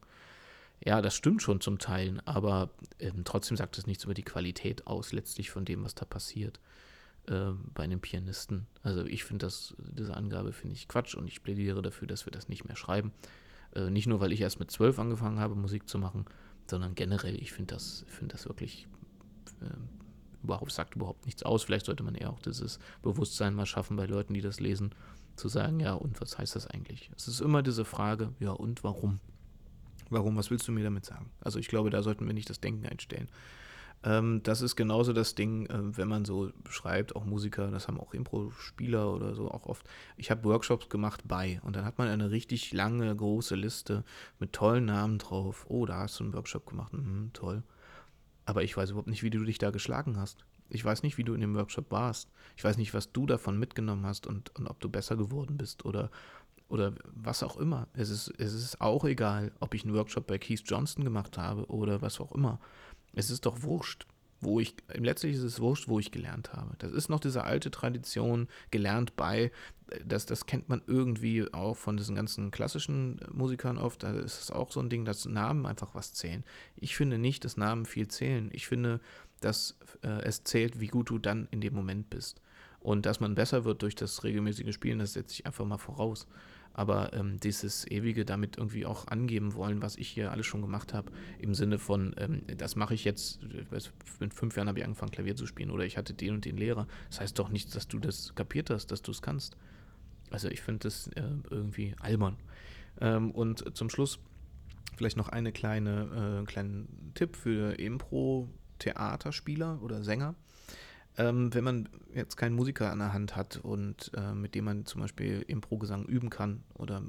Ja, 0.85 1.01
das 1.01 1.14
stimmt 1.14 1.42
schon 1.42 1.61
zum 1.61 1.79
Teil, 1.79 2.20
aber 2.25 2.70
ähm, 2.98 3.22
trotzdem 3.25 3.57
sagt 3.57 3.79
es 3.79 3.87
nichts 3.87 4.05
über 4.05 4.14
die 4.14 4.25
Qualität 4.25 4.87
aus, 4.87 5.12
letztlich 5.12 5.51
von 5.51 5.64
dem, 5.64 5.85
was 5.85 5.94
da 5.94 6.05
passiert 6.05 6.59
äh, 7.29 7.53
bei 7.72 7.85
einem 7.85 8.01
Pianisten. 8.01 8.66
Also 8.83 9.05
ich 9.05 9.22
finde 9.22 9.46
das, 9.46 9.75
diese 9.79 10.16
Angabe 10.16 10.53
finde 10.53 10.75
ich 10.75 10.88
Quatsch 10.88 11.14
und 11.14 11.29
ich 11.29 11.44
plädiere 11.44 11.83
dafür, 11.83 12.09
dass 12.09 12.27
wir 12.27 12.33
das 12.33 12.48
nicht 12.48 12.64
mehr 12.64 12.75
schreiben. 12.75 13.12
Äh, 13.77 13.90
nicht 13.90 14.09
nur, 14.09 14.20
weil 14.20 14.33
ich 14.33 14.40
erst 14.40 14.59
mit 14.59 14.72
zwölf 14.72 14.98
angefangen 14.98 15.38
habe, 15.38 15.55
Musik 15.55 15.88
zu 15.88 15.98
machen, 15.98 16.25
sondern 16.68 16.96
generell, 16.96 17.40
ich 17.40 17.53
finde 17.53 17.75
das, 17.75 18.05
find 18.09 18.33
das 18.33 18.48
wirklich 18.48 18.88
äh, 19.61 19.66
überhaupt, 20.42 20.72
sagt 20.72 20.96
überhaupt 20.96 21.26
nichts 21.26 21.42
aus. 21.42 21.62
Vielleicht 21.62 21.87
sollte 21.87 22.02
man 22.02 22.14
eher 22.14 22.31
auch 22.31 22.40
dieses 22.40 22.78
Bewusstsein 23.02 23.55
mal 23.55 23.66
schaffen 23.66 23.96
bei 23.96 24.07
Leuten, 24.07 24.35
die 24.35 24.40
das 24.40 24.61
lesen, 24.61 24.94
zu 25.37 25.48
sagen, 25.48 25.81
ja, 25.81 25.94
und 25.94 26.20
was 26.20 26.38
heißt 26.38 26.57
das 26.57 26.66
eigentlich? 26.66 27.11
Es 27.16 27.28
ist 27.28 27.40
immer 27.40 27.62
diese 27.62 27.85
Frage, 27.85 28.33
ja, 28.38 28.50
und 28.50 28.85
warum? 28.85 29.20
Warum, 30.11 30.37
was 30.37 30.50
willst 30.50 30.68
du 30.68 30.72
mir 30.72 30.85
damit 30.85 31.07
sagen? 31.07 31.31
Also 31.40 31.59
ich 31.59 31.68
glaube, 31.68 31.90
da 31.90 32.02
sollten 32.02 32.26
wir 32.26 32.35
nicht 32.35 32.50
das 32.50 32.61
Denken 32.61 32.87
einstellen. 32.87 33.28
Ähm, 34.05 34.42
das 34.42 34.62
ist 34.62 34.76
genauso 34.76 35.12
das 35.12 35.35
Ding, 35.35 35.66
äh, 35.66 35.96
wenn 35.96 36.09
man 36.09 36.24
so 36.24 36.50
schreibt, 36.68 37.14
auch 37.14 37.24
Musiker, 37.24 37.70
das 37.70 37.87
haben 37.88 38.00
auch 38.00 38.14
Impro-Spieler 38.14 39.12
oder 39.12 39.35
so 39.35 39.50
auch 39.50 39.66
oft. 39.66 39.88
Ich 40.16 40.31
habe 40.31 40.44
Workshops 40.44 40.88
gemacht 40.88 41.22
bei 41.26 41.61
und 41.62 41.76
dann 41.76 41.85
hat 41.85 41.98
man 41.98 42.09
eine 42.09 42.31
richtig 42.31 42.72
lange, 42.72 43.14
große 43.14 43.55
Liste 43.55 44.05
mit 44.38 44.52
tollen 44.52 44.87
Namen 44.87 45.18
drauf. 45.18 45.66
Oh, 45.68 45.87
da 45.87 45.98
hast 45.98 46.18
du 46.18 46.24
einen 46.24 46.35
Workshop 46.35 46.66
gemacht. 46.66 46.92
Mhm, 46.92 47.31
toll. 47.33 47.62
Aber 48.53 48.62
ich 48.62 48.77
weiß 48.77 48.91
überhaupt 48.91 49.09
nicht, 49.09 49.23
wie 49.23 49.31
du 49.31 49.43
dich 49.43 49.57
da 49.57 49.71
geschlagen 49.71 50.19
hast. 50.19 50.45
Ich 50.69 50.85
weiß 50.85 51.05
nicht, 51.05 51.17
wie 51.17 51.25
du 51.25 51.33
in 51.33 51.41
dem 51.41 51.55
Workshop 51.55 51.91
warst. 51.91 52.29
Ich 52.55 52.62
weiß 52.62 52.77
nicht, 52.77 52.93
was 52.93 53.11
du 53.11 53.25
davon 53.25 53.59
mitgenommen 53.59 54.05
hast 54.05 54.27
und, 54.27 54.55
und 54.59 54.67
ob 54.67 54.79
du 54.79 54.91
besser 54.91 55.17
geworden 55.17 55.57
bist 55.57 55.87
oder, 55.87 56.11
oder 56.69 56.93
was 57.15 57.43
auch 57.43 57.57
immer. 57.57 57.88
Es 57.95 58.11
ist, 58.11 58.29
es 58.37 58.53
ist 58.53 58.79
auch 58.83 59.07
egal, 59.07 59.53
ob 59.61 59.73
ich 59.73 59.85
einen 59.85 59.95
Workshop 59.95 60.27
bei 60.27 60.37
Keith 60.37 60.65
Johnston 60.67 61.03
gemacht 61.03 61.38
habe 61.38 61.65
oder 61.71 62.03
was 62.03 62.21
auch 62.21 62.31
immer. 62.33 62.61
Es 63.15 63.31
ist 63.31 63.47
doch 63.47 63.62
wurscht, 63.62 64.07
wo 64.42 64.61
ich, 64.61 64.74
letztlich 64.92 65.37
ist 65.37 65.42
es 65.42 65.61
wurscht, 65.61 65.88
wo 65.88 65.98
ich 65.98 66.11
gelernt 66.11 66.52
habe. 66.52 66.74
Das 66.78 66.92
ist 66.92 67.09
noch 67.09 67.20
diese 67.20 67.44
alte 67.44 67.70
Tradition, 67.70 68.48
gelernt 68.70 69.16
bei, 69.16 69.52
das, 70.05 70.26
das 70.26 70.46
kennt 70.46 70.68
man 70.68 70.83
irgendwie 70.87 71.52
auch 71.52 71.76
von 71.76 71.96
diesen 71.96 72.16
ganzen 72.16 72.50
klassischen 72.50 73.20
Musikern 73.33 73.78
oft. 73.78 74.02
Da 74.02 74.12
ist 74.12 74.40
es 74.40 74.50
auch 74.50 74.72
so 74.72 74.81
ein 74.81 74.90
Ding, 74.90 75.05
dass 75.05 75.26
Namen 75.26 75.66
einfach 75.66 75.94
was 75.94 76.12
zählen. 76.12 76.44
Ich 76.76 76.96
finde 76.96 77.18
nicht, 77.18 77.44
dass 77.44 77.57
Namen 77.57 77.87
viel 77.87 78.09
zählen. 78.09 78.50
Ich 78.52 78.66
finde, 78.66 79.00
dass 79.40 79.78
äh, 80.02 80.22
es 80.22 80.44
zählt, 80.44 80.81
wie 80.81 80.88
gut 80.88 81.11
du 81.11 81.18
dann 81.18 81.48
in 81.50 81.61
dem 81.61 81.74
Moment 81.74 82.11
bist. 82.11 82.40
Und 82.81 83.07
dass 83.07 83.20
man 83.20 83.35
besser 83.35 83.64
wird 83.64 83.83
durch 83.83 83.94
das 83.94 84.24
regelmäßige 84.24 84.74
Spielen, 84.74 84.98
das 84.98 85.12
setze 85.12 85.35
ich 85.35 85.46
einfach 85.46 85.64
mal 85.64 85.78
voraus. 85.78 86.26
Aber 86.75 87.13
ähm, 87.13 87.39
dieses 87.39 87.87
ewige 87.91 88.25
damit 88.25 88.57
irgendwie 88.57 88.87
auch 88.87 89.07
angeben 89.09 89.55
wollen, 89.55 89.83
was 89.83 89.97
ich 89.97 90.09
hier 90.09 90.33
alles 90.33 90.47
schon 90.47 90.63
gemacht 90.63 90.95
habe, 90.95 91.13
im 91.39 91.55
Sinne 91.55 91.79
von, 91.79 92.15
ähm, 92.17 92.43
das 92.57 92.77
mache 92.77 92.95
ich 92.95 93.05
jetzt, 93.05 93.41
mit 94.21 94.33
fünf 94.33 94.57
Jahren 94.57 94.69
habe 94.69 94.79
ich 94.79 94.85
angefangen, 94.85 95.13
Klavier 95.13 95.37
zu 95.37 95.47
spielen 95.47 95.71
oder 95.71 95.85
ich 95.85 95.99
hatte 95.99 96.15
den 96.15 96.35
und 96.35 96.45
den 96.45 96.57
Lehrer. 96.57 96.87
Das 97.11 97.21
heißt 97.21 97.39
doch 97.39 97.51
nicht, 97.51 97.75
dass 97.75 97.89
du 97.89 97.99
das 97.99 98.35
kapiert 98.35 98.71
hast, 98.71 98.87
dass 98.87 99.03
du 99.03 99.11
es 99.11 99.21
kannst. 99.21 99.57
Also 100.31 100.49
ich 100.49 100.63
finde 100.63 100.81
das 100.81 101.09
äh, 101.09 101.23
irgendwie 101.51 101.95
albern. 102.01 102.39
Ähm, 103.01 103.31
und 103.31 103.77
zum 103.77 103.91
Schluss 103.91 104.19
vielleicht 104.97 105.17
noch 105.17 105.29
eine 105.29 105.53
kleine, 105.53 106.43
äh, 106.43 106.47
kleinen 106.47 107.13
Tipp 107.15 107.37
für 107.37 107.79
Impro-Theaterspieler 107.79 109.81
oder 109.83 110.03
Sänger. 110.03 110.35
Ähm, 111.18 111.53
wenn 111.53 111.64
man 111.64 111.88
jetzt 112.14 112.37
keinen 112.37 112.55
Musiker 112.55 112.90
an 112.90 112.98
der 112.98 113.12
Hand 113.12 113.37
hat 113.37 113.59
und 113.62 114.11
äh, 114.16 114.33
mit 114.33 114.55
dem 114.55 114.64
man 114.64 114.87
zum 114.87 115.03
Beispiel 115.03 115.44
Impro-Gesang 115.46 116.05
üben 116.07 116.31
kann 116.31 116.62
oder 116.75 117.03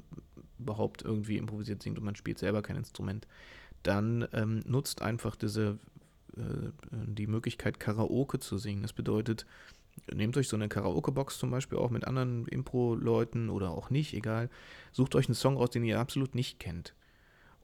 überhaupt 0.58 1.02
irgendwie 1.02 1.38
improvisiert 1.38 1.82
singt 1.82 1.98
und 1.98 2.04
man 2.04 2.16
spielt 2.16 2.38
selber 2.38 2.62
kein 2.62 2.76
Instrument, 2.76 3.26
dann 3.82 4.26
ähm, 4.32 4.62
nutzt 4.66 5.02
einfach 5.02 5.36
diese 5.36 5.78
äh, 6.36 6.70
die 6.90 7.26
Möglichkeit 7.26 7.80
Karaoke 7.80 8.38
zu 8.38 8.58
singen. 8.58 8.82
Das 8.82 8.92
bedeutet, 8.92 9.46
nehmt 10.12 10.36
euch 10.36 10.48
so 10.48 10.56
eine 10.56 10.68
Karaoke-Box 10.68 11.38
zum 11.38 11.50
Beispiel 11.50 11.78
auch 11.78 11.90
mit 11.90 12.06
anderen 12.06 12.46
Impro-Leuten 12.46 13.48
oder 13.48 13.70
auch 13.70 13.90
nicht, 13.90 14.14
egal. 14.14 14.50
Sucht 14.92 15.14
euch 15.14 15.28
einen 15.28 15.34
Song 15.34 15.56
aus, 15.56 15.70
den 15.70 15.84
ihr 15.84 16.00
absolut 16.00 16.34
nicht 16.34 16.58
kennt 16.58 16.94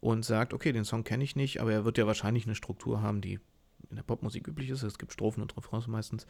und 0.00 0.24
sagt, 0.24 0.54
okay, 0.54 0.72
den 0.72 0.84
Song 0.84 1.04
kenne 1.04 1.24
ich 1.24 1.36
nicht, 1.36 1.60
aber 1.60 1.72
er 1.72 1.84
wird 1.84 1.98
ja 1.98 2.06
wahrscheinlich 2.06 2.46
eine 2.46 2.54
Struktur 2.54 3.02
haben, 3.02 3.20
die 3.20 3.40
in 3.88 3.96
der 3.96 4.02
Popmusik 4.02 4.46
üblich 4.48 4.70
ist. 4.70 4.82
Es 4.82 4.98
gibt 4.98 5.12
Strophen 5.12 5.42
und 5.42 5.56
Refrains 5.56 5.86
meistens. 5.86 6.26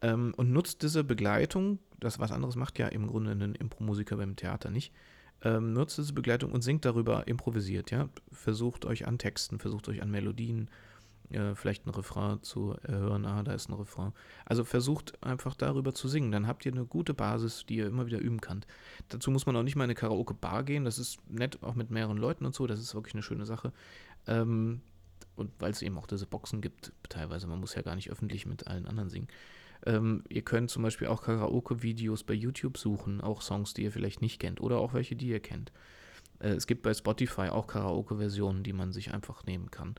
Ähm, 0.00 0.34
und 0.36 0.52
nutzt 0.52 0.82
diese 0.82 1.04
Begleitung, 1.04 1.78
das 2.00 2.18
was 2.18 2.32
anderes 2.32 2.56
macht 2.56 2.78
ja 2.78 2.88
im 2.88 3.06
Grunde 3.06 3.32
ein 3.32 3.54
Impro-Musiker 3.54 4.16
beim 4.16 4.36
Theater 4.36 4.70
nicht, 4.70 4.92
ähm, 5.44 5.72
nutzt 5.72 5.98
diese 5.98 6.12
Begleitung 6.12 6.52
und 6.52 6.62
singt 6.62 6.84
darüber 6.84 7.26
improvisiert, 7.28 7.90
ja. 7.90 8.08
Versucht 8.30 8.84
euch 8.84 9.06
an 9.06 9.18
Texten, 9.18 9.58
versucht 9.58 9.88
euch 9.88 10.02
an 10.02 10.10
Melodien, 10.10 10.68
äh, 11.30 11.54
vielleicht 11.54 11.86
ein 11.86 11.90
Refrain 11.90 12.42
zu 12.42 12.76
hören, 12.86 13.24
ah, 13.24 13.42
da 13.42 13.52
ist 13.52 13.68
ein 13.68 13.74
Refrain. 13.74 14.12
Also 14.44 14.64
versucht 14.64 15.22
einfach 15.22 15.54
darüber 15.54 15.94
zu 15.94 16.08
singen, 16.08 16.32
dann 16.32 16.46
habt 16.46 16.66
ihr 16.66 16.72
eine 16.72 16.84
gute 16.84 17.14
Basis, 17.14 17.64
die 17.66 17.76
ihr 17.76 17.86
immer 17.86 18.06
wieder 18.06 18.18
üben 18.18 18.40
könnt. 18.40 18.66
Dazu 19.08 19.30
muss 19.30 19.46
man 19.46 19.56
auch 19.56 19.62
nicht 19.62 19.76
mal 19.76 19.84
in 19.84 19.90
eine 19.90 19.94
Karaoke-Bar 19.94 20.64
gehen, 20.64 20.84
das 20.84 20.98
ist 20.98 21.18
nett, 21.30 21.62
auch 21.62 21.74
mit 21.74 21.90
mehreren 21.90 22.18
Leuten 22.18 22.44
und 22.44 22.54
so, 22.54 22.66
das 22.66 22.80
ist 22.80 22.94
wirklich 22.94 23.14
eine 23.14 23.22
schöne 23.22 23.46
Sache. 23.46 23.72
Ähm, 24.26 24.82
und 25.36 25.50
weil 25.58 25.70
es 25.70 25.82
eben 25.82 25.98
auch 25.98 26.06
diese 26.06 26.26
Boxen 26.26 26.60
gibt, 26.60 26.92
teilweise, 27.08 27.46
man 27.46 27.60
muss 27.60 27.74
ja 27.74 27.82
gar 27.82 27.96
nicht 27.96 28.10
öffentlich 28.10 28.46
mit 28.46 28.66
allen 28.66 28.86
anderen 28.86 29.10
singen. 29.10 29.28
Ähm, 29.84 30.22
ihr 30.28 30.42
könnt 30.42 30.70
zum 30.70 30.82
Beispiel 30.82 31.08
auch 31.08 31.22
Karaoke-Videos 31.22 32.24
bei 32.24 32.34
YouTube 32.34 32.78
suchen, 32.78 33.20
auch 33.20 33.42
Songs, 33.42 33.74
die 33.74 33.82
ihr 33.82 33.92
vielleicht 33.92 34.20
nicht 34.20 34.38
kennt 34.38 34.60
oder 34.60 34.78
auch 34.78 34.94
welche, 34.94 35.16
die 35.16 35.28
ihr 35.28 35.40
kennt. 35.40 35.72
Äh, 36.38 36.50
es 36.50 36.66
gibt 36.66 36.82
bei 36.82 36.94
Spotify 36.94 37.48
auch 37.48 37.66
Karaoke-Versionen, 37.66 38.62
die 38.62 38.72
man 38.72 38.92
sich 38.92 39.12
einfach 39.12 39.44
nehmen 39.44 39.70
kann. 39.70 39.94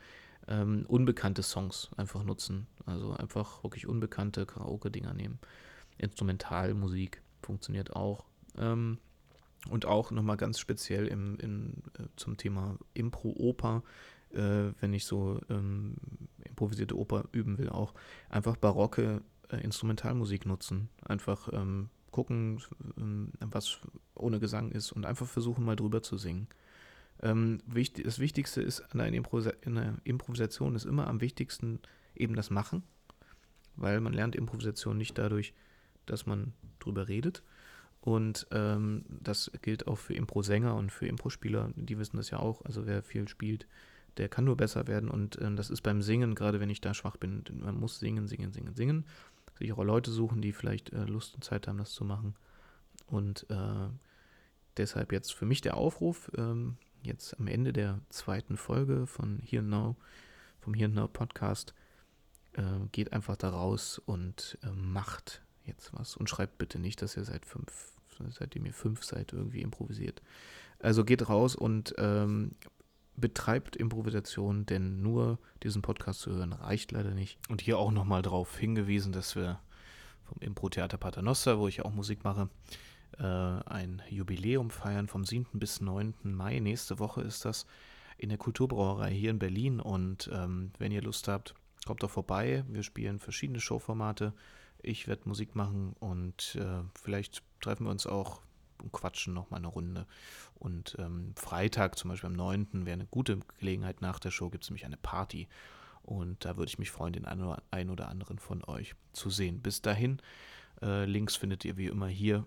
Ähm, 0.48 0.86
unbekannte 0.88 1.44
Songs 1.44 1.90
einfach 1.98 2.24
nutzen, 2.24 2.68
also 2.86 3.14
einfach 3.14 3.64
wirklich 3.64 3.88
unbekannte 3.88 4.46
Karaoke-Dinger 4.46 5.14
nehmen. 5.14 5.40
Instrumentalmusik 5.98 7.22
funktioniert 7.42 7.96
auch. 7.96 8.26
Ähm, 8.58 9.00
und 9.70 9.86
auch 9.86 10.12
nochmal 10.12 10.38
ganz 10.38 10.60
speziell 10.60 11.08
im, 11.08 11.38
in, 11.40 11.84
äh, 11.98 12.08
zum 12.18 12.38
Thema 12.38 12.78
Impro-Oper 12.94 13.84
äh, 14.34 14.74
wenn 14.80 14.94
ich 14.94 15.06
so 15.06 15.40
ähm, 15.50 15.96
improvisierte 16.44 16.98
Oper 16.98 17.26
üben 17.32 17.58
will, 17.58 17.70
auch 17.70 17.94
einfach 18.30 18.58
barocke 18.58 19.22
äh, 19.50 19.58
Instrumentalmusik 19.58 20.46
nutzen. 20.46 20.90
Einfach 21.04 21.50
ähm, 21.54 21.90
gucken, 22.12 22.62
ähm, 22.98 23.32
was 23.40 23.80
ohne 24.16 24.40
Gesang 24.40 24.72
ist 24.72 24.92
und 24.92 25.06
einfach 25.06 25.28
versuchen, 25.28 25.66
mal 25.66 25.76
drüber 25.76 26.02
zu 26.04 26.18
singen. 26.18 26.48
Ähm, 27.22 27.62
wichtig, 27.66 28.06
das 28.06 28.20
Wichtigste 28.20 28.62
ist 28.62 28.82
an 28.94 29.00
einer, 29.02 29.16
Improvisa 29.16 29.52
in 29.62 29.78
einer 29.78 29.98
Improvisation 30.04 30.76
ist 30.76 30.86
immer 30.86 31.08
am 31.08 31.22
wichtigsten 31.22 31.80
eben 32.16 32.36
das 32.36 32.50
Machen, 32.50 32.84
weil 33.76 34.00
man 34.02 34.14
lernt 34.14 34.36
Improvisation 34.36 34.98
nicht 34.98 35.18
dadurch, 35.18 35.54
dass 36.06 36.26
man 36.26 36.54
drüber 36.80 37.08
redet. 37.08 37.44
Und 38.02 38.48
ähm, 38.52 39.06
das 39.08 39.50
gilt 39.62 39.88
auch 39.88 39.98
für 39.98 40.14
Impro-Sänger 40.14 40.76
und 40.76 40.92
für 40.92 41.08
Impro-Spieler, 41.08 41.72
die 41.76 41.98
wissen 41.98 42.18
das 42.18 42.30
ja 42.30 42.40
auch. 42.40 42.64
Also 42.66 42.86
wer 42.86 43.02
viel 43.02 43.30
spielt, 43.30 43.66
der 44.18 44.30
kann 44.30 44.46
nur 44.46 44.58
besser 44.58 44.88
werden 44.88 45.10
und 45.10 45.38
äh, 45.38 45.54
das 45.56 45.70
ist 45.70 45.82
beim 45.82 46.02
Singen, 46.02 46.36
gerade 46.36 46.60
wenn 46.60 46.70
ich 46.70 46.82
da 46.82 46.94
schwach 46.94 47.18
bin, 47.18 47.44
man 47.60 47.80
muss 47.80 48.00
singen, 48.00 48.28
singen, 48.28 48.52
singen, 48.52 48.76
singen. 48.76 49.06
Sich 49.60 49.72
auch 49.72 49.84
Leute 49.84 50.12
suchen, 50.12 50.42
die 50.42 50.52
vielleicht 50.52 50.92
äh, 50.94 51.06
Lust 51.06 51.36
und 51.36 51.44
Zeit 51.44 51.68
haben, 51.68 51.78
das 51.78 51.92
zu 51.92 52.04
machen. 52.04 52.36
Und 53.06 53.46
äh, 53.50 53.88
deshalb 54.78 55.12
jetzt 55.12 55.34
für 55.34 55.46
mich 55.46 55.62
der 55.62 55.78
Aufruf, 55.78 56.32
ähm, 56.36 56.78
jetzt 57.04 57.40
am 57.40 57.48
Ende 57.48 57.74
der 57.74 58.00
zweiten 58.10 58.58
Folge 58.58 59.06
von 59.06 59.40
Here 59.40 59.64
Now, 59.64 59.96
vom 60.60 60.74
Here 60.74 60.90
Now 60.90 61.08
Podcast, 61.08 61.74
äh, 62.54 62.64
geht 62.92 63.14
einfach 63.14 63.36
da 63.36 63.50
raus 63.50 64.00
und 64.04 64.58
äh, 64.64 64.72
macht 64.72 65.42
jetzt 65.66 65.94
was 65.94 66.18
und 66.18 66.30
schreibt 66.30 66.58
bitte 66.58 66.80
nicht, 66.80 67.02
dass 67.02 67.18
ihr 67.18 67.24
seit 67.24 67.46
fünf, 67.46 67.94
seitdem 68.30 68.66
ihr 68.66 68.74
fünf 68.74 69.04
seid, 69.04 69.34
irgendwie 69.34 69.62
improvisiert. 69.62 70.22
Also 70.80 71.06
geht 71.06 71.30
raus 71.30 71.56
und 71.56 71.94
ähm, 71.98 72.56
betreibt 73.16 73.76
Improvisation, 73.76 74.66
denn 74.66 75.02
nur 75.02 75.40
diesen 75.62 75.82
Podcast 75.82 76.22
zu 76.22 76.32
hören 76.32 76.54
reicht 76.54 76.92
leider 76.92 77.12
nicht. 77.12 77.38
Und 77.50 77.62
hier 77.62 77.78
auch 77.78 77.92
nochmal 77.92 78.22
darauf 78.22 78.58
hingewiesen, 78.58 79.12
dass 79.14 79.36
wir 79.36 79.60
vom 80.24 80.38
Impro-Theater 80.42 80.98
Paternoster, 80.98 81.60
wo 81.60 81.68
ich 81.68 81.84
auch 81.84 81.94
Musik 81.94 82.24
mache, 82.24 82.50
äh, 83.20 83.24
ein 83.24 84.02
Jubiläum 84.10 84.70
feiern 84.70 85.08
vom 85.08 85.26
7. 85.26 85.60
bis 85.60 85.82
9. 85.82 86.14
Mai. 86.24 86.60
Nächste 86.60 87.00
Woche 87.00 87.22
ist 87.22 87.46
das 87.46 87.66
in 88.18 88.30
der 88.30 88.38
Kulturbrauerei 88.38 89.12
hier 89.12 89.30
in 89.30 89.40
Berlin. 89.40 89.80
Und 89.80 90.30
ähm, 90.34 90.72
wenn 90.80 90.92
ihr 90.92 91.02
Lust 91.02 91.28
habt, 91.28 91.56
kommt 91.86 92.04
doch 92.04 92.10
vorbei. 92.10 92.64
Wir 92.68 92.84
spielen 92.84 93.20
verschiedene 93.20 93.60
Showformate. 93.60 94.34
Ich 94.82 95.08
werde 95.08 95.30
Musik 95.30 95.56
machen 95.56 95.96
und 96.00 96.58
äh, 96.60 96.84
vielleicht 96.94 97.42
treffen 97.62 97.86
wir 97.86 97.92
uns 97.92 98.06
auch 98.06 98.42
und 98.82 98.92
quatschen 98.92 99.34
noch 99.34 99.50
mal 99.50 99.58
eine 99.58 99.68
Runde. 99.68 100.08
Und 100.56 100.96
ähm, 101.00 101.34
Freitag, 101.36 101.98
zum 101.98 102.10
Beispiel 102.10 102.28
am 102.28 102.36
9. 102.36 102.86
wäre 102.86 102.94
eine 102.94 103.06
gute 103.06 103.40
Gelegenheit. 103.60 104.02
Nach 104.02 104.20
der 104.20 104.32
Show 104.32 104.50
gibt 104.50 104.64
es 104.64 104.70
nämlich 104.70 104.86
eine 104.86 104.98
Party. 104.98 105.48
Und 106.02 106.44
da 106.44 106.58
würde 106.58 106.70
ich 106.70 106.80
mich 106.80 106.92
freuen, 106.92 107.14
den 107.14 107.26
einen 107.26 107.90
oder 107.90 108.10
anderen 108.10 108.38
von 108.38 108.64
euch 108.66 108.94
zu 109.14 109.30
sehen. 109.30 109.62
Bis 109.62 109.82
dahin, 109.82 110.22
äh, 110.82 111.06
Links 111.06 111.36
findet 111.36 111.64
ihr 111.64 111.78
wie 111.78 111.88
immer 111.88 112.08
hier 112.08 112.46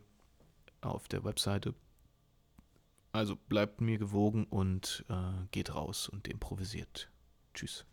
auf 0.82 1.08
der 1.08 1.24
Webseite. 1.24 1.74
Also 3.12 3.36
bleibt 3.36 3.80
mir 3.80 3.96
gewogen 3.96 4.44
und 4.44 5.06
äh, 5.08 5.46
geht 5.50 5.74
raus 5.74 6.08
und 6.08 6.28
improvisiert. 6.28 7.10
Tschüss. 7.54 7.86